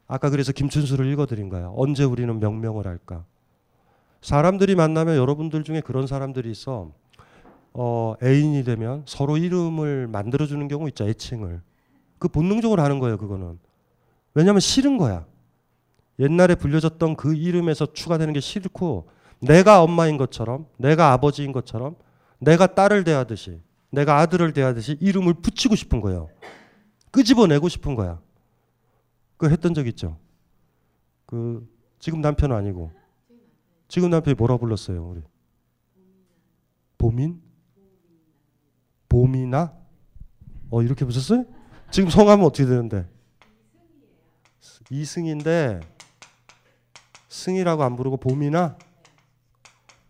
아까 0.06 0.30
그래서 0.30 0.52
김춘수를 0.52 1.08
읽어드린 1.08 1.50
거야. 1.50 1.72
언제 1.76 2.04
우리는 2.04 2.40
명명을 2.40 2.86
할까? 2.86 3.26
사람들이 4.24 4.76
만나면 4.76 5.18
여러분들 5.18 5.64
중에 5.64 5.82
그런 5.82 6.08
사람들이 6.08 6.50
있어. 6.50 6.92
어, 7.74 8.16
애인이 8.24 8.64
되면 8.64 9.04
서로 9.06 9.38
이름을 9.38 10.08
만들어주는 10.08 10.66
경우 10.70 10.88
있죠. 10.88 11.08
애칭을. 11.08 11.62
그 12.20 12.30
본능적으로 12.30 12.82
하는 12.82 13.00
거예요. 13.00 13.18
그거는. 13.18 13.60
왜냐하면 14.34 14.62
싫은 14.62 14.98
거야. 14.98 15.26
옛날에 16.20 16.56
불려졌던 16.56 17.18
그 17.18 17.36
이름에서 17.36 17.92
추가되는 17.92 18.34
게 18.34 18.40
싫고 18.40 19.10
내가 19.40 19.84
엄마인 19.84 20.18
것처럼 20.18 20.68
내가 20.78 21.12
아버지인 21.12 21.52
것처럼 21.52 21.96
내가 22.40 22.68
딸을 22.68 23.04
대하듯이 23.04 23.60
내가 23.90 24.20
아들을 24.20 24.54
대하듯이 24.54 24.98
이름을 25.02 25.36
붙이고 25.36 25.76
싶은 25.76 26.00
거예요. 26.00 26.30
끄집어내고 27.12 27.68
싶은 27.68 27.96
거야. 27.96 28.22
그 29.36 29.50
했던 29.50 29.74
적 29.74 29.86
있죠. 29.88 30.18
그 31.26 31.68
지금 32.00 32.22
남편은 32.22 32.56
아니고 32.56 33.03
지금 33.94 34.10
남편이 34.10 34.34
뭐라 34.34 34.58
불렀어요, 34.58 35.08
우리? 35.08 35.22
봄인? 36.98 37.40
봄이나? 39.08 39.72
어 40.72 40.82
이렇게 40.82 41.06
보셨어요? 41.06 41.46
지금 41.92 42.10
성함은 42.10 42.44
어떻게 42.44 42.66
되는데? 42.66 43.08
이승인데 44.90 45.82
승이라고 47.28 47.84
안 47.84 47.96
부르고 47.96 48.18
봄이나 48.18 48.80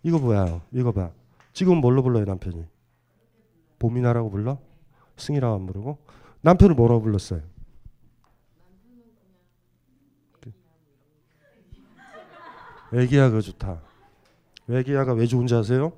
이거 0.04 0.18
뭐야? 0.18 0.62
이거 0.72 0.94
봐. 0.94 1.12
지금 1.52 1.82
뭘로 1.82 2.04
불러요 2.04 2.24
남편이? 2.24 2.66
봄이나라고 3.80 4.30
불러? 4.30 4.60
승이라고 5.18 5.56
안 5.56 5.66
부르고 5.66 5.98
남편을 6.40 6.74
뭐라고 6.74 7.02
불렀어요? 7.02 7.42
애기야 12.94 13.30
그거 13.30 13.41
좋다. 13.41 13.82
애기야가 14.70 15.14
왜 15.14 15.26
좋은지 15.26 15.56
아세요? 15.56 15.94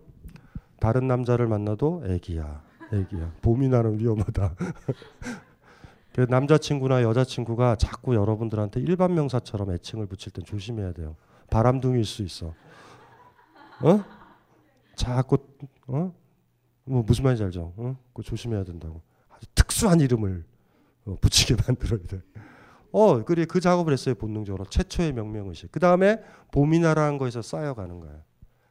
다른 0.80 1.08
남자를 1.08 1.48
만나도 1.48 2.04
애기야, 2.06 2.64
애기야. 2.94 3.34
봄이 3.42 3.68
나는 3.70 4.00
위험하다. 4.00 4.56
그 6.14 6.22
남자친구나 6.30 7.04
여자친구가 7.04 7.76
자꾸 7.76 8.16
여러분들한테 8.16 8.80
일반 8.80 9.14
명사처럼 9.14 9.72
애칭을 9.72 10.08
붙일 10.08 10.32
땐 10.32 10.46
조심해야 10.46 10.94
돼요. 10.94 11.16
바람둥이일 11.50 12.06
수 12.06 12.24
있어. 12.24 12.54
어? 13.82 14.04
자꾸 14.96 15.38
어? 15.88 16.14
뭐 16.86 17.04
무슨 17.04 17.26
말인지 17.26 17.44
알죠? 17.44 17.74
어? 17.76 17.98
그거 18.14 18.24
조심해야 18.24 18.64
된다고. 18.64 19.02
아주 19.30 19.46
특수한 19.54 20.00
이름을 20.00 20.46
어, 21.06 21.18
붙이게 21.20 21.56
만들어야 21.68 22.00
돼. 22.08 22.22
어, 22.98 23.26
그래 23.26 23.44
그 23.44 23.60
작업을 23.60 23.92
했어요 23.92 24.16
본능적으로 24.16 24.64
최초의 24.64 25.12
명명의식. 25.12 25.70
그 25.70 25.82
다음에 25.82 26.22
봄이나라는 26.54 27.18
거에서 27.18 27.42
쌓여가는 27.42 28.00
거예요. 28.00 28.22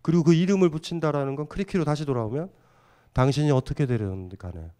그리고 0.00 0.22
그 0.22 0.32
이름을 0.32 0.70
붙인다라는 0.70 1.34
건 1.34 1.46
크리키로 1.46 1.84
다시 1.84 2.06
돌아오면 2.06 2.50
당신이 3.12 3.50
어떻게 3.50 3.84
되든 3.84 4.30
간에 4.38 4.70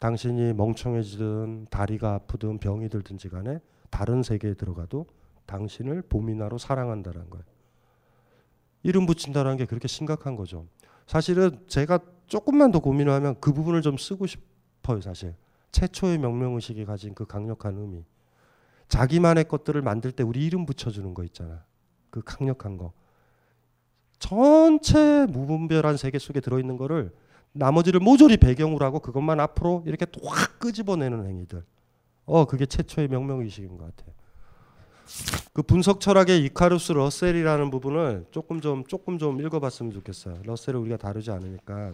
당신이 0.00 0.54
멍청해지든 0.54 1.68
다리가 1.70 2.14
아프든 2.14 2.58
병이 2.58 2.88
들든지 2.88 3.28
간에 3.28 3.60
다른 3.90 4.24
세계에 4.24 4.54
들어가도 4.54 5.06
당신을 5.46 6.02
봄이나로 6.02 6.58
사랑한다는 6.58 7.30
거예요. 7.30 7.44
이름 8.82 9.06
붙인다는 9.06 9.56
게 9.56 9.66
그렇게 9.66 9.86
심각한 9.86 10.34
거죠. 10.34 10.66
사실은 11.06 11.60
제가 11.68 12.00
조금만 12.26 12.72
더 12.72 12.80
고민을 12.80 13.12
하면 13.12 13.36
그 13.40 13.52
부분을 13.52 13.82
좀 13.82 13.96
쓰고 13.96 14.26
싶어요, 14.26 15.00
사실. 15.00 15.36
최초의 15.70 16.18
명명의식이 16.18 16.84
가진 16.86 17.14
그 17.14 17.24
강력한 17.24 17.78
의미. 17.78 18.04
자기만의 18.90 19.44
것들을 19.44 19.80
만들 19.80 20.12
때 20.12 20.22
우리 20.22 20.44
이름 20.44 20.66
붙여주는 20.66 21.14
거 21.14 21.24
있잖아. 21.24 21.64
그 22.10 22.20
강력한 22.22 22.76
거. 22.76 22.92
전체 24.18 25.26
무분별한 25.30 25.96
세계 25.96 26.18
속에 26.18 26.40
들어있는 26.40 26.76
거를 26.76 27.10
나머지를 27.52 28.00
모조리 28.00 28.36
배경으로 28.36 28.84
하고 28.84 29.00
그것만 29.00 29.40
앞으로 29.40 29.82
이렇게 29.86 30.06
확 30.22 30.58
끄집어내는 30.58 31.26
행위들. 31.26 31.64
어, 32.26 32.44
그게 32.44 32.66
최초의 32.66 33.08
명명의식인 33.08 33.78
것 33.78 33.96
같아요. 33.96 34.14
그 35.52 35.62
분석 35.62 36.00
철학의 36.00 36.44
이카루스 36.44 36.92
러셀이라는 36.92 37.70
부분을 37.70 38.26
조금 38.30 38.60
좀 38.60 38.84
조금 38.84 39.18
좀 39.18 39.40
읽어봤으면 39.40 39.92
좋겠어요. 39.92 40.42
러셀을 40.44 40.78
우리가 40.80 40.96
다루지 40.96 41.30
않으니까 41.30 41.92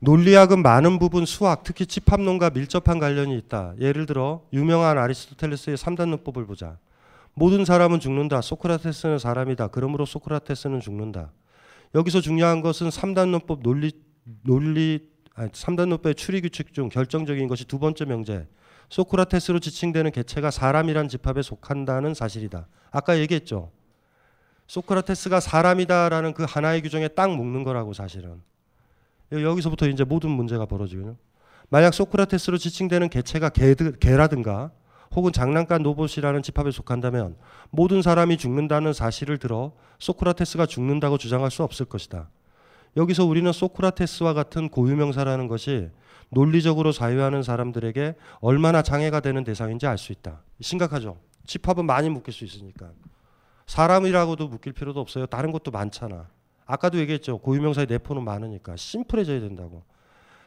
논리학은 0.00 0.62
많은 0.62 0.98
부분 0.98 1.26
수학, 1.26 1.62
특히 1.62 1.84
집합론과 1.84 2.50
밀접한 2.50 2.98
관련이 2.98 3.36
있다. 3.36 3.74
예를 3.78 4.06
들어 4.06 4.46
유명한 4.52 4.96
아리스토텔레스의 4.96 5.76
3단 5.76 6.08
논법을 6.08 6.46
보자. 6.46 6.78
모든 7.34 7.64
사람은 7.66 8.00
죽는다. 8.00 8.40
소크라테스는 8.40 9.18
사람이다. 9.18 9.68
그러므로 9.68 10.06
소크라테스는 10.06 10.80
죽는다. 10.80 11.32
여기서 11.94 12.20
중요한 12.22 12.62
것은 12.62 12.88
3단 12.88 13.28
논법 13.28 13.62
논리 13.62 13.92
논리 14.42 15.10
아니 15.34 15.50
3단 15.50 15.88
논법의 15.88 16.14
추리 16.14 16.40
규칙 16.40 16.72
중 16.72 16.88
결정적인 16.88 17.46
것이 17.46 17.66
두 17.66 17.78
번째 17.78 18.06
명제. 18.06 18.48
소크라테스로 18.88 19.60
지칭되는 19.60 20.12
개체가 20.12 20.50
사람이란 20.50 21.08
집합에 21.08 21.42
속한다는 21.42 22.14
사실이다. 22.14 22.66
아까 22.90 23.18
얘기했죠. 23.18 23.70
소크라테스가 24.66 25.40
사람이다라는 25.40 26.32
그 26.32 26.44
하나의 26.48 26.80
규정에 26.82 27.08
딱 27.08 27.34
묶는 27.34 27.64
거라고 27.64 27.92
사실은. 27.92 28.40
여기서부터 29.32 29.88
이제 29.88 30.04
모든 30.04 30.30
문제가 30.30 30.66
벌어지거든요. 30.66 31.16
만약 31.68 31.94
소크라테스로 31.94 32.58
지칭되는 32.58 33.08
개체가 33.08 33.50
개드, 33.50 33.98
개라든가 33.98 34.72
혹은 35.14 35.32
장난감 35.32 35.82
로봇이라는 35.82 36.42
집합에 36.42 36.70
속한다면 36.70 37.36
모든 37.70 38.02
사람이 38.02 38.36
죽는다는 38.36 38.92
사실을 38.92 39.38
들어 39.38 39.72
소크라테스가 39.98 40.66
죽는다고 40.66 41.18
주장할 41.18 41.50
수 41.50 41.62
없을 41.62 41.86
것이다. 41.86 42.28
여기서 42.96 43.24
우리는 43.24 43.50
소크라테스와 43.52 44.34
같은 44.34 44.68
고유명사라는 44.68 45.46
것이 45.46 45.90
논리적으로 46.30 46.92
자유하는 46.92 47.42
사람들에게 47.42 48.14
얼마나 48.40 48.82
장애가 48.82 49.20
되는 49.20 49.44
대상인지 49.44 49.86
알 49.86 49.98
수 49.98 50.12
있다. 50.12 50.42
심각하죠. 50.60 51.18
집합은 51.46 51.86
많이 51.86 52.08
묶일 52.08 52.32
수 52.32 52.44
있으니까. 52.44 52.90
사람이라고도 53.66 54.48
묶일 54.48 54.72
필요도 54.72 55.00
없어요. 55.00 55.26
다른 55.26 55.52
것도 55.52 55.70
많잖아. 55.70 56.28
아까도 56.70 56.98
얘기했죠. 56.98 57.38
고유명사의 57.38 57.88
내포는 57.88 58.24
많으니까 58.24 58.76
심플해져야 58.76 59.40
된다고. 59.40 59.82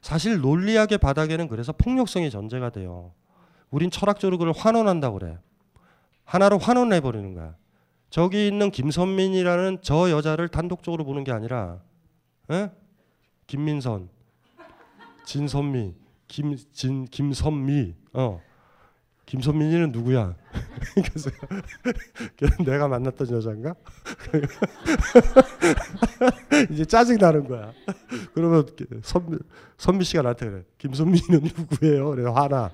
사실 0.02 0.40
논리학의 0.40 0.98
바닥에는 0.98 1.48
그래서 1.50 1.74
폭력성이 1.74 2.30
전제가 2.30 2.70
돼요. 2.70 3.14
우린 3.72 3.90
철학적으로 3.92 4.38
그걸 4.38 4.54
환원한다고 4.56 5.20
그래. 5.20 5.38
하나로 6.24 6.58
환원해 6.58 7.02
버리는 7.02 7.34
거야. 7.34 7.56
저기 8.10 8.48
있는 8.48 8.72
김선민이라는 8.72 9.80
저 9.82 10.12
여자를 10.12 10.48
단독적으로 10.48 11.04
보는 11.04 11.24
게 11.24 11.32
아니라 11.32 11.82
에? 12.52 12.70
김민선, 13.48 14.10
진선미, 15.26 15.94
김진 16.28 17.06
김선미. 17.06 17.96
어. 18.14 18.42
김선민이는 19.26 19.92
누구야? 19.92 20.36
걔는 22.38 22.66
내가 22.66 22.88
만났던 22.88 23.32
여자인가? 23.32 23.74
이제 26.72 26.86
짜증 26.86 27.18
나는 27.18 27.48
거야. 27.48 27.72
그러면 28.34 28.68
선미, 29.02 29.38
선미 29.78 30.04
씨가 30.04 30.24
나한테 30.24 30.50
그래. 30.50 30.64
김선민은 30.78 31.42
누구예요? 31.58 32.12
그래 32.12 32.30
화나. 32.30 32.72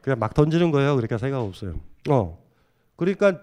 그냥 0.00 0.18
막 0.18 0.34
던지는 0.34 0.70
거예요. 0.70 0.96
그러니까 0.96 1.18
생각 1.18 1.40
없어요. 1.40 1.74
어. 2.08 2.38
그러니까 2.96 3.38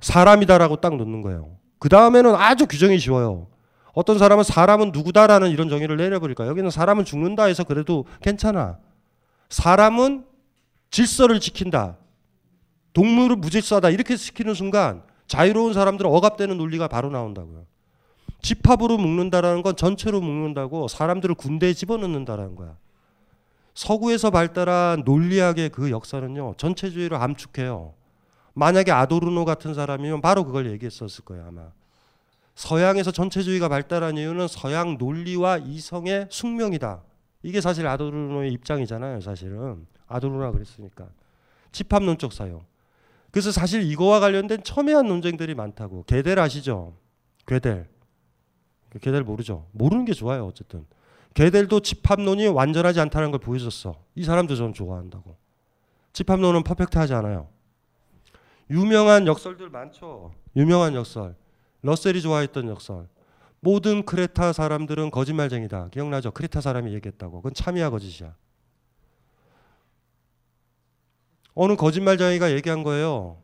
사람이다라고 0.00 0.76
딱 0.76 0.96
놓는 0.96 1.22
거예요. 1.22 1.56
그 1.78 1.88
다음에는 1.88 2.34
아주 2.34 2.66
규정이 2.66 2.98
쉬워요. 2.98 3.46
어떤 3.92 4.18
사람은 4.18 4.44
사람은 4.44 4.90
누구다라는 4.92 5.50
이런 5.50 5.68
정의를 5.68 5.96
내려버릴까. 5.96 6.46
여기는 6.46 6.70
사람은 6.70 7.04
죽는다 7.04 7.44
해서 7.44 7.64
그래도 7.64 8.04
괜찮아. 8.20 8.78
사람은 9.48 10.24
질서를 10.90 11.40
지킨다. 11.40 11.96
동물은 12.92 13.40
무질서하다. 13.40 13.90
이렇게 13.90 14.16
시키는 14.16 14.54
순간 14.54 15.02
자유로운 15.26 15.72
사람들은 15.72 16.10
억압되는 16.10 16.56
논리가 16.56 16.88
바로 16.88 17.10
나온다고요. 17.10 17.66
집합으로 18.42 18.98
묶는다라는 18.98 19.62
건 19.62 19.76
전체로 19.76 20.20
묶는다고 20.20 20.88
사람들을 20.88 21.34
군대에 21.36 21.72
집어넣는다라는 21.72 22.56
거야. 22.56 22.76
서구에서 23.74 24.30
발달한 24.30 25.02
논리학의 25.04 25.68
그 25.70 25.90
역사는요. 25.90 26.54
전체주의를 26.56 27.16
암축해요. 27.16 27.94
만약에 28.54 28.90
아도르노 28.90 29.44
같은 29.44 29.74
사람이면 29.74 30.20
바로 30.20 30.44
그걸 30.44 30.70
얘기했었을 30.72 31.24
거예요, 31.24 31.46
아마. 31.46 31.68
서양에서 32.56 33.12
전체주의가 33.12 33.68
발달한 33.68 34.16
이유는 34.18 34.48
서양 34.48 34.98
논리와 34.98 35.58
이성의 35.58 36.26
숙명이다. 36.30 37.02
이게 37.42 37.60
사실 37.60 37.86
아도르노의 37.86 38.52
입장이잖아요, 38.52 39.20
사실은. 39.20 39.86
아도르노가 40.10 40.50
그랬으니까. 40.52 41.08
집합론적 41.72 42.32
사용. 42.32 42.64
그래서 43.30 43.52
사실 43.52 43.82
이거와 43.82 44.20
관련된 44.20 44.62
첨예한 44.64 45.06
논쟁들이 45.06 45.54
많다고. 45.54 46.04
게델 46.04 46.38
아시죠? 46.38 46.96
게델. 47.46 47.88
게델 49.00 49.22
모르죠? 49.22 49.66
모르는 49.72 50.04
게 50.04 50.12
좋아요, 50.12 50.46
어쨌든. 50.46 50.84
게델도 51.34 51.80
집합론이 51.80 52.48
완전하지 52.48 53.00
않다는 53.00 53.30
걸 53.30 53.38
보여줬어. 53.38 54.02
이 54.16 54.24
사람도 54.24 54.56
저는 54.56 54.74
좋아한다고. 54.74 55.36
집합론은 56.12 56.64
퍼펙트하지 56.64 57.14
않아요. 57.14 57.48
유명한 58.68 59.28
역설들 59.28 59.70
많죠. 59.70 60.32
유명한 60.56 60.96
역설. 60.96 61.36
러셀이 61.82 62.20
좋아했던 62.20 62.68
역설. 62.68 63.08
모든 63.60 64.04
크레타 64.04 64.52
사람들은 64.52 65.10
거짓말쟁이다. 65.12 65.88
기억나죠? 65.90 66.32
크레타 66.32 66.60
사람이 66.60 66.92
얘기했다고. 66.94 67.36
그건 67.38 67.54
참이야 67.54 67.90
거짓이야. 67.90 68.34
어느 71.54 71.76
거짓말쟁이가 71.76 72.52
얘기한 72.52 72.82
거예요. 72.82 73.38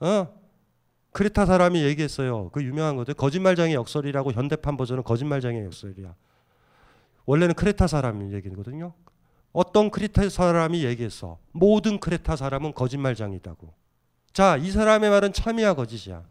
어? 0.00 0.28
크레타 1.12 1.46
사람이 1.46 1.82
얘기했어요. 1.82 2.50
그 2.50 2.62
유명한 2.62 2.96
거죠. 2.96 3.14
거짓말쟁이 3.14 3.74
역설이라고 3.74 4.32
현대판 4.32 4.76
버전은 4.76 5.02
거짓말쟁이 5.02 5.64
역설이야. 5.64 6.14
원래는 7.24 7.54
크레타 7.54 7.86
사람이 7.86 8.34
얘기거든요. 8.34 8.92
어떤 9.52 9.90
크레타 9.90 10.28
사람이 10.28 10.84
얘기했어. 10.84 11.38
모든 11.52 11.98
크레타 11.98 12.36
사람은 12.36 12.74
거짓말쟁이다고. 12.74 13.72
자, 14.34 14.58
이 14.58 14.70
사람의 14.70 15.08
말은 15.08 15.32
참이야 15.32 15.72
거짓이야. 15.72 16.22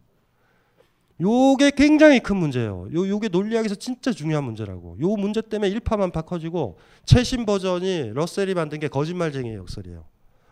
요게 1.20 1.72
굉장히 1.72 2.20
큰 2.20 2.38
문제예요. 2.38 2.90
요 2.94 3.08
요게 3.08 3.30
논리학에서 3.30 3.74
진짜 3.76 4.12
중요한 4.12 4.44
문제라고. 4.44 4.98
요 5.02 5.08
문제 5.16 5.42
때문에 5.42 5.72
일파만파 5.72 6.22
커지고 6.22 6.78
최신 7.06 7.46
버전이 7.46 8.12
러셀이 8.14 8.54
만든 8.54 8.80
게 8.80 8.88
거짓말쟁이의 8.88 9.56
역설이에요. 9.56 10.06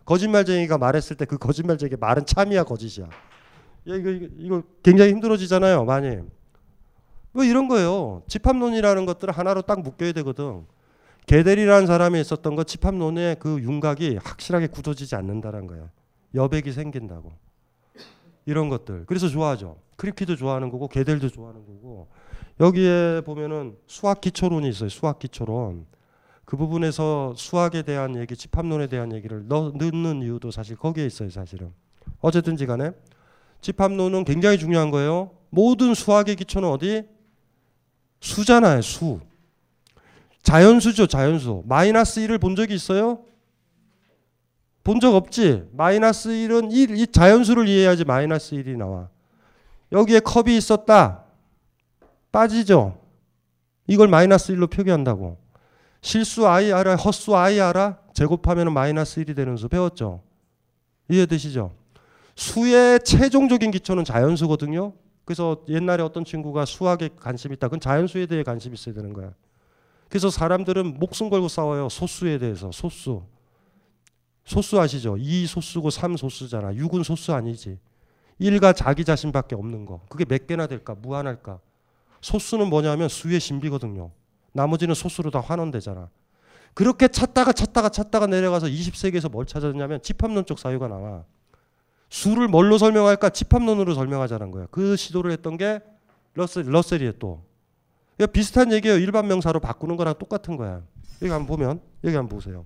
거짓말쟁이가 0.06 0.78
말했을 0.78 1.16
때 1.18 1.26
그 1.26 1.38
거짓말쟁이 1.38 1.96
말은 2.00 2.26
참이야 2.26 2.64
거짓이야. 2.64 3.06
야, 3.06 3.96
이거, 3.96 4.10
이거 4.10 4.28
이거 4.38 4.64
굉장히 4.82 5.12
힘들어지잖아요. 5.12 5.86
많이. 5.86 6.18
뭐 7.32 7.44
이런 7.44 7.68
거예요. 7.68 8.22
집합론이라는 8.28 9.06
것들을 9.06 9.34
하나로 9.34 9.64
딱 9.64 9.82
묶여야 9.82 10.12
되거든. 10.14 10.66
게델이라는 11.26 11.88
사람이 11.88 12.20
있었던 12.22 12.56
거 12.56 12.64
집합론의 12.64 13.38
그 13.40 13.60
윤곽이 13.62 14.18
확실하게 14.24 14.68
굳어지지 14.68 15.16
않는다는 15.16 15.68
거야. 15.68 15.90
여백이 16.36 16.72
생긴다고. 16.72 17.32
이런 18.46 18.70
것들. 18.70 19.06
그래서 19.06 19.30
좋아하죠. 19.30 19.78
크리키도 19.96 20.36
좋아하는 20.36 20.70
거고 20.70 20.88
게델도 20.90 21.30
좋아하는 21.30 21.66
거고 21.66 22.08
여기에 22.60 23.22
보면은 23.26 23.78
수학 23.88 24.20
기초론이 24.22 24.68
있어요. 24.70 24.90
수학 24.90 25.18
기초론. 25.20 25.86
그 26.46 26.58
부분에서 26.58 27.34
수학에 27.38 27.82
대한 27.84 28.18
얘기, 28.18 28.36
집합론에 28.36 28.88
대한 28.88 29.14
얘기를 29.14 29.48
넣, 29.48 29.72
넣는 29.72 30.22
이유도 30.22 30.52
사실 30.52 30.76
거기에 30.76 31.06
있어요. 31.06 31.30
사실은. 31.30 31.72
어쨌든지 32.20 32.66
간에 32.66 32.92
집합론은 33.62 34.26
굉장히 34.26 34.58
중요한 34.58 34.92
거예요. 34.92 35.32
모든 35.50 35.94
수학의 35.94 36.36
기초는 36.36 36.68
어디? 36.70 37.04
수잖아요. 38.20 38.82
수. 38.82 39.20
자연수죠. 40.42 41.08
자연수. 41.08 41.64
마이너스 41.66 42.20
1을 42.22 42.40
본 42.40 42.56
적이 42.56 42.76
있어요? 42.76 43.20
본 44.84 45.00
적 45.00 45.16
없지. 45.16 45.70
마이너스 45.72 46.28
1은 46.30 46.74
1, 46.74 46.98
이 46.98 47.08
자연수를 47.08 47.70
이해해야지 47.70 48.04
마이너스 48.04 48.54
1이 48.56 48.76
나와. 48.78 49.08
여기에 49.94 50.20
컵이 50.20 50.58
있었다. 50.58 51.24
빠지죠. 52.34 53.00
이걸 53.88 54.10
마이너스 54.10 54.54
1로 54.54 54.70
표기한다고. 54.70 55.38
실수 56.04 56.46
i 56.46 56.72
알아? 56.72 56.98
헛수 56.98 57.36
i 57.36 57.60
알아? 57.62 57.98
제곱하면 58.14 58.74
마이너스 58.74 59.24
1이 59.24 59.36
되는 59.36 59.56
수 59.56 59.70
배웠죠. 59.70 60.22
이해되시죠? 61.10 61.74
수의 62.36 63.00
최종적인 63.00 63.72
기초는 63.72 64.04
자연수거든요. 64.04 64.94
그래서 65.24 65.64
옛날에 65.70 66.04
어떤 66.04 66.26
친구가 66.26 66.66
수학에 66.66 67.10
관심 67.18 67.54
있다. 67.54 67.68
그건 67.68 67.80
자연수에 67.80 68.26
대해 68.26 68.44
관심 68.44 68.74
있어야 68.74 68.94
되는 68.94 69.14
거야. 69.14 69.34
그래서 70.10 70.30
사람들은 70.30 71.00
목숨 71.00 71.30
걸고 71.30 71.48
싸워요. 71.48 71.88
소수에 71.88 72.38
대해서. 72.38 72.70
소수. 72.74 73.24
소수 74.44 74.80
아시죠? 74.82 75.16
2 75.18 75.48
소수고 75.48 75.90
3 75.90 76.18
소수잖아. 76.18 76.74
6은 76.74 77.06
소수 77.06 77.34
아니지. 77.34 77.80
1과 78.42 78.76
자기 78.76 79.06
자신밖에 79.06 79.56
없는 79.56 79.86
거. 79.86 80.02
그게 80.10 80.26
몇 80.26 80.48
개나 80.48 80.68
될까? 80.68 80.96
무한할까? 80.96 81.60
소수는 82.20 82.70
뭐냐면 82.70 83.08
수의 83.08 83.40
신비거든요. 83.40 84.12
나머지는 84.54 84.96
소수로 84.96 85.30
다 85.32 85.40
환원되잖아. 85.42 86.10
그렇게 86.74 87.08
찾다가 87.08 87.52
찾다가 87.52 87.90
찾다가 87.90 88.28
내려가서 88.28 88.68
20세기에서 88.68 89.30
뭘 89.30 89.46
찾았냐면 89.46 90.02
집합론적 90.02 90.58
사유가 90.58 90.88
나와. 90.88 91.24
수를 92.10 92.48
뭘로 92.48 92.78
설명할까? 92.78 93.30
집합론으로 93.30 93.94
설명하자는 93.94 94.52
거야. 94.52 94.68
그 94.72 94.96
시도를 94.96 95.32
했던 95.32 95.58
게 95.58 95.82
러셀, 96.36 96.66
러셀이에요 96.68 97.14
또. 97.14 97.44
그러니까 98.18 98.32
비슷한 98.32 98.72
얘기예요. 98.72 98.98
일반 98.98 99.28
명사로 99.28 99.60
바꾸는 99.60 99.98
거랑 99.98 100.16
똑같은 100.20 100.56
거야. 100.58 100.82
여기 101.22 101.32
한번 101.32 101.48
보면 101.48 101.82
여기 102.04 102.16
한번 102.16 102.38
보세요. 102.38 102.66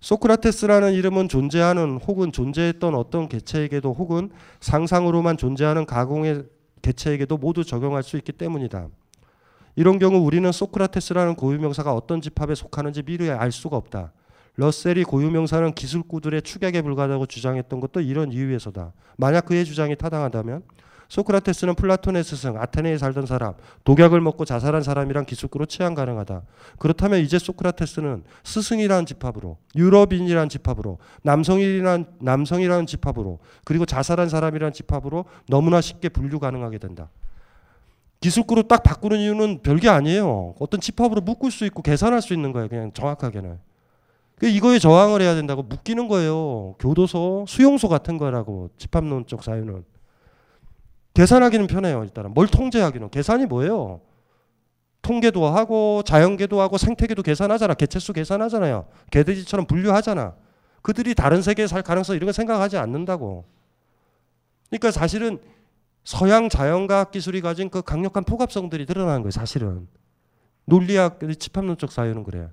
소크라테스라는 0.00 0.94
이름은 0.94 1.28
존재하는 1.28 1.98
혹은 1.98 2.32
존재했던 2.32 2.94
어떤 2.94 3.28
개체에게도 3.28 3.92
혹은 3.92 4.30
상상으로만 4.60 5.36
존재하는 5.36 5.86
가공의 5.86 6.44
개체에게도 6.82 7.36
모두 7.36 7.64
적용할 7.64 8.02
수 8.02 8.16
있기 8.16 8.32
때문이다. 8.32 8.88
이런 9.74 9.98
경우 9.98 10.18
우리는 10.18 10.50
소크라테스라는 10.50 11.34
고유명사가 11.36 11.94
어떤 11.94 12.20
집합에 12.20 12.54
속하는지 12.54 13.02
미리 13.02 13.30
알 13.30 13.52
수가 13.52 13.76
없다. 13.76 14.12
러셀이 14.56 15.04
고유명사는 15.04 15.72
기술구들의 15.72 16.42
축약에 16.42 16.82
불과하다고 16.82 17.26
주장했던 17.26 17.80
것도 17.80 18.00
이런 18.00 18.32
이유에서다. 18.32 18.92
만약 19.16 19.46
그의 19.46 19.64
주장이 19.64 19.96
타당하다면 19.96 20.62
소크라테스는 21.08 21.74
플라톤의 21.74 22.24
스승, 22.24 22.58
아테네에 22.58 22.96
살던 22.96 23.26
사람, 23.26 23.52
독약을 23.84 24.22
먹고 24.22 24.46
자살한 24.46 24.82
사람이랑 24.82 25.26
기숙구로 25.26 25.66
취향 25.66 25.94
가능하다. 25.94 26.42
그렇다면 26.78 27.20
이제 27.20 27.38
소크라테스는 27.38 28.24
스승이라는 28.44 29.04
집합으로, 29.04 29.58
유럽인이라는 29.76 30.48
집합으로, 30.48 30.96
남성이라는 31.22 32.06
남성이라는 32.18 32.86
집합으로, 32.86 33.40
그리고 33.64 33.84
자살한 33.84 34.30
사람이라는 34.30 34.72
집합으로 34.72 35.26
너무나 35.48 35.82
쉽게 35.82 36.08
분류 36.08 36.38
가능하게 36.38 36.78
된다. 36.78 37.10
기숙구로 38.22 38.62
딱 38.62 38.82
바꾸는 38.84 39.18
이유는 39.18 39.62
별게 39.62 39.88
아니에요. 39.88 40.54
어떤 40.60 40.80
집합으로 40.80 41.20
묶을 41.20 41.50
수 41.50 41.66
있고 41.66 41.82
계산할 41.82 42.22
수 42.22 42.32
있는 42.32 42.52
거예요. 42.52 42.68
그냥 42.68 42.92
정확하게는. 42.92 43.58
이거에 44.44 44.78
저항을 44.78 45.20
해야 45.20 45.34
된다고 45.34 45.62
묶이는 45.62 46.08
거예요. 46.08 46.74
교도소, 46.78 47.46
수용소 47.48 47.88
같은 47.88 48.18
거라고 48.18 48.70
집합론적 48.78 49.42
사유는. 49.42 49.84
계산하기는 51.14 51.66
편해요. 51.66 52.04
일단은 52.04 52.32
뭘 52.32 52.46
통제하기는 52.46 53.10
계산이 53.10 53.46
뭐예요? 53.46 54.00
통계도 55.02 55.44
하고 55.46 56.02
자연계도 56.04 56.60
하고 56.60 56.78
생태계도 56.78 57.22
계산하잖아. 57.24 57.74
개체수 57.74 58.12
계산하잖아요. 58.12 58.86
개돼지처럼 59.10 59.66
분류하잖아. 59.66 60.34
그들이 60.80 61.16
다른 61.16 61.42
세계에 61.42 61.66
살 61.66 61.82
가능성 61.82 62.14
이런 62.14 62.26
거 62.26 62.32
생각하지 62.32 62.76
않는다고. 62.76 63.44
그러니까 64.70 64.92
사실은 64.92 65.40
서양 66.04 66.48
자연과학 66.48 67.10
기술이 67.10 67.40
가진 67.40 67.70
그 67.70 67.82
강력한 67.82 68.24
포갑성들이 68.24 68.86
드러나는 68.86 69.22
거예요. 69.22 69.30
사실은 69.30 69.86
논리학 70.64 71.20
집합론적 71.38 71.92
사유는 71.92 72.24
그래요. 72.24 72.50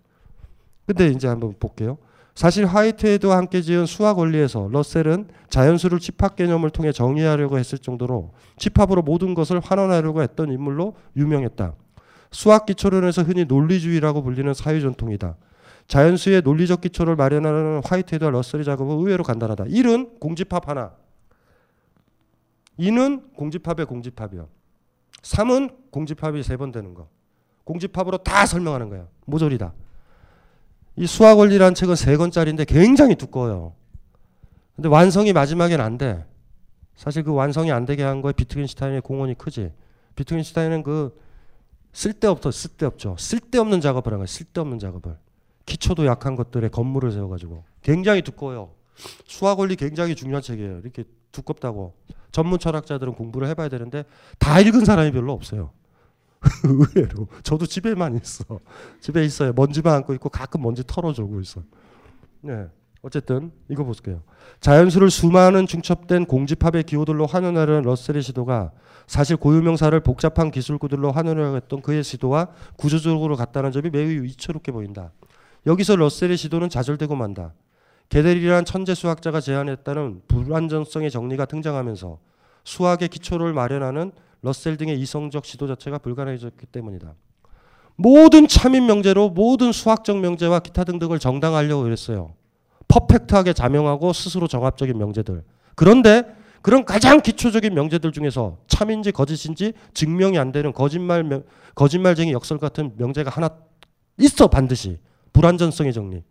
근데 0.85 1.07
이제 1.07 1.27
한번 1.27 1.53
볼게요. 1.59 1.97
사실 2.35 2.65
화이트헤드와 2.65 3.37
함께 3.37 3.61
지은 3.61 3.85
수학 3.85 4.17
원리에서 4.17 4.69
러셀은 4.71 5.27
자연수를 5.49 5.99
집합 5.99 6.35
개념을 6.35 6.69
통해 6.69 6.91
정의하려고 6.91 7.57
했을 7.59 7.77
정도로 7.77 8.31
집합으로 8.57 9.01
모든 9.01 9.33
것을 9.33 9.59
환원하려고 9.59 10.21
했던 10.21 10.51
인물로 10.51 10.95
유명했다. 11.17 11.73
수학 12.31 12.65
기초론에서 12.65 13.23
흔히 13.23 13.45
논리주의라고 13.45 14.23
불리는 14.23 14.53
사유 14.53 14.79
전통이다. 14.81 15.35
자연수의 15.87 16.43
논리적 16.43 16.81
기초를 16.81 17.15
마련하는 17.15 17.81
화이트헤드와 17.83 18.31
러셀의 18.31 18.63
작업은 18.63 18.97
의외로 18.97 19.23
간단하다. 19.23 19.65
1은 19.65 20.19
공집합 20.19 20.69
하나. 20.69 20.93
2는 22.79 23.33
공집합의 23.35 23.85
공집합이요. 23.85 24.47
3은 25.21 25.91
공집합이 25.91 26.41
세 26.43 26.55
번 26.57 26.71
되는 26.71 26.93
거. 26.93 27.09
공집합으로 27.65 28.19
다 28.19 28.45
설명하는 28.45 28.89
거야. 28.89 29.07
모조리다. 29.25 29.73
이 30.95 31.05
수학 31.05 31.37
원리라는 31.37 31.75
책은 31.75 31.95
세 31.95 32.17
권짜리인데 32.17 32.65
굉장히 32.65 33.15
두꺼워요. 33.15 33.73
근데 34.75 34.87
완성이 34.89 35.33
마지막엔 35.33 35.79
안 35.81 35.97
돼. 35.97 36.25
사실 36.95 37.23
그 37.23 37.33
완성이 37.33 37.71
안 37.71 37.85
되게 37.85 38.03
한 38.03 38.21
거에 38.21 38.33
비트겐슈타인의 38.33 39.01
공헌이 39.01 39.35
크지. 39.35 39.71
비트겐슈타인은 40.15 40.83
그 40.83 41.17
쓸데없어 41.93 42.51
쓸데없죠. 42.51 43.15
쓸데없는 43.17 43.81
작업을 43.81 44.11
한 44.13 44.19
거예요. 44.19 44.25
쓸데없는 44.27 44.79
작업을. 44.79 45.17
기초도 45.65 46.05
약한 46.05 46.35
것들에 46.35 46.69
건물을 46.69 47.11
세워가지고 47.11 47.63
굉장히 47.83 48.21
두꺼워요. 48.21 48.71
수학 49.25 49.59
원리 49.59 49.75
굉장히 49.75 50.15
중요한 50.15 50.41
책이에요. 50.41 50.79
이렇게 50.79 51.03
두껍다고 51.31 51.93
전문 52.31 52.59
철학자들은 52.59 53.13
공부를 53.13 53.47
해봐야 53.49 53.69
되는데 53.69 54.05
다 54.37 54.59
읽은 54.59 54.85
사람이 54.85 55.11
별로 55.11 55.33
없어요. 55.33 55.71
의외로 56.63 57.27
저도 57.43 57.65
집에만 57.65 58.15
있어. 58.17 58.59
집에 59.01 59.23
있어요. 59.25 59.53
먼지만 59.55 59.95
안고 59.95 60.13
있고 60.15 60.29
가끔 60.29 60.61
먼지 60.61 60.83
털어주고 60.85 61.41
있어. 61.41 61.61
네. 62.41 62.67
어쨌든 63.01 63.51
이거 63.69 63.83
볼게요. 63.83 64.21
자연수를 64.59 65.09
수많은 65.09 65.67
중첩된 65.67 66.25
공집합의 66.25 66.83
기호들로 66.83 67.27
환원하려는 67.27 67.83
러셀의 67.83 68.21
시도가 68.21 68.71
사실 69.07 69.37
고유명사를 69.37 69.97
복잡한 70.01 70.51
기술구들로 70.51 71.11
환원하려고 71.11 71.55
했던 71.55 71.81
그의 71.81 72.03
시도와 72.03 72.49
구조적으로 72.75 73.37
같다는 73.37 73.71
점이 73.71 73.89
매우 73.89 74.23
위태롭게 74.23 74.71
보인다. 74.71 75.11
여기서 75.65 75.95
러셀의 75.95 76.35
시도는 76.37 76.69
좌절되고 76.69 77.15
만다. 77.15 77.53
게델이란 78.09 78.65
천재 78.65 78.95
수학자가 78.95 79.39
제안했다는 79.39 80.23
불완전성의 80.27 81.11
정리가 81.11 81.45
등장하면서 81.45 82.17
수학의 82.63 83.07
기초를 83.09 83.53
마련하는 83.53 84.11
러셀 84.41 84.77
등의 84.77 84.99
이성적 84.99 85.45
시도 85.45 85.67
자체가 85.67 85.99
불가능해졌기 85.99 86.65
때문이다. 86.67 87.13
모든 87.95 88.47
참인 88.47 88.85
명제로 88.85 89.29
모든 89.29 89.71
수학적 89.71 90.19
명제와 90.19 90.59
기타 90.59 90.83
등등을 90.85 91.19
정당화하려고 91.19 91.83
그랬어요. 91.83 92.33
퍼펙트하게 92.87 93.53
자명하고 93.53 94.13
스스로 94.13 94.47
정합적인 94.47 94.97
명제들. 94.97 95.43
그런데 95.75 96.23
그런 96.61 96.85
가장 96.85 97.21
기초적인 97.21 97.73
명제들 97.73 98.11
중에서 98.11 98.57
참인지 98.67 99.11
거짓인지 99.11 99.73
증명이 99.93 100.37
안 100.39 100.51
되는 100.51 100.73
거짓말 100.73 101.43
거짓말쟁이 101.75 102.31
역설 102.31 102.57
같은 102.57 102.93
명제가 102.97 103.29
하나 103.29 103.49
있어 104.17 104.47
반드시 104.47 104.97
불완전성의 105.33 105.93
정리. 105.93 106.23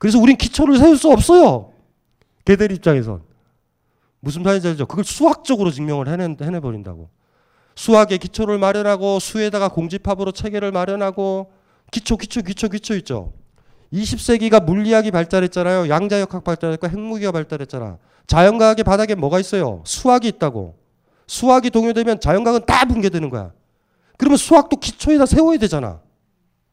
그래서 0.00 0.18
우린 0.18 0.36
기초를 0.38 0.78
세울 0.78 0.96
수 0.96 1.12
없어요. 1.12 1.72
개들 2.46 2.72
입장에선 2.72 3.22
무슨 4.20 4.46
알죠? 4.46 4.86
그걸 4.86 5.04
수학적으로 5.04 5.70
증명을 5.70 6.08
해내, 6.08 6.36
해내버린다고. 6.40 7.10
수학의 7.76 8.18
기초를 8.18 8.58
마련하고 8.58 9.18
수에다가 9.18 9.68
공집합으로 9.68 10.32
체계를 10.32 10.72
마련하고 10.72 11.52
기초 11.90 12.16
기초 12.16 12.40
기초 12.40 12.68
기초 12.68 12.96
있죠. 12.96 13.34
20세기가 13.92 14.64
물리학이 14.64 15.10
발달했잖아요. 15.10 15.90
양자역학 15.90 16.44
발달했고 16.44 16.88
핵무기가 16.88 17.30
발달했잖아. 17.32 17.98
자연과학의 18.26 18.84
바닥에 18.84 19.14
뭐가 19.14 19.38
있어요? 19.38 19.82
수학이 19.84 20.28
있다고. 20.28 20.78
수학이 21.26 21.68
동요되면 21.68 22.20
자연과학은 22.20 22.64
다 22.64 22.86
붕괴되는 22.86 23.28
거야. 23.28 23.52
그러면 24.16 24.38
수학도 24.38 24.78
기초에다 24.78 25.26
세워야 25.26 25.58
되잖아. 25.58 26.00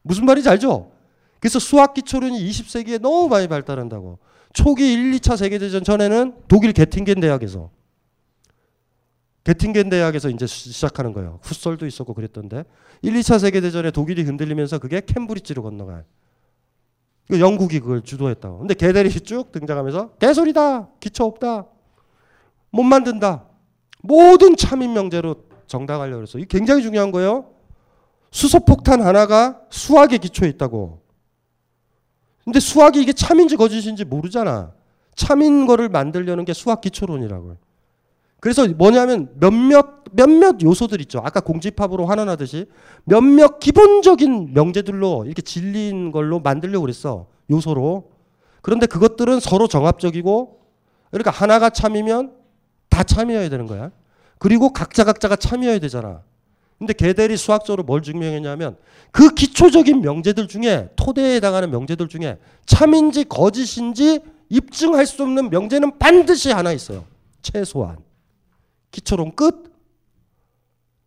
무슨 0.00 0.24
말인지 0.24 0.48
알죠? 0.48 0.92
그래서 1.40 1.58
수학 1.58 1.94
기초론이 1.94 2.38
20세기에 2.48 3.00
너무 3.00 3.28
많이 3.28 3.48
발달한다고. 3.48 4.18
초기 4.52 4.92
1, 4.92 5.12
2차 5.12 5.36
세계대전 5.36 5.84
전에는 5.84 6.34
독일 6.48 6.72
게팅겐 6.72 7.20
대학에서 7.20 7.70
게팅겐 9.44 9.88
대학에서 9.88 10.30
이제 10.30 10.46
시작하는 10.46 11.12
거예요. 11.12 11.38
훗설도 11.42 11.86
있었고 11.86 12.14
그랬던데 12.14 12.64
1, 13.02 13.14
2차 13.14 13.38
세계대전에 13.38 13.90
독일이 13.92 14.22
흔들리면서 14.22 14.78
그게 14.78 15.00
캠브리지로 15.00 15.62
건너가요. 15.62 16.04
그 17.28 17.40
영국이 17.40 17.80
그걸 17.80 18.02
주도했다고. 18.02 18.58
근데 18.58 18.74
개대리 18.74 19.10
쭉 19.10 19.52
등장하면서 19.52 20.14
개소리다. 20.14 20.88
기초 20.98 21.24
없다. 21.24 21.66
못 22.70 22.82
만든다. 22.82 23.44
모든 24.02 24.56
참인 24.56 24.94
명제로 24.94 25.44
정당하려고 25.66 26.18
그랬어. 26.18 26.38
이게 26.38 26.46
굉장히 26.48 26.82
중요한 26.82 27.12
거예요. 27.12 27.50
수소폭탄 28.30 29.02
하나가 29.02 29.60
수학의 29.70 30.18
기초에 30.18 30.48
있다고. 30.48 31.02
근데 32.48 32.60
수학이 32.60 33.02
이게 33.02 33.12
참인지 33.12 33.56
거짓인지 33.56 34.06
모르잖아. 34.06 34.72
참인 35.14 35.66
거를 35.66 35.90
만들려는 35.90 36.46
게 36.46 36.54
수학 36.54 36.80
기초론이라고요. 36.80 37.58
그래서 38.40 38.66
뭐냐면 38.66 39.28
몇몇 39.38 40.04
몇몇 40.12 40.56
요소들 40.62 41.02
있죠. 41.02 41.20
아까 41.22 41.40
공집합으로 41.40 42.06
환원하듯이 42.06 42.64
몇몇 43.04 43.58
기본적인 43.58 44.54
명제들로 44.54 45.26
이렇게 45.26 45.42
질린 45.42 46.10
걸로 46.10 46.40
만들려고 46.40 46.84
그랬어. 46.84 47.26
요소로. 47.50 48.12
그런데 48.62 48.86
그것들은 48.86 49.40
서로 49.40 49.68
정합적이고 49.68 50.60
그러니까 51.10 51.30
하나가 51.30 51.68
참이면 51.68 52.32
다 52.88 53.02
참여해야 53.02 53.50
되는 53.50 53.66
거야. 53.66 53.90
그리고 54.38 54.72
각자 54.72 55.04
각자가 55.04 55.36
참여해야 55.36 55.80
되잖아. 55.80 56.22
근데 56.78 56.92
게델이 56.92 57.36
수학적으로 57.36 57.82
뭘 57.82 58.02
증명했냐면 58.02 58.76
그 59.10 59.34
기초적인 59.34 60.00
명제들 60.00 60.46
중에 60.46 60.90
토대에 60.94 61.36
해당하는 61.36 61.70
명제들 61.70 62.08
중에 62.08 62.38
참인지 62.66 63.24
거짓인지 63.24 64.20
입증할 64.48 65.06
수 65.06 65.22
없는 65.22 65.50
명제는 65.50 65.98
반드시 65.98 66.50
하나 66.52 66.72
있어요. 66.72 67.04
최소한. 67.42 67.98
기초론 68.92 69.34
끝. 69.34 69.72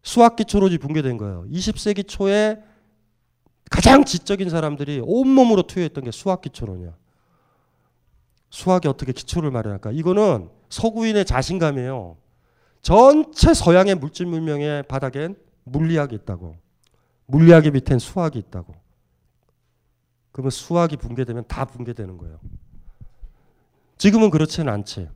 수학 0.04 0.36
기초론이 0.36 0.78
붕괴된 0.78 1.18
거예요. 1.18 1.46
20세기 1.50 2.08
초에 2.08 2.62
가장 3.70 4.04
지적인 4.04 4.50
사람들이 4.50 5.02
온몸으로 5.04 5.64
투여했던 5.64 6.04
게 6.04 6.12
수학 6.12 6.42
기초론이야. 6.42 6.94
수학이 8.50 8.90
어떻게 8.90 9.14
기초를 9.14 9.52
마련할까? 9.52 9.92
이거는 9.92 10.50
서구인의 10.70 11.24
자신감이에요. 11.24 12.18
전체 12.82 13.54
서양의 13.54 13.96
물질 13.96 14.26
문명의 14.26 14.84
바닥엔 14.84 15.38
물리학이 15.64 16.16
있다고. 16.16 16.56
물리학의 17.28 17.72
밑엔 17.72 18.00
수학이 18.00 18.40
있다고. 18.40 18.74
그러면 20.32 20.50
수학이 20.52 20.98
붕괴되면 20.98 21.46
다 21.48 21.66
붕괴되는 21.66 22.18
거예요. 22.18 22.40
지금은 23.98 24.30
그렇지는 24.30 24.72
않지. 24.74 25.10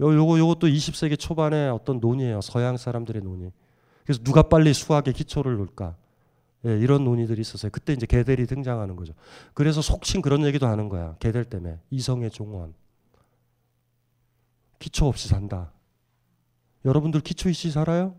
요, 0.00 0.14
요거, 0.14 0.38
요것도 0.38 0.66
20세기 0.66 1.18
초반에 1.18 1.68
어떤 1.68 2.00
논의예요. 2.00 2.40
서양 2.40 2.76
사람들의 2.76 3.22
논의. 3.22 3.52
그래서 4.04 4.22
누가 4.22 4.42
빨리 4.42 4.74
수학의 4.74 5.14
기초를 5.14 5.56
놓을까. 5.56 5.96
예, 6.66 6.78
이런 6.78 7.04
논의들이 7.04 7.40
있었어요. 7.40 7.70
그때 7.70 7.92
이제 7.92 8.06
게델이 8.06 8.46
등장하는 8.46 8.96
거죠. 8.96 9.12
그래서 9.52 9.82
속칭 9.82 10.22
그런 10.22 10.44
얘기도 10.44 10.66
하는 10.66 10.88
거야. 10.88 11.16
게델 11.18 11.44
때문에. 11.44 11.78
이성의 11.90 12.30
종원. 12.30 12.74
기초 14.78 15.06
없이 15.06 15.28
산다. 15.28 15.72
여러분들 16.84 17.20
기초 17.20 17.48
있이 17.48 17.70
살아요? 17.70 18.16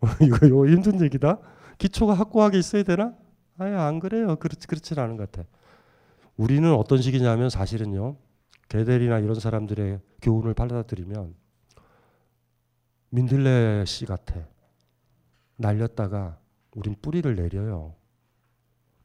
이거, 0.22 0.46
이거 0.46 0.66
힘든 0.66 1.00
얘기다. 1.00 1.38
기초가 1.78 2.14
확고하게 2.14 2.58
있어야 2.58 2.82
되나? 2.82 3.14
아예 3.58 3.74
안 3.74 3.98
그래요. 3.98 4.36
그렇지 4.36 4.66
그렇진 4.66 4.98
않은 4.98 5.16
것 5.16 5.30
같아. 5.30 5.48
우리는 6.36 6.72
어떤 6.74 7.00
식이냐면 7.00 7.48
사실은요. 7.50 8.16
게델이나 8.68 9.20
이런 9.20 9.38
사람들의 9.38 10.00
교훈을 10.20 10.54
받아들이면 10.54 11.34
민들레 13.10 13.84
씨 13.86 14.04
같아. 14.04 14.46
날렸다가 15.56 16.38
우린 16.74 16.94
뿌리를 17.00 17.34
내려요. 17.34 17.94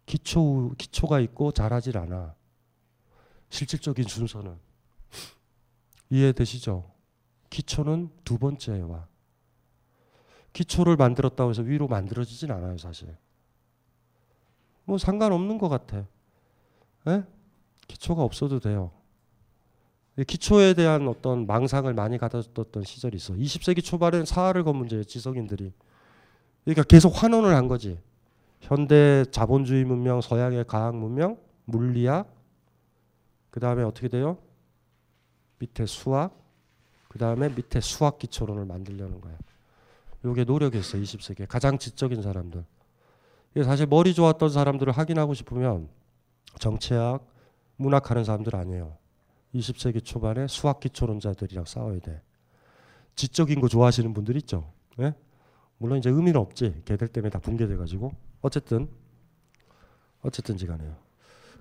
기초 0.06 0.74
기초가 0.78 1.20
있고 1.22 1.52
자라질 1.52 1.98
않아. 1.98 2.36
실질적인 3.50 4.06
순서는 4.06 4.58
이해되시죠? 6.10 6.92
기초는 7.50 8.10
두 8.26 8.38
번째에 8.38 8.82
와. 8.82 9.08
기초를 10.54 10.96
만들었다고 10.98 11.50
해서 11.50 11.62
위로 11.62 11.88
만들어지진 11.88 12.52
않아요, 12.52 12.78
사실. 12.78 13.16
뭐 14.86 14.98
상관없는 14.98 15.58
것 15.58 15.70
같아. 15.70 16.06
에? 17.08 17.24
기초가 17.88 18.24
없어도 18.24 18.60
돼요. 18.60 18.92
기초에 20.28 20.74
대한 20.74 21.08
어떤 21.08 21.48
망상을 21.48 21.92
많이 21.94 22.18
가졌던 22.18 22.84
시절이 22.84 23.16
있어. 23.18 23.34
20세기 23.34 23.84
초반엔 23.84 24.26
사활을 24.26 24.64
건 24.64 24.76
문제예요, 24.76 25.04
지성인들이. 25.04 25.74
그러니까 26.66 26.84
계속 26.84 27.10
환원을 27.10 27.56
한 27.56 27.68
거지. 27.68 27.98
현대 28.60 29.26
자본주의 29.32 29.84
문명, 29.86 30.22
서양의 30.22 30.66
과학 30.68 30.96
문명, 30.96 31.38
물리학, 31.66 32.32
그 33.50 33.60
다음에 33.60 33.84
어떻게 33.84 34.08
돼요? 34.08 34.38
밑에 35.60 35.86
수학, 35.86 36.38
그 37.08 37.18
다음에 37.18 37.50
밑에 37.50 37.82
수학 37.82 38.20
기초론을 38.20 38.66
만들려는 38.66 39.22
거예 39.22 39.36
요. 40.26 40.32
이게 40.32 40.44
노력이었어요. 40.44 41.02
20세기에 41.02 41.48
가장 41.48 41.78
지적인 41.78 42.22
사람들. 42.22 42.64
사실 43.64 43.88
머리 43.88 44.14
좋았던 44.14 44.50
사람들을 44.50 44.94
확인하고 44.94 45.34
싶으면 45.34 45.90
정치학, 46.60 47.26
문학 47.76 48.10
하는 48.10 48.24
사람들 48.24 48.56
아니에요. 48.56 48.98
20세기 49.54 50.06
초반에 50.06 50.48
수학 50.48 50.80
기초론자들이랑 50.80 51.66
싸워야 51.66 52.00
돼. 52.00 52.22
지적인 53.16 53.60
거 53.60 53.68
좋아하시는 53.68 54.14
분들 54.14 54.38
있죠. 54.38 54.72
네? 54.98 55.14
물론 55.78 55.98
이제 55.98 56.10
의미는 56.10 56.40
없지. 56.40 56.84
걔들 56.86 57.08
때문에 57.08 57.30
다 57.30 57.40
붕괴돼 57.40 57.76
가지고. 57.76 58.14
어쨌든 58.42 58.88
어쨌든지 60.22 60.68
간에요. 60.68 60.96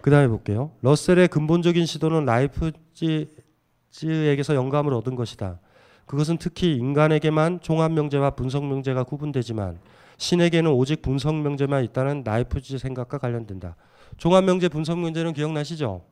그다음에 0.02 0.28
볼게요. 0.28 0.70
러셀의 0.82 1.28
근본적인 1.28 1.86
시도는 1.86 2.26
라이프지에게서 2.26 4.54
영감을 4.54 4.94
얻은 4.94 5.16
것이다. 5.16 5.58
그것은 6.10 6.38
특히 6.38 6.74
인간에게만 6.74 7.60
종합 7.60 7.92
명제와 7.92 8.30
분석 8.30 8.64
명제가 8.64 9.04
구분되지만 9.04 9.78
신에게는 10.16 10.72
오직 10.72 11.02
분석 11.02 11.36
명제만 11.36 11.84
있다는 11.84 12.24
라이프지 12.24 12.78
생각과 12.78 13.18
관련된다. 13.18 13.76
종합 14.16 14.42
명제 14.42 14.70
분석 14.70 14.98
명제는 14.98 15.34
기억나시죠? 15.34 16.04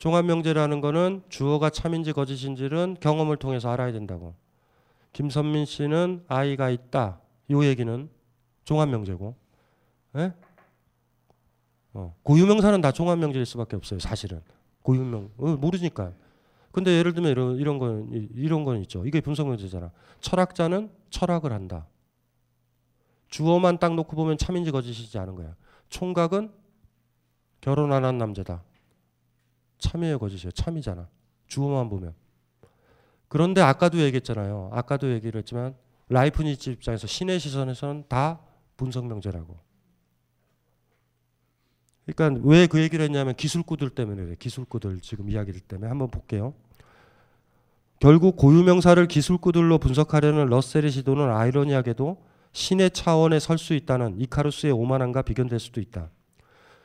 종합 0.00 0.24
명제라는 0.24 0.80
거는 0.80 1.22
주어가 1.28 1.70
참인지 1.70 2.12
거짓인지는 2.12 2.96
경험을 2.98 3.36
통해서 3.36 3.70
알아야 3.70 3.92
된다고. 3.92 4.34
김선민 5.12 5.64
씨는 5.64 6.24
아이가 6.26 6.68
있다. 6.68 7.20
요 7.52 7.64
얘기는 7.64 8.08
종합 8.64 8.88
명제고. 8.88 9.36
예? 10.16 10.32
어, 11.92 12.16
고유명사는 12.24 12.80
다 12.80 12.90
종합 12.90 13.20
명제일 13.20 13.46
수밖에 13.46 13.76
없어요. 13.76 14.00
사실은 14.00 14.40
고유명 14.82 15.30
어, 15.36 15.56
모르니까. 15.56 16.14
근데 16.70 16.92
예를 16.98 17.14
들면 17.14 17.30
이런 17.32 17.56
이런 17.56 17.78
건 17.78 18.10
이런 18.34 18.64
건 18.64 18.80
있죠. 18.82 19.04
이게 19.06 19.20
분석 19.20 19.48
명제잖아. 19.48 19.90
철학자는 20.20 20.90
철학을 21.10 21.52
한다. 21.52 21.86
주어만 23.28 23.78
딱 23.78 23.94
놓고 23.94 24.16
보면 24.16 24.38
참인지 24.38 24.70
거짓이지 24.70 25.18
않은 25.18 25.34
거야. 25.34 25.54
총각은 25.88 26.52
결혼 27.60 27.92
안 27.92 28.04
한 28.04 28.18
남자다. 28.18 28.62
참이에요, 29.78 30.18
거짓이에요. 30.18 30.50
참이잖아. 30.52 31.08
주어만 31.46 31.88
보면. 31.88 32.14
그런데 33.28 33.60
아까도 33.60 33.98
얘기했잖아요. 33.98 34.70
아까도 34.72 35.10
얘기를 35.12 35.38
했지만 35.38 35.76
라이프니츠 36.08 36.70
입장에서 36.70 37.06
신의 37.06 37.38
시선에서는 37.38 38.04
다 38.08 38.40
분석 38.76 39.06
명제라고. 39.06 39.58
그러니까 42.14 42.40
왜 42.44 42.66
그 42.66 42.80
얘기를 42.80 43.04
했냐면 43.04 43.34
기술구들 43.34 43.90
때문에 43.90 44.24
그래. 44.24 44.36
기술구들 44.38 45.00
지금 45.00 45.28
이야기들 45.30 45.60
때문에 45.60 45.88
한번 45.88 46.10
볼게요. 46.10 46.54
결국 48.00 48.36
고유명사를 48.36 49.04
기술구들로 49.08 49.78
분석하려는 49.78 50.46
러셀의 50.46 50.90
시도는 50.90 51.30
아이러니하게도 51.30 52.16
신의 52.52 52.90
차원에 52.92 53.38
설 53.40 53.58
수 53.58 53.74
있다는 53.74 54.20
이카루스의 54.20 54.72
오만함과 54.72 55.22
비견될 55.22 55.58
수도 55.58 55.80
있다. 55.80 56.08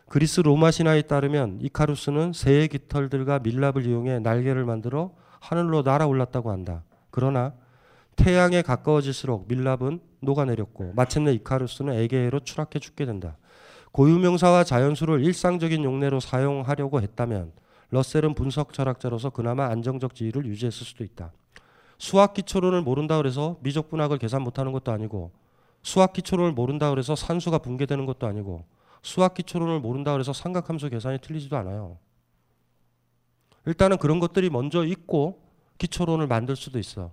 그리스 0.10 0.42
로마 0.42 0.72
신화에 0.72 1.04
따르면 1.04 1.60
이카루스는 1.62 2.34
새의 2.34 2.68
깃털들과 2.68 3.40
밀랍을 3.40 3.86
이용해 3.86 4.20
날개를 4.20 4.66
만들어 4.66 5.12
하늘로 5.40 5.82
날아올랐다고 5.84 6.52
한다. 6.52 6.84
그러나 7.12 7.54
태양에 8.16 8.62
가까워질수록 8.62 9.48
밀랍은 9.48 10.00
녹아내렸고 10.20 10.94
마침내 10.96 11.32
이카루스는 11.34 11.94
에게해로 11.94 12.42
추락해 12.42 12.80
죽게 12.80 13.06
된다. 13.06 13.38
고유명사와 13.94 14.64
자연수를 14.64 15.24
일상적인 15.24 15.84
용례로 15.84 16.20
사용하려고 16.20 17.00
했다면 17.02 17.52
러셀은 17.92 18.34
분석 18.34 18.74
철학자로서 18.74 19.30
그나마 19.30 19.68
안정적 19.68 20.16
지위를 20.16 20.46
유지했을 20.48 20.86
수도 20.86 21.04
있다. 21.04 21.32
수학 22.00 22.34
기초론을 22.34 22.82
모른다 22.82 23.18
그래서 23.18 23.58
미적 23.62 23.92
분학을 23.92 24.18
계산 24.18 24.42
못하는 24.42 24.72
것도 24.72 24.92
아니고 24.92 25.32
수학 25.84 26.12
기초론을 26.14 26.54
모른다 26.54 26.90
그래서 26.90 27.16
산수가 27.16 27.60
붕괴되는 27.60 28.08
것도 28.08 28.26
아니고 28.26 28.66
수학 29.04 29.36
기초론을 29.36 29.80
모른다 29.80 30.12
그래서 30.14 30.34
삼각함수 30.34 30.90
계산이 30.90 31.20
틀리지도 31.20 31.56
않아요. 31.58 32.00
일단은 33.68 33.98
그런 33.98 34.20
것들이 34.20 34.50
먼저 34.50 34.84
있고 34.84 35.40
기초론을 35.78 36.26
만들 36.26 36.56
수도 36.56 36.80
있어. 36.80 37.12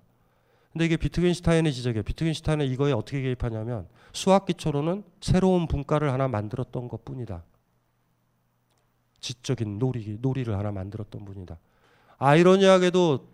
근데 0.73 0.85
이게 0.85 0.97
비트겐슈타인의 0.97 1.73
지적이에요. 1.73 2.03
비트겐슈타인은 2.05 2.67
이거에 2.67 2.93
어떻게 2.93 3.23
개입하냐면 3.23 3.89
수학 4.13 4.47
기초론은 4.47 5.03
새로운 5.21 5.67
분과를 5.67 6.13
하나 6.13 6.29
만들었던 6.29 6.89
것 6.89 7.05
뿐이다. 7.05 7.43
지적인 9.21 9.79
놀이 9.79 10.19
놀이를 10.21 10.57
하나 10.57 10.71
만들었던 10.71 11.25
분이다. 11.25 11.59
아이러니하게도 12.19 13.29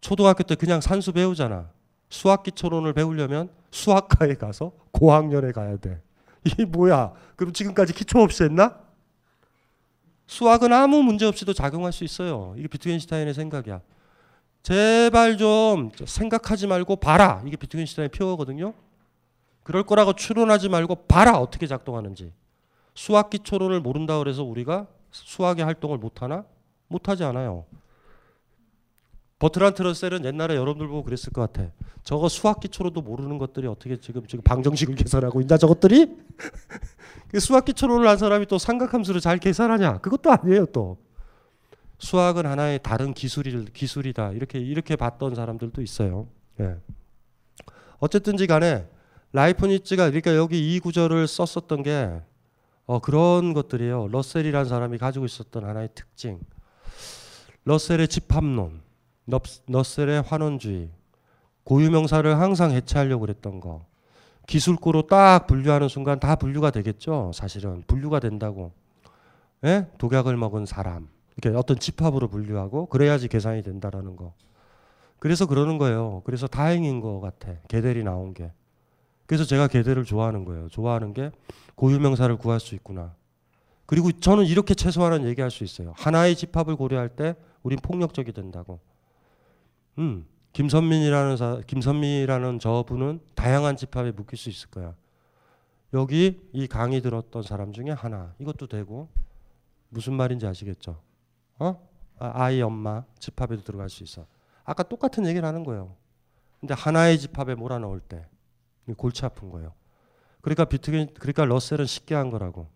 초등학교 0.00 0.42
때 0.42 0.54
그냥 0.54 0.80
산수 0.80 1.12
배우잖아. 1.12 1.70
수학 2.08 2.42
기초론을 2.42 2.94
배우려면 2.94 3.50
수학과에 3.70 4.34
가서 4.34 4.72
고학년에 4.92 5.52
가야 5.52 5.76
돼. 5.76 6.02
이게 6.44 6.64
뭐야? 6.64 7.12
그럼 7.36 7.52
지금까지 7.52 7.92
기초 7.92 8.20
없이 8.20 8.42
했나? 8.42 8.80
수학은 10.26 10.72
아무 10.72 11.02
문제 11.02 11.26
없이도 11.26 11.52
작용할 11.52 11.92
수 11.92 12.04
있어요. 12.04 12.54
이게 12.56 12.68
비트겐슈타인의 12.68 13.34
생각이야. 13.34 13.80
제발 14.62 15.38
좀 15.38 15.90
생각하지 16.04 16.66
말고 16.66 16.96
봐라. 16.96 17.42
이게 17.46 17.56
비트겐슈타인의 17.56 18.10
표어거든요. 18.10 18.74
그럴 19.62 19.84
거라고 19.84 20.14
추론하지 20.14 20.68
말고 20.68 21.06
봐라 21.06 21.38
어떻게 21.38 21.66
작동하는지. 21.66 22.32
수학 22.94 23.30
기초론을 23.30 23.80
모른다 23.80 24.18
그래서 24.18 24.42
우리가 24.42 24.86
수학의 25.10 25.64
활동을 25.64 25.98
못 25.98 26.22
하나? 26.22 26.44
못 26.88 27.08
하지 27.08 27.24
않아요. 27.24 27.64
버트란트 29.38 29.80
러셀은 29.80 30.24
옛날에 30.26 30.54
여러분들 30.54 30.86
보고 30.88 31.02
그랬을 31.02 31.32
것 31.32 31.40
같아. 31.40 31.70
저거 32.04 32.28
수학 32.28 32.60
기초로도 32.60 33.00
모르는 33.00 33.38
것들이 33.38 33.66
어떻게 33.66 33.96
지금 33.98 34.26
지금 34.26 34.42
방정식을 34.42 34.94
계산하고 34.96 35.40
있나 35.40 35.56
저것들이? 35.56 36.14
그 37.28 37.40
수학 37.40 37.64
기초론을 37.64 38.06
한 38.06 38.18
사람이 38.18 38.46
또 38.46 38.58
삼각함수를 38.58 39.20
잘 39.20 39.38
계산하냐? 39.38 39.98
그것도 39.98 40.30
아니에요 40.30 40.66
또. 40.66 40.98
수학은 42.00 42.46
하나의 42.46 42.80
다른 42.82 43.14
기술이 43.14 43.66
기술이다 43.72 44.32
이렇게 44.32 44.58
이렇게 44.58 44.96
봤던 44.96 45.34
사람들도 45.34 45.80
있어요. 45.82 46.26
예. 46.58 46.76
어쨌든지 47.98 48.46
간에 48.46 48.88
라이프니츠가 49.32 50.06
그러니까 50.06 50.34
여기 50.34 50.74
이 50.74 50.80
구절을 50.80 51.28
썼었던 51.28 51.82
게 51.82 52.20
어, 52.86 52.98
그런 52.98 53.52
것들이에요. 53.52 54.08
러셀이라는 54.08 54.68
사람이 54.68 54.98
가지고 54.98 55.26
있었던 55.26 55.64
하나의 55.64 55.90
특징. 55.94 56.40
러셀의 57.64 58.08
집합론, 58.08 58.80
러셀의 59.68 60.22
환원주의, 60.22 60.90
고유명사를 61.62 62.40
항상 62.40 62.72
해체하려고 62.72 63.20
그랬던 63.20 63.60
거. 63.60 63.86
기술구로 64.48 65.06
딱 65.06 65.46
분류하는 65.46 65.88
순간 65.88 66.18
다 66.18 66.34
분류가 66.34 66.70
되겠죠. 66.72 67.30
사실은 67.32 67.84
분류가 67.86 68.18
된다고. 68.18 68.72
예? 69.64 69.86
독약을 69.98 70.36
먹은 70.36 70.66
사람. 70.66 71.08
이렇게 71.40 71.56
어떤 71.56 71.78
집합으로 71.78 72.28
분류하고 72.28 72.86
그래야지 72.86 73.28
계산이 73.28 73.62
된다라는 73.62 74.16
거. 74.16 74.34
그래서 75.18 75.46
그러는 75.46 75.78
거예요. 75.78 76.22
그래서 76.24 76.46
다행인 76.46 77.00
것 77.00 77.20
같아. 77.20 77.54
개델이 77.68 78.04
나온 78.04 78.34
게. 78.34 78.52
그래서 79.26 79.44
제가 79.44 79.68
개델을 79.68 80.04
좋아하는 80.04 80.44
거예요. 80.44 80.68
좋아하는 80.68 81.14
게 81.14 81.30
고유명사를 81.76 82.36
구할 82.36 82.60
수 82.60 82.74
있구나. 82.74 83.14
그리고 83.86 84.12
저는 84.12 84.44
이렇게 84.44 84.74
최소한은 84.74 85.26
얘기할 85.28 85.50
수 85.50 85.64
있어요. 85.64 85.94
하나의 85.96 86.36
집합을 86.36 86.76
고려할 86.76 87.08
때 87.08 87.34
우린 87.62 87.78
폭력적이 87.80 88.32
된다고. 88.32 88.80
음, 89.98 90.26
김선민이라는 90.52 91.36
사, 91.36 91.60
김선미라는 91.66 92.58
저분은 92.58 93.20
다양한 93.34 93.76
집합에 93.76 94.12
묶일 94.12 94.38
수 94.38 94.48
있을 94.50 94.68
거야. 94.70 94.94
여기 95.94 96.40
이 96.52 96.66
강의 96.66 97.00
들었던 97.00 97.42
사람 97.42 97.72
중에 97.72 97.90
하나. 97.90 98.34
이것도 98.38 98.66
되고 98.66 99.08
무슨 99.88 100.14
말인지 100.14 100.46
아시겠죠? 100.46 101.09
어? 101.60 101.88
아, 102.18 102.32
아이 102.34 102.60
엄마 102.60 103.04
집합에도 103.18 103.62
들어갈 103.62 103.88
수 103.88 104.02
있어. 104.02 104.26
아까 104.64 104.82
똑같은 104.82 105.26
얘기를 105.26 105.46
하는 105.46 105.62
거예요. 105.62 105.94
근데 106.58 106.74
하나의 106.74 107.18
집합에 107.18 107.54
몰아넣을 107.54 108.00
때 108.00 108.26
골치 108.96 109.24
아픈 109.24 109.50
거예요. 109.50 109.72
그러니까 110.40 110.64
비트겐 110.64 111.14
그러니까 111.14 111.44
러셀은 111.44 111.86
쉽게 111.86 112.14
한 112.14 112.30
거라고. 112.30 112.68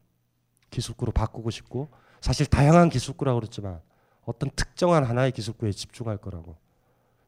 기술구로 0.70 1.12
바꾸고 1.12 1.50
싶고 1.50 1.88
사실 2.20 2.46
다양한 2.46 2.88
기술구라고 2.88 3.40
그랬지만 3.40 3.80
어떤 4.24 4.50
특정한 4.50 5.04
하나의 5.04 5.32
기술구에 5.32 5.72
집중할 5.72 6.18
거라고. 6.18 6.56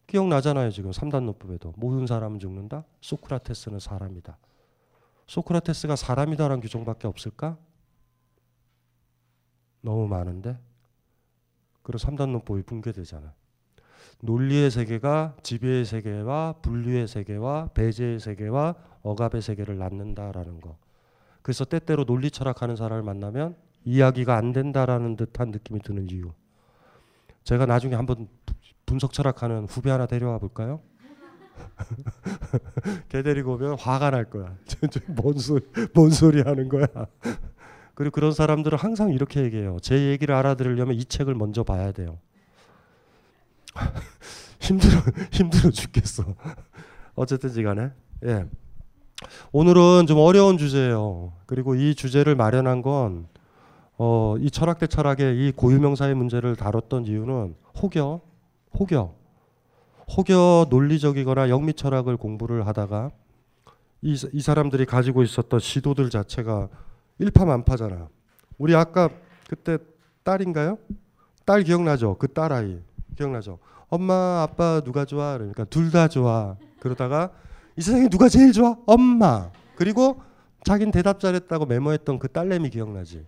기억나잖아요, 0.06 0.70
지금 0.70 0.92
3단 0.92 1.24
노법에도 1.24 1.74
모든 1.76 2.06
사람은 2.06 2.38
죽는다. 2.38 2.84
소크라테스는 3.00 3.80
사람이다. 3.80 4.38
소크라테스가 5.26 5.96
사람이다라는 5.96 6.60
규정밖에 6.60 7.08
없을까? 7.08 7.58
너무 9.80 10.06
많은데. 10.06 10.58
그래서 11.86 12.08
3단 12.08 12.30
노법이 12.32 12.64
붕괴되잖아. 12.64 13.32
논리의 14.20 14.72
세계가 14.72 15.36
지배의 15.44 15.84
세계와 15.84 16.54
분류의 16.60 17.06
세계와 17.06 17.68
배제의 17.74 18.18
세계와 18.18 18.74
억압의 19.02 19.40
세계를 19.40 19.78
낳는다라는 19.78 20.60
거. 20.60 20.78
그래서 21.42 21.64
때때로 21.64 22.04
논리 22.04 22.32
철학하는 22.32 22.74
사람을 22.74 23.04
만나면 23.04 23.54
이야기가 23.84 24.36
안 24.36 24.52
된다라는 24.52 25.14
듯한 25.14 25.52
느낌이 25.52 25.80
드는 25.80 26.10
이유. 26.10 26.32
제가 27.44 27.66
나중에 27.66 27.94
한번 27.94 28.26
분석 28.84 29.12
철학하는 29.12 29.66
후배 29.66 29.88
하나 29.88 30.06
데려와 30.06 30.38
볼까요? 30.38 30.80
걔 33.08 33.22
데리고 33.22 33.54
오면 33.54 33.78
화가 33.78 34.10
날 34.10 34.24
거야. 34.28 34.56
뭔 35.14 35.38
소리, 35.38 35.64
뭔 35.94 36.10
소리 36.10 36.40
하는 36.40 36.68
거야. 36.68 36.88
그리고 37.96 38.12
그런 38.12 38.32
사람들은 38.32 38.76
항상 38.76 39.10
이렇게 39.10 39.42
얘기해요. 39.42 39.78
제 39.80 40.10
얘기를 40.10 40.34
알아들으려면 40.34 40.94
이 40.96 41.04
책을 41.06 41.34
먼저 41.34 41.64
봐야 41.64 41.92
돼요. 41.92 42.18
힘들어 44.60 45.00
힘들어 45.32 45.70
죽겠어. 45.70 46.22
어쨌든지 47.16 47.62
간에 47.62 47.92
예. 48.26 48.44
오늘은 49.50 50.06
좀 50.06 50.18
어려운 50.18 50.58
주제예요. 50.58 51.32
그리고 51.46 51.74
이 51.74 51.94
주제를 51.94 52.34
마련한 52.34 52.82
건 52.82 53.28
어, 53.96 54.36
이 54.40 54.50
철학 54.50 54.78
대 54.78 54.86
철학의 54.86 55.48
이 55.48 55.52
고유명사의 55.52 56.14
문제를 56.16 56.54
다뤘던 56.54 57.06
이유는 57.06 57.56
혹여 57.80 58.20
혹여 58.78 59.14
혹여 60.14 60.66
논리적이거나 60.68 61.48
영미 61.48 61.72
철학을 61.72 62.18
공부를 62.18 62.66
하다가 62.66 63.10
이, 64.02 64.14
이 64.34 64.40
사람들이 64.42 64.84
가지고 64.84 65.22
있었던 65.22 65.60
시도들 65.60 66.10
자체가 66.10 66.68
일파만파잖아. 67.18 68.08
우리 68.58 68.74
아까 68.74 69.08
그때 69.48 69.78
딸인가요? 70.24 70.78
딸 71.44 71.62
기억나죠? 71.62 72.16
그 72.18 72.28
딸 72.28 72.52
아이 72.52 72.80
기억나죠? 73.16 73.58
엄마 73.88 74.42
아빠 74.42 74.80
누가 74.80 75.04
좋아? 75.04 75.34
그러니까 75.38 75.64
둘 75.64 75.90
다 75.90 76.08
좋아. 76.08 76.56
그러다가 76.80 77.30
이 77.76 77.82
세상에 77.82 78.08
누가 78.08 78.28
제일 78.28 78.52
좋아? 78.52 78.76
엄마. 78.86 79.50
그리고 79.76 80.20
자긴 80.64 80.90
대답 80.90 81.20
잘했다고 81.20 81.66
메모했던 81.66 82.18
그 82.18 82.28
딸내미 82.28 82.70
기억나지? 82.70 83.24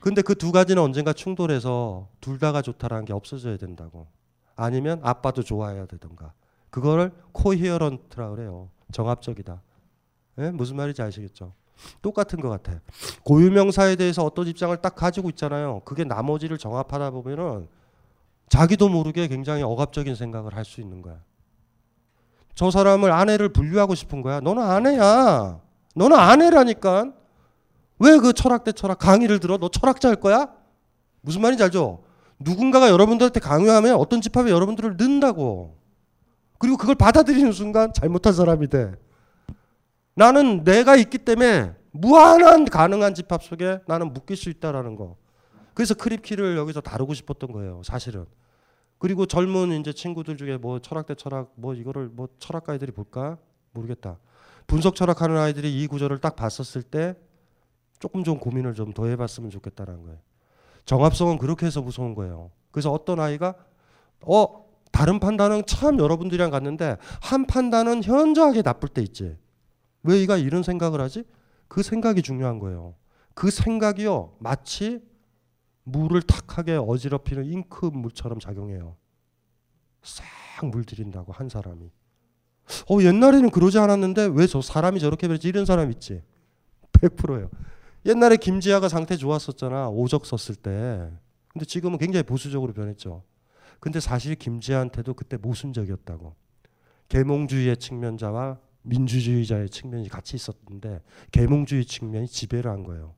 근데 0.00 0.20
그 0.20 0.34
두 0.34 0.52
가지는 0.52 0.82
언젠가 0.82 1.12
충돌해서 1.14 2.08
둘 2.20 2.38
다가 2.38 2.60
좋다라는 2.60 3.06
게 3.06 3.12
없어져야 3.14 3.56
된다고. 3.56 4.06
아니면 4.54 5.00
아빠도 5.02 5.42
좋아해야 5.42 5.86
되던가. 5.86 6.32
그거를 6.70 7.10
코히어런트라 7.32 8.28
그래요. 8.30 8.68
정합적이다. 8.92 9.62
예? 10.40 10.50
무슨 10.50 10.76
말인지 10.76 11.00
아시겠죠? 11.00 11.54
똑같은 12.02 12.40
것 12.40 12.48
같아. 12.48 12.80
고유명사에 13.24 13.96
대해서 13.96 14.24
어떤 14.24 14.46
입장을 14.46 14.76
딱 14.78 14.94
가지고 14.94 15.28
있잖아요. 15.30 15.80
그게 15.84 16.04
나머지를 16.04 16.58
정합하다 16.58 17.10
보면은 17.10 17.68
자기도 18.48 18.88
모르게 18.88 19.26
굉장히 19.28 19.62
억압적인 19.62 20.14
생각을 20.14 20.54
할 20.54 20.64
수 20.64 20.80
있는 20.80 21.02
거야. 21.02 21.18
저 22.54 22.70
사람을 22.70 23.10
아내를 23.10 23.48
분류하고 23.48 23.94
싶은 23.94 24.22
거야. 24.22 24.40
너는 24.40 24.62
아내야. 24.62 25.60
너는 25.96 26.16
아내라니까. 26.16 27.12
왜 27.98 28.18
그 28.18 28.32
철학 28.32 28.64
대 28.64 28.72
철학 28.72 28.98
강의를 28.98 29.40
들어? 29.40 29.56
너 29.58 29.68
철학자일 29.68 30.16
거야? 30.16 30.48
무슨 31.20 31.40
말인지 31.42 31.62
알죠? 31.64 32.02
누군가가 32.38 32.90
여러분들한테 32.90 33.40
강요하면 33.40 33.96
어떤 33.96 34.20
집합에 34.20 34.50
여러분들을 34.50 34.96
넣는다고. 34.96 35.76
그리고 36.58 36.76
그걸 36.76 36.94
받아들이는 36.94 37.52
순간 37.52 37.92
잘못한 37.92 38.32
사람이 38.32 38.68
돼. 38.68 38.92
나는 40.14 40.64
내가 40.64 40.96
있기 40.96 41.18
때문에 41.18 41.74
무한한 41.90 42.64
가능한 42.64 43.14
집합 43.14 43.42
속에 43.42 43.80
나는 43.86 44.12
묶일 44.12 44.36
수 44.36 44.50
있다라는 44.50 44.96
거. 44.96 45.16
그래서 45.74 45.94
크립키를 45.94 46.56
여기서 46.56 46.80
다루고 46.80 47.14
싶었던 47.14 47.52
거예요. 47.52 47.82
사실은. 47.84 48.26
그리고 48.98 49.26
젊은 49.26 49.72
이제 49.80 49.92
친구들 49.92 50.36
중에 50.36 50.56
뭐 50.56 50.78
철학 50.78 51.06
대 51.06 51.14
철학 51.14 51.52
뭐 51.56 51.74
이거를 51.74 52.08
뭐 52.08 52.28
철학가 52.38 52.74
애들이 52.74 52.92
볼까 52.92 53.38
모르겠다. 53.72 54.18
분석 54.66 54.94
철학하는 54.94 55.36
아이들이 55.36 55.82
이 55.82 55.86
구조를 55.86 56.18
딱 56.20 56.36
봤었을 56.36 56.82
때 56.82 57.14
조금 57.98 58.24
좀 58.24 58.38
고민을 58.38 58.74
좀 58.74 58.92
더 58.94 59.06
해봤으면 59.06 59.50
좋겠다는 59.50 60.02
거예요. 60.02 60.18
정합성은 60.84 61.38
그렇게 61.38 61.66
해서 61.66 61.82
무서운 61.82 62.14
거예요. 62.14 62.50
그래서 62.70 62.90
어떤 62.92 63.18
아이가 63.20 63.54
어 64.26 64.64
다른 64.92 65.18
판단은 65.18 65.64
참 65.66 65.98
여러분들이랑 65.98 66.50
같는데 66.50 66.96
한 67.20 67.46
판단은 67.46 68.04
현저하게 68.04 68.62
나쁠 68.62 68.88
때 68.88 69.02
있지. 69.02 69.36
왜 70.04 70.22
이가 70.22 70.36
이런 70.36 70.62
생각을 70.62 71.00
하지? 71.00 71.24
그 71.68 71.82
생각이 71.82 72.22
중요한 72.22 72.58
거예요. 72.58 72.94
그 73.34 73.50
생각이요 73.50 74.36
마치 74.38 75.02
물을 75.82 76.22
탁하게 76.22 76.76
어지럽히는 76.76 77.44
잉크 77.46 77.86
물처럼 77.86 78.38
작용해요. 78.38 78.96
싹 80.02 80.24
물들인다고 80.66 81.32
한 81.32 81.48
사람이. 81.48 81.90
어 82.88 83.02
옛날에는 83.02 83.50
그러지 83.50 83.78
않았는데 83.78 84.30
왜 84.34 84.46
저 84.46 84.62
사람이 84.62 85.00
저렇게 85.00 85.26
변했지 85.26 85.48
이런 85.48 85.64
사람 85.66 85.90
있지. 85.90 86.22
100%예요. 86.92 87.50
옛날에 88.06 88.36
김지아가 88.36 88.88
상태 88.88 89.16
좋았었잖아. 89.16 89.88
오적 89.88 90.24
썼을 90.26 90.56
때. 90.56 91.10
근데 91.48 91.64
지금은 91.64 91.98
굉장히 91.98 92.22
보수적으로 92.24 92.72
변했죠. 92.72 93.22
근데 93.80 94.00
사실 94.00 94.34
김지아한테도 94.34 95.14
그때 95.14 95.36
모순적이었다고. 95.36 96.34
계몽주의의 97.08 97.76
측면자와 97.76 98.58
민주주의자의 98.84 99.68
측면이 99.70 100.08
같이 100.08 100.36
있었는데 100.36 101.02
계몽주의 101.32 101.84
측면이 101.84 102.28
지배를 102.28 102.70
한 102.70 102.84
거예요. 102.84 103.14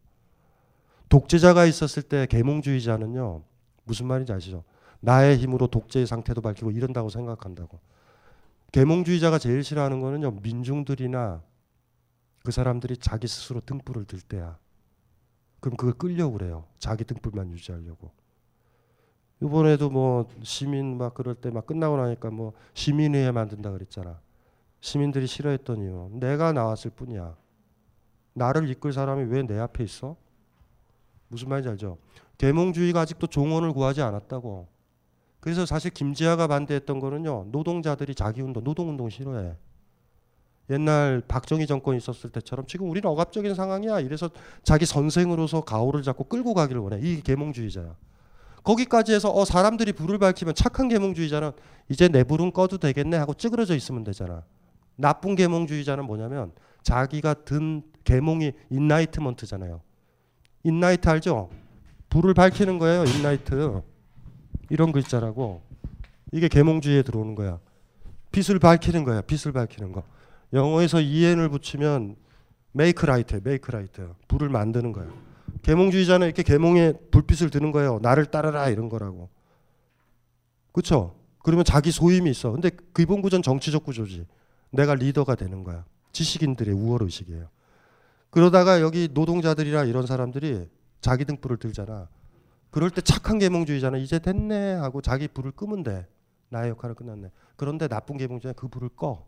독재자가 1.09 1.66
있었을 1.66 2.02
때 2.02 2.26
계몽주의자는요. 2.26 3.43
무슨 3.84 4.06
말인지 4.06 4.32
아시죠? 4.32 4.64
나의 5.01 5.36
힘으로 5.36 5.66
독재의 5.68 6.06
상태도 6.06 6.40
밝히고 6.40 6.70
이런다고 6.70 7.09
생각한다고. 7.10 7.78
계몽주의자가 8.72 9.38
제일 9.38 9.62
싫어하는 9.62 10.01
거는요. 10.01 10.32
민중들이나 10.43 11.43
그 12.44 12.51
사람들이 12.51 12.97
자기 12.97 13.26
스스로 13.28 13.60
등불을 13.60 14.05
들 14.05 14.20
때야. 14.20 14.59
그럼 15.60 15.76
그걸 15.76 15.94
끌려고 15.94 16.38
그래요. 16.38 16.66
자기 16.78 17.05
등불만 17.05 17.51
유지하려고. 17.51 18.10
이번에도 19.43 19.90
뭐 19.90 20.28
시민 20.43 20.97
막 20.97 21.14
그럴 21.14 21.34
때 21.34 21.51
막 21.51 21.66
끝나고 21.66 21.97
나니까 21.97 22.30
뭐 22.30 22.52
시민회에 22.74 23.32
만든다 23.32 23.70
그랬잖아. 23.72 24.20
시민들이 24.80 25.26
싫어했던 25.26 25.82
이유. 25.82 26.08
내가 26.12 26.52
나왔을 26.52 26.90
뿐이야. 26.90 27.34
나를 28.34 28.68
이끌 28.70 28.92
사람이 28.92 29.24
왜 29.32 29.42
내 29.46 29.58
앞에 29.58 29.82
있어? 29.84 30.16
무슨 31.28 31.48
말인지 31.48 31.68
알죠? 31.70 31.98
계몽주의가 32.38 33.00
아직도 33.00 33.26
종언을 33.26 33.72
구하지 33.72 34.02
않았다고. 34.02 34.68
그래서 35.40 35.64
사실 35.64 35.90
김지아가 35.90 36.46
반대했던 36.46 37.00
거는요. 37.00 37.46
노동자들이 37.50 38.14
자기 38.14 38.42
운동, 38.42 38.62
노동 38.62 38.88
운동 38.90 39.08
싫어해. 39.08 39.54
옛날 40.68 41.22
박정희 41.26 41.66
정권 41.66 41.96
있었을 41.96 42.30
때처럼 42.30 42.66
지금 42.66 42.90
우리는 42.90 43.08
억압적인 43.08 43.54
상황이야. 43.54 44.00
이래서 44.00 44.28
자기 44.64 44.84
선생으로서 44.84 45.60
가오를 45.62 46.02
잡고 46.02 46.24
끌고 46.24 46.54
가기를 46.54 46.80
원해. 46.80 46.98
이 47.00 47.20
계몽주의자야. 47.22 47.94
거기까지 48.64 49.14
해서 49.14 49.30
어 49.32 49.44
사람들이 49.44 49.92
불을 49.92 50.18
밝히면 50.18 50.56
착한 50.56 50.88
계몽주의자는 50.88 51.52
이제 51.88 52.08
내 52.08 52.24
불은 52.24 52.50
꺼도 52.52 52.78
되겠네 52.78 53.16
하고 53.16 53.32
찌그러져 53.32 53.76
있으면 53.76 54.02
되잖아. 54.02 54.42
나쁜 54.97 55.35
계몽주의자는 55.35 56.05
뭐냐면 56.06 56.52
자기가 56.82 57.35
든 57.44 57.82
계몽이 58.05 58.52
enlightenment잖아요. 58.70 59.80
enlight 60.64 61.08
알죠? 61.09 61.51
불을 62.09 62.35
밝히는 62.35 62.78
거예요. 62.78 63.05
enlight. 63.04 63.82
이런 64.70 64.93
글자라고. 64.93 65.62
이게 66.32 66.48
계몽주의에 66.48 67.02
들어오는 67.02 67.35
거야. 67.35 67.59
빛을 68.32 68.59
밝히는 68.59 69.05
거야. 69.05 69.20
빛을 69.23 69.52
밝히는 69.52 69.93
거. 69.93 70.02
영어에서 70.52 71.01
en을 71.01 71.48
붙이면 71.48 72.16
make 72.74 73.02
light, 73.09 73.36
make 73.36 73.68
light. 73.68 74.02
불을 74.28 74.48
만드는 74.48 74.93
거야. 74.93 75.09
계몽주의자는 75.62 76.27
이렇게 76.27 76.43
계몽에 76.43 76.94
불빛을 77.10 77.51
드는 77.51 77.73
거예요. 77.73 77.98
나를 78.02 78.27
따르라 78.27 78.68
이런 78.68 78.89
거라고. 78.89 79.28
그렇죠? 80.73 81.16
그러면 81.43 81.64
자기 81.64 81.90
소임이 81.90 82.31
있어. 82.31 82.52
근데 82.52 82.70
기본 82.94 83.23
구조는 83.23 83.43
정치적 83.43 83.85
구조지. 83.85 84.27
내가 84.76 84.94
리더가 84.94 85.34
되는 85.34 85.64
거야. 85.64 85.84
지식인들의 86.12 86.74
우월 86.74 87.02
의식이에요. 87.02 87.48
그러다가 88.30 88.80
여기 88.80 89.08
노동자들이나 89.12 89.84
이런 89.84 90.06
사람들이 90.06 90.68
자기 91.00 91.24
등불을 91.24 91.56
들잖아. 91.58 92.08
그럴 92.70 92.90
때 92.90 93.00
착한 93.00 93.38
계몽주의자는 93.38 94.00
이제 94.00 94.18
됐네 94.18 94.74
하고 94.74 95.00
자기 95.00 95.28
불을 95.28 95.52
끄면 95.52 95.82
돼. 95.82 96.06
나의 96.48 96.70
역할은 96.70 96.94
끝났네. 96.94 97.30
그런데 97.56 97.88
나쁜 97.88 98.16
계몽주의자는 98.16 98.54
그 98.54 98.68
불을 98.68 98.90
꺼. 98.90 99.26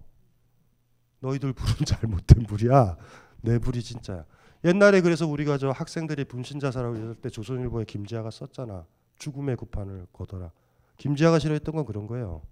너희들 1.21 1.53
불은 1.53 1.75
잘못된 1.87 2.45
불이야. 2.45 2.97
내 3.43 3.59
불이 3.59 3.83
진짜야. 3.83 4.25
옛날에 4.65 5.01
그래서 5.01 5.27
우리가 5.27 5.57
저 5.57 5.71
학생들이 5.71 6.25
분신자사라고 6.25 6.97
이럴 6.97 7.15
때 7.15 7.31
조선일보에 7.31 7.85
김지아가 7.85 8.31
썼잖아. 8.31 8.85
죽음의 9.17 9.57
구판을 9.57 10.07
거더라. 10.13 10.51
김지아가 10.97 11.39
싫어했던 11.39 11.75
건 11.75 11.85
그런 11.85 12.07
거예요. 12.07 12.43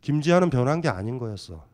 김지아는 0.00 0.50
변한 0.50 0.80
게 0.80 0.88
아닌 0.88 1.18
거였어. 1.18 1.64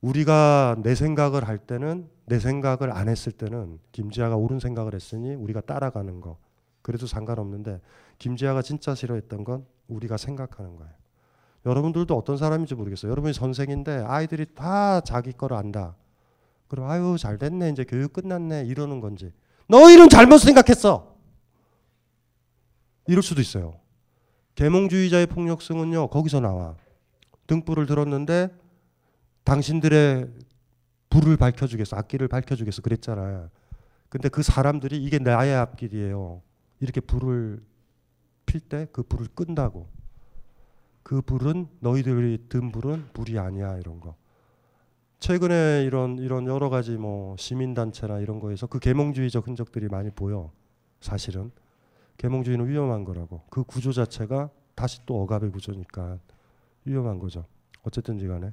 우리가 0.00 0.76
내 0.82 0.94
생각을 0.94 1.48
할 1.48 1.58
때는 1.58 2.08
내 2.26 2.38
생각을 2.38 2.92
안 2.92 3.08
했을 3.08 3.32
때는 3.32 3.78
김지아가 3.92 4.36
옳은 4.36 4.60
생각을 4.60 4.94
했으니 4.94 5.34
우리가 5.34 5.60
따라가는 5.60 6.20
거. 6.20 6.38
그래도 6.82 7.06
상관없는데 7.06 7.80
김지아가 8.18 8.62
진짜 8.62 8.94
싫어했던 8.94 9.44
건 9.44 9.66
우리가 9.88 10.16
생각하는 10.16 10.76
거예요. 10.76 10.92
여러분들도 11.64 12.16
어떤 12.16 12.36
사람인지 12.36 12.74
모르겠어요. 12.74 13.10
여러분이 13.10 13.34
선생인데 13.34 14.04
아이들이 14.06 14.46
다 14.54 15.00
자기 15.00 15.32
거를 15.32 15.56
안다. 15.56 15.96
그럼 16.68 16.88
아유 16.88 17.16
잘 17.18 17.38
됐네 17.38 17.70
이제 17.70 17.84
교육 17.84 18.12
끝났네 18.12 18.66
이러는 18.66 19.00
건지 19.00 19.32
너희는 19.68 20.08
잘못 20.08 20.38
생각했어. 20.38 21.16
이럴 23.08 23.22
수도 23.22 23.40
있어요. 23.40 23.74
계몽주의자의 24.54 25.26
폭력성은요 25.26 26.08
거기서 26.08 26.40
나와. 26.40 26.76
등불을 27.46 27.86
들었는데 27.86 28.50
당신들의 29.46 30.28
불을 31.08 31.36
밝혀주겠어, 31.36 31.96
앞길을 31.96 32.26
밝혀주겠어 32.26 32.82
그랬잖아. 32.82 33.48
근데 34.08 34.28
그 34.28 34.42
사람들이 34.42 35.02
이게 35.02 35.18
나의 35.20 35.54
앞길이에요. 35.54 36.42
이렇게 36.80 37.00
불을 37.00 37.62
필 38.44 38.60
때 38.60 38.86
그 38.92 39.02
불을 39.04 39.28
끈다고. 39.34 39.88
그 41.04 41.22
불은 41.22 41.68
너희들이 41.78 42.48
든 42.48 42.72
불은 42.72 43.10
불이 43.12 43.38
아니야 43.38 43.78
이런 43.78 44.00
거. 44.00 44.16
최근에 45.20 45.84
이런 45.84 46.18
이런 46.18 46.46
여러 46.46 46.68
가지 46.68 46.96
뭐 46.96 47.36
시민 47.38 47.72
단체나 47.72 48.18
이런 48.18 48.40
거에서 48.40 48.66
그 48.66 48.80
계몽주의적 48.80 49.46
흔적들이 49.46 49.86
많이 49.88 50.10
보여. 50.10 50.50
사실은 51.00 51.52
계몽주의는 52.18 52.66
위험한 52.68 53.04
거라고. 53.04 53.42
그 53.48 53.62
구조 53.62 53.92
자체가 53.92 54.50
다시 54.74 55.00
또 55.06 55.22
억압의 55.22 55.52
구조니까 55.52 56.18
위험한 56.84 57.20
거죠. 57.20 57.44
어쨌든지 57.84 58.26
간에 58.26 58.52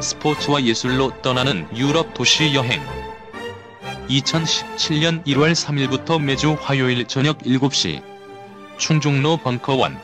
스포츠와 0.00 0.62
예술로 0.62 1.10
떠나는 1.22 1.66
유럽 1.76 2.14
도시 2.14 2.54
여행 2.54 2.80
2017년 4.08 5.24
1월 5.24 5.52
3일부터 5.52 6.22
매주 6.22 6.56
화요일 6.60 7.06
저녁 7.06 7.38
7시 7.38 8.02
충중로 8.78 9.38
벙커원 9.38 9.96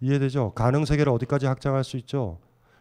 이해되죠? 0.00 0.52
가능 0.54 0.84
세계를 0.84 1.12
어디까지 1.12 1.46
확장할 1.46 1.84
수 1.84 1.96
있죠? 1.98 2.38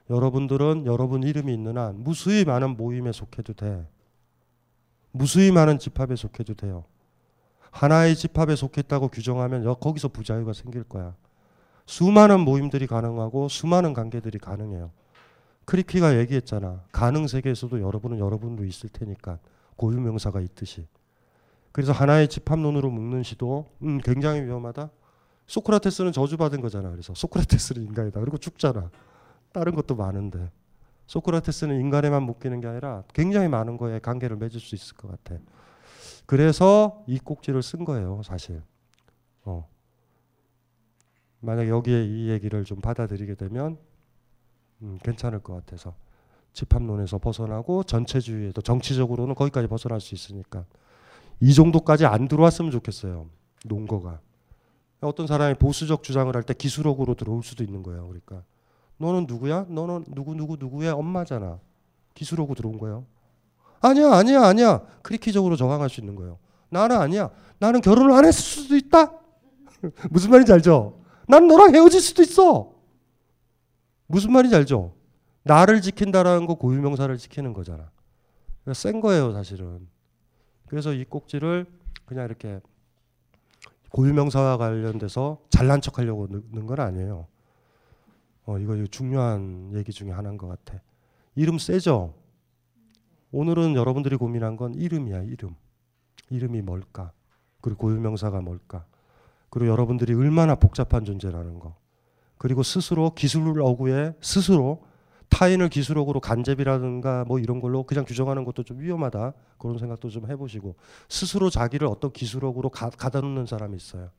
여러분들은 0.10 0.86
여러분 0.86 1.24
이름이 1.24 1.54
있는 1.54 1.78
한 1.78 2.04
무수히 2.04 2.46
많은 2.46 2.78
모임에 2.78 3.12
속해도 3.12 3.54
돼. 3.54 3.88
무수히 5.12 5.52
많은 5.52 5.80
집합에 5.80 6.16
속해도 6.16 6.54
돼요. 6.54 6.86
하나의 7.72 8.16
집합에 8.16 8.56
속했다고 8.56 9.10
규정하면 9.10 9.64
거기서 9.80 10.10
부자유가 10.10 10.54
생길 10.54 10.84
거야. 10.84 11.16
수많은 11.88 12.42
모임들이 12.42 12.86
가능하고 12.86 13.48
수많은 13.48 13.94
관계들이 13.94 14.38
가능해요. 14.40 14.92
크리키가 15.66 16.18
얘기했잖아. 16.20 16.84
가능 16.92 17.28
세계에서도 17.28 17.82
여러분은 17.82 18.20
여러분으로 18.20 18.66
있을 18.66 18.90
테니까 18.90 19.40
고유 19.78 20.00
명사가 20.00 20.42
있듯이. 20.42 20.86
그래서 21.72 21.94
하나의 21.94 22.28
집합론으로 22.28 22.90
묶는 22.90 23.24
시도 23.24 23.66
음, 23.84 24.00
굉장히 24.00 24.42
위험하다. 24.42 24.90
소크라테스는 25.48 26.12
저주받은 26.12 26.60
거잖아. 26.62 26.90
그래서 26.92 27.14
소크라테스는 27.16 27.84
인간이다. 27.84 28.20
그리고 28.20 28.38
죽잖아. 28.38 28.92
다른 29.54 29.74
것도 29.74 29.96
많은데 29.96 30.52
소크라테스는 31.08 31.80
인간에만 31.80 32.22
묶이는 32.24 32.60
게 32.60 32.68
아니라 32.68 33.04
굉장히 33.14 33.48
많은 33.48 33.78
거에 33.78 34.00
관계를 34.00 34.36
맺을 34.36 34.60
수 34.60 34.76
있을 34.76 34.98
것 34.98 35.10
같아. 35.10 35.40
그래서 36.26 37.04
이 37.08 37.18
꼭지를 37.18 37.64
쓴 37.64 37.86
거예요, 37.86 38.22
사실. 38.24 38.62
어. 39.46 39.68
만약 41.40 41.68
여기에 41.68 42.06
이 42.06 42.30
얘기를 42.30 42.64
좀 42.66 42.80
받아들이게 42.82 43.36
되면 43.36 43.78
음, 44.82 44.98
괜찮을 45.04 45.40
것 45.40 45.54
같아서 45.54 45.94
집합론에서 46.54 47.20
벗어나고 47.20 47.84
전체주의에도 47.84 48.62
정치적으로는 48.62 49.36
거기까지 49.36 49.68
벗어날 49.68 50.02
수 50.02 50.16
있으니까 50.16 50.66
이 51.40 51.54
정도까지 51.54 52.06
안 52.06 52.28
들어왔으면 52.28 52.72
좋겠어요. 52.72 53.28
논거가. 53.66 54.20
어떤 55.02 55.28
사람이 55.28 55.56
보수적 55.56 56.02
주장을 56.02 56.34
할 56.36 56.44
때 56.44 56.54
기술력으로 56.56 57.14
들어올 57.14 57.44
수도 57.44 57.64
있는 57.64 57.84
거예요. 57.84 58.08
그러니까 58.08 58.44
너는 58.98 59.26
누구야? 59.28 59.66
너는 59.70 60.06
누구 60.16 60.34
누구 60.34 60.58
누구의 60.60 60.90
엄마잖아. 60.90 61.60
기술력으로 62.16 62.56
들어온 62.56 62.80
거예요. 62.80 63.06
아니야, 63.80 64.12
아니야, 64.14 64.42
아니야. 64.42 64.82
크리키적으로 65.04 65.56
저항할 65.56 65.90
수 65.90 66.02
있는 66.02 66.16
거예요. 66.16 66.40
나는 66.70 66.98
아니야. 66.98 67.30
나는 67.60 67.82
결혼을 67.82 68.12
안 68.14 68.26
했을 68.26 68.42
수도 68.42 68.76
있다. 68.76 69.12
무슨 70.10 70.32
말인지 70.32 70.52
알죠? 70.52 71.00
난 71.28 71.48
너랑 71.48 71.76
헤어질 71.76 72.00
수도 72.00 72.22
있어. 72.24 72.74
무슨 74.08 74.32
말인지 74.32 74.56
알죠? 74.56 74.96
나를 75.44 75.82
지킨다라는 75.82 76.46
거 76.48 76.56
고유명사를 76.56 77.16
지키는 77.18 77.54
거잖아. 77.54 77.92
센 78.74 79.02
거예요, 79.02 79.34
사실은. 79.34 79.88
그래서 80.68 80.94
이 80.94 81.06
꼭지를 81.06 81.66
그냥 82.06 82.26
이렇게 82.26 82.60
고유명사와 83.92 84.58
관련돼서 84.58 85.42
잘난 85.50 85.82
척 85.82 85.98
하려고 85.98 86.28
넣는 86.28 86.66
건 86.66 86.80
아니에요. 86.80 87.28
어, 88.46 88.58
이거 88.60 88.86
중요한 88.88 89.72
얘기 89.74 89.92
중에 89.92 90.12
하나인 90.12 90.38
것 90.38 90.48
같아. 90.48 90.82
이름 91.36 91.58
세죠? 91.58 92.14
오늘은 93.32 93.76
여러분들이 93.76 94.16
고민한 94.16 94.56
건 94.56 94.74
이름이야, 94.74 95.24
이름. 95.24 95.56
이름이 96.30 96.62
뭘까? 96.62 97.12
그리고 97.62 97.80
고유명사가 97.80 98.42
뭘까? 98.42 98.86
그리고 99.50 99.72
여러분들이 99.72 100.14
얼마나 100.14 100.56
복잡한 100.56 101.06
존재라는 101.06 101.60
거. 101.60 101.76
그리고 102.38 102.64
스스로 102.64 103.12
기술을 103.12 103.62
어구해 103.62 104.14
스스로 104.22 104.84
타인을 105.30 105.70
기술력으로 105.70 106.20
간접이라든가 106.20 107.26
뭐 107.26 107.40
이런 107.40 107.60
걸로 107.60 107.84
그냥 107.84 108.06
규정하는 108.06 108.46
것도 108.46 108.64
좀 108.64 108.80
위험하다. 108.80 109.34
그런 109.58 109.78
생각도 109.78 110.10
좀 110.10 110.30
해보시고 110.30 110.76
스스로 111.10 111.50
자기를 111.50 111.88
어떤 111.88 112.12
기술력으로 112.12 112.70
가, 112.70 112.90
가다 112.90 113.22
놓는 113.22 113.46
사람이 113.46 113.76
있어요. 113.76 114.10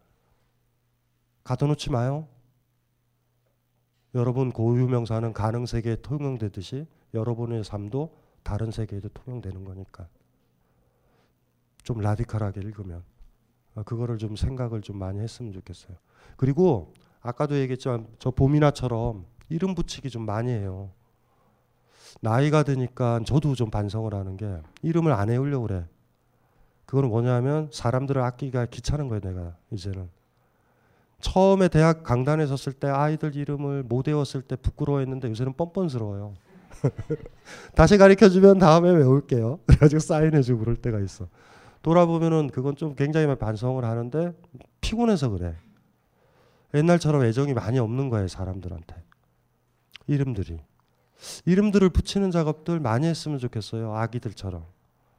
가다 1.45 1.67
놓지 1.67 1.91
마요. 1.91 2.29
여러분 4.15 4.51
고유명사는 4.51 5.33
가능 5.33 5.67
세계에 5.67 5.97
통용되듯이 5.97 6.87
여러분의 7.15 7.65
삶도 7.65 8.17
다른 8.43 8.71
세계에도 8.71 9.09
통용되는 9.11 9.65
거니까 9.65 10.09
좀 11.83 12.01
라디칼하게 12.01 12.61
읽으면 12.61 12.99
어, 12.99 13.18
그거를 13.85 14.19
좀 14.19 14.37
생각을 14.37 14.83
좀 14.83 14.99
많이 14.99 15.21
했으면 15.21 15.53
좋겠어요. 15.53 15.97
그리고 16.37 16.93
아까도 17.21 17.57
얘기했지만 17.59 18.07
저 18.19 18.31
봄이나처럼 18.31 19.27
이름 19.49 19.75
붙이기 19.75 20.11
좀 20.11 20.25
많이 20.27 20.51
해요. 20.51 20.91
나이가 22.21 22.63
드니까 22.63 23.21
저도 23.25 23.55
좀 23.55 23.71
반성을 23.71 24.13
하는 24.13 24.37
게 24.37 24.61
이름을 24.83 25.13
안 25.13 25.31
해오려고 25.31 25.67
그래. 25.67 25.87
그거는 26.87 27.11
뭐냐면 27.11 27.69
사람들을 27.73 28.21
아끼기가 28.23 28.67
귀찮은 28.67 29.09
거예요, 29.09 29.21
내가 29.21 29.57
이제는. 29.71 30.09
처음에 31.21 31.69
대학 31.69 32.03
강단에 32.03 32.47
섰을 32.47 32.73
때 32.75 32.89
아이들 32.89 33.35
이름을 33.35 33.83
못 33.83 34.07
외웠을 34.09 34.43
때 34.43 34.57
부끄러워했는데 34.57 35.29
요새는 35.29 35.55
뻔뻔스러워요. 35.55 36.35
다시 37.75 37.99
가르쳐 37.99 38.29
주면 38.29 38.59
다음에 38.59 38.91
외울게요. 38.91 39.59
그래가지고 39.67 40.01
사인해주고 40.01 40.61
그럴 40.61 40.77
때가 40.77 41.01
있어. 41.01 41.27
돌아보면은 41.89 42.49
그건 42.49 42.77
좀 42.77 42.95
굉장히 42.95 43.35
반성을 43.35 43.83
하는데 43.83 44.35
피곤해서 44.83 45.31
그래. 45.31 45.57
옛날처럼 46.75 47.25
애정이 47.25 47.55
많이 47.55 47.79
없는 47.79 48.11
거예요, 48.11 48.29
사람들한테. 48.29 48.95
이름들이. 50.07 50.61
이름들을 51.47 51.89
붙이는 51.89 52.31
작업들 52.31 52.79
많이 52.79 53.07
했으면 53.07 53.39
좋겠어요. 53.39 53.95
아기들처럼. 53.95 54.65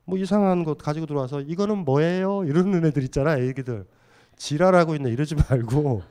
뭐 0.05 0.19
이상한 0.19 0.63
것 0.63 0.77
가지고 0.77 1.07
들어와서 1.07 1.41
이거는 1.41 1.85
뭐예요? 1.85 2.43
이러는 2.43 2.85
애들 2.85 3.01
있잖아, 3.05 3.39
애기들. 3.39 3.87
지랄하고 4.35 4.93
있네 4.95 5.09
이러지 5.09 5.35
말고 5.49 6.03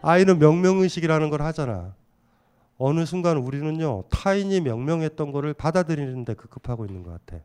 아이는 0.00 0.38
명명의식이라는 0.38 1.28
걸 1.30 1.42
하잖아. 1.42 1.92
어느 2.78 3.04
순간 3.04 3.36
우리는요 3.36 4.04
타인이 4.10 4.60
명명했던 4.60 5.32
거를 5.32 5.54
받아들이는데 5.54 6.34
급급하고 6.34 6.86
있는 6.86 7.02
것 7.02 7.10
같아. 7.10 7.42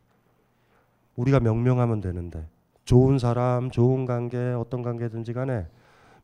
우리가 1.15 1.39
명명하면 1.39 1.99
되는데 1.99 2.47
좋은 2.89 3.19
사람, 3.19 3.69
좋은 3.69 4.07
관계, 4.07 4.35
어떤 4.39 4.81
관계든지 4.81 5.33
간에 5.33 5.67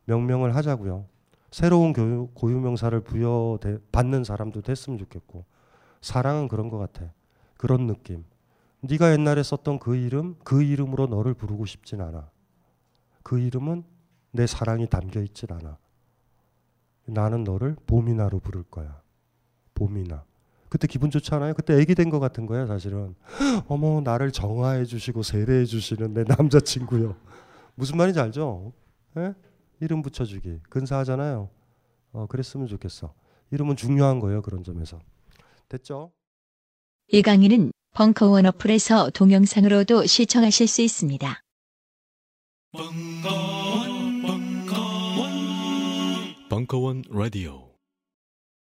명명을 0.06 0.56
하자고요. 0.56 1.06
새로운 1.52 1.92
고유명사를 2.34 3.00
부여 3.02 3.56
받는 3.92 4.24
사람도 4.24 4.62
됐으면 4.62 4.98
좋겠고 4.98 5.44
사랑은 6.00 6.48
그런 6.48 6.68
것 6.68 6.78
같아. 6.78 7.12
그런 7.56 7.86
느낌. 7.86 8.24
네가 8.80 9.12
옛날에 9.12 9.44
썼던 9.44 9.78
그 9.78 9.94
이름, 9.94 10.34
그 10.42 10.64
이름으로 10.64 11.06
너를 11.06 11.34
부르고 11.34 11.66
싶진 11.66 12.00
않아. 12.00 12.30
그 13.22 13.38
이름은 13.38 13.84
내 14.32 14.48
사랑이 14.48 14.88
담겨 14.88 15.22
있질 15.22 15.52
않아. 15.52 15.78
나는 17.04 17.44
너를 17.44 17.76
봄이나로 17.86 18.40
부를 18.40 18.64
거야. 18.64 19.00
봄이나. 19.72 20.24
그때 20.76 20.86
기분 20.86 21.10
좋지 21.10 21.34
않아요? 21.34 21.54
그때 21.54 21.72
애기 21.80 21.94
된 21.94 22.10
것 22.10 22.20
같은 22.20 22.44
거야, 22.44 22.66
사실은. 22.66 23.14
어머, 23.66 24.02
나를 24.02 24.30
정화해 24.30 24.84
주시고 24.84 25.22
세례해 25.22 25.64
주시는 25.64 26.12
내 26.12 26.24
남자친구요. 26.24 27.16
무슨 27.74 27.96
말인지 27.96 28.20
알죠? 28.20 28.74
에? 29.16 29.32
이름 29.80 30.02
붙여주기. 30.02 30.60
근사하잖아요. 30.68 31.48
어, 32.12 32.26
그랬으면 32.26 32.66
좋겠어. 32.66 33.14
이름은 33.52 33.76
중요한 33.76 34.20
거예요, 34.20 34.42
그런 34.42 34.62
점에서. 34.64 34.98
됐죠? 35.70 36.12
이 37.08 37.22
강의는 37.22 37.72
벙커원 37.94 38.44
어플에서 38.44 39.08
동영상으로도 39.10 40.04
시청하실 40.04 40.66
수 40.68 40.82
있습니다. 40.82 41.40
벙커원, 42.72 44.22
벙커원, 44.22 45.30
벙커원 46.50 47.02
라디오. 47.08 47.65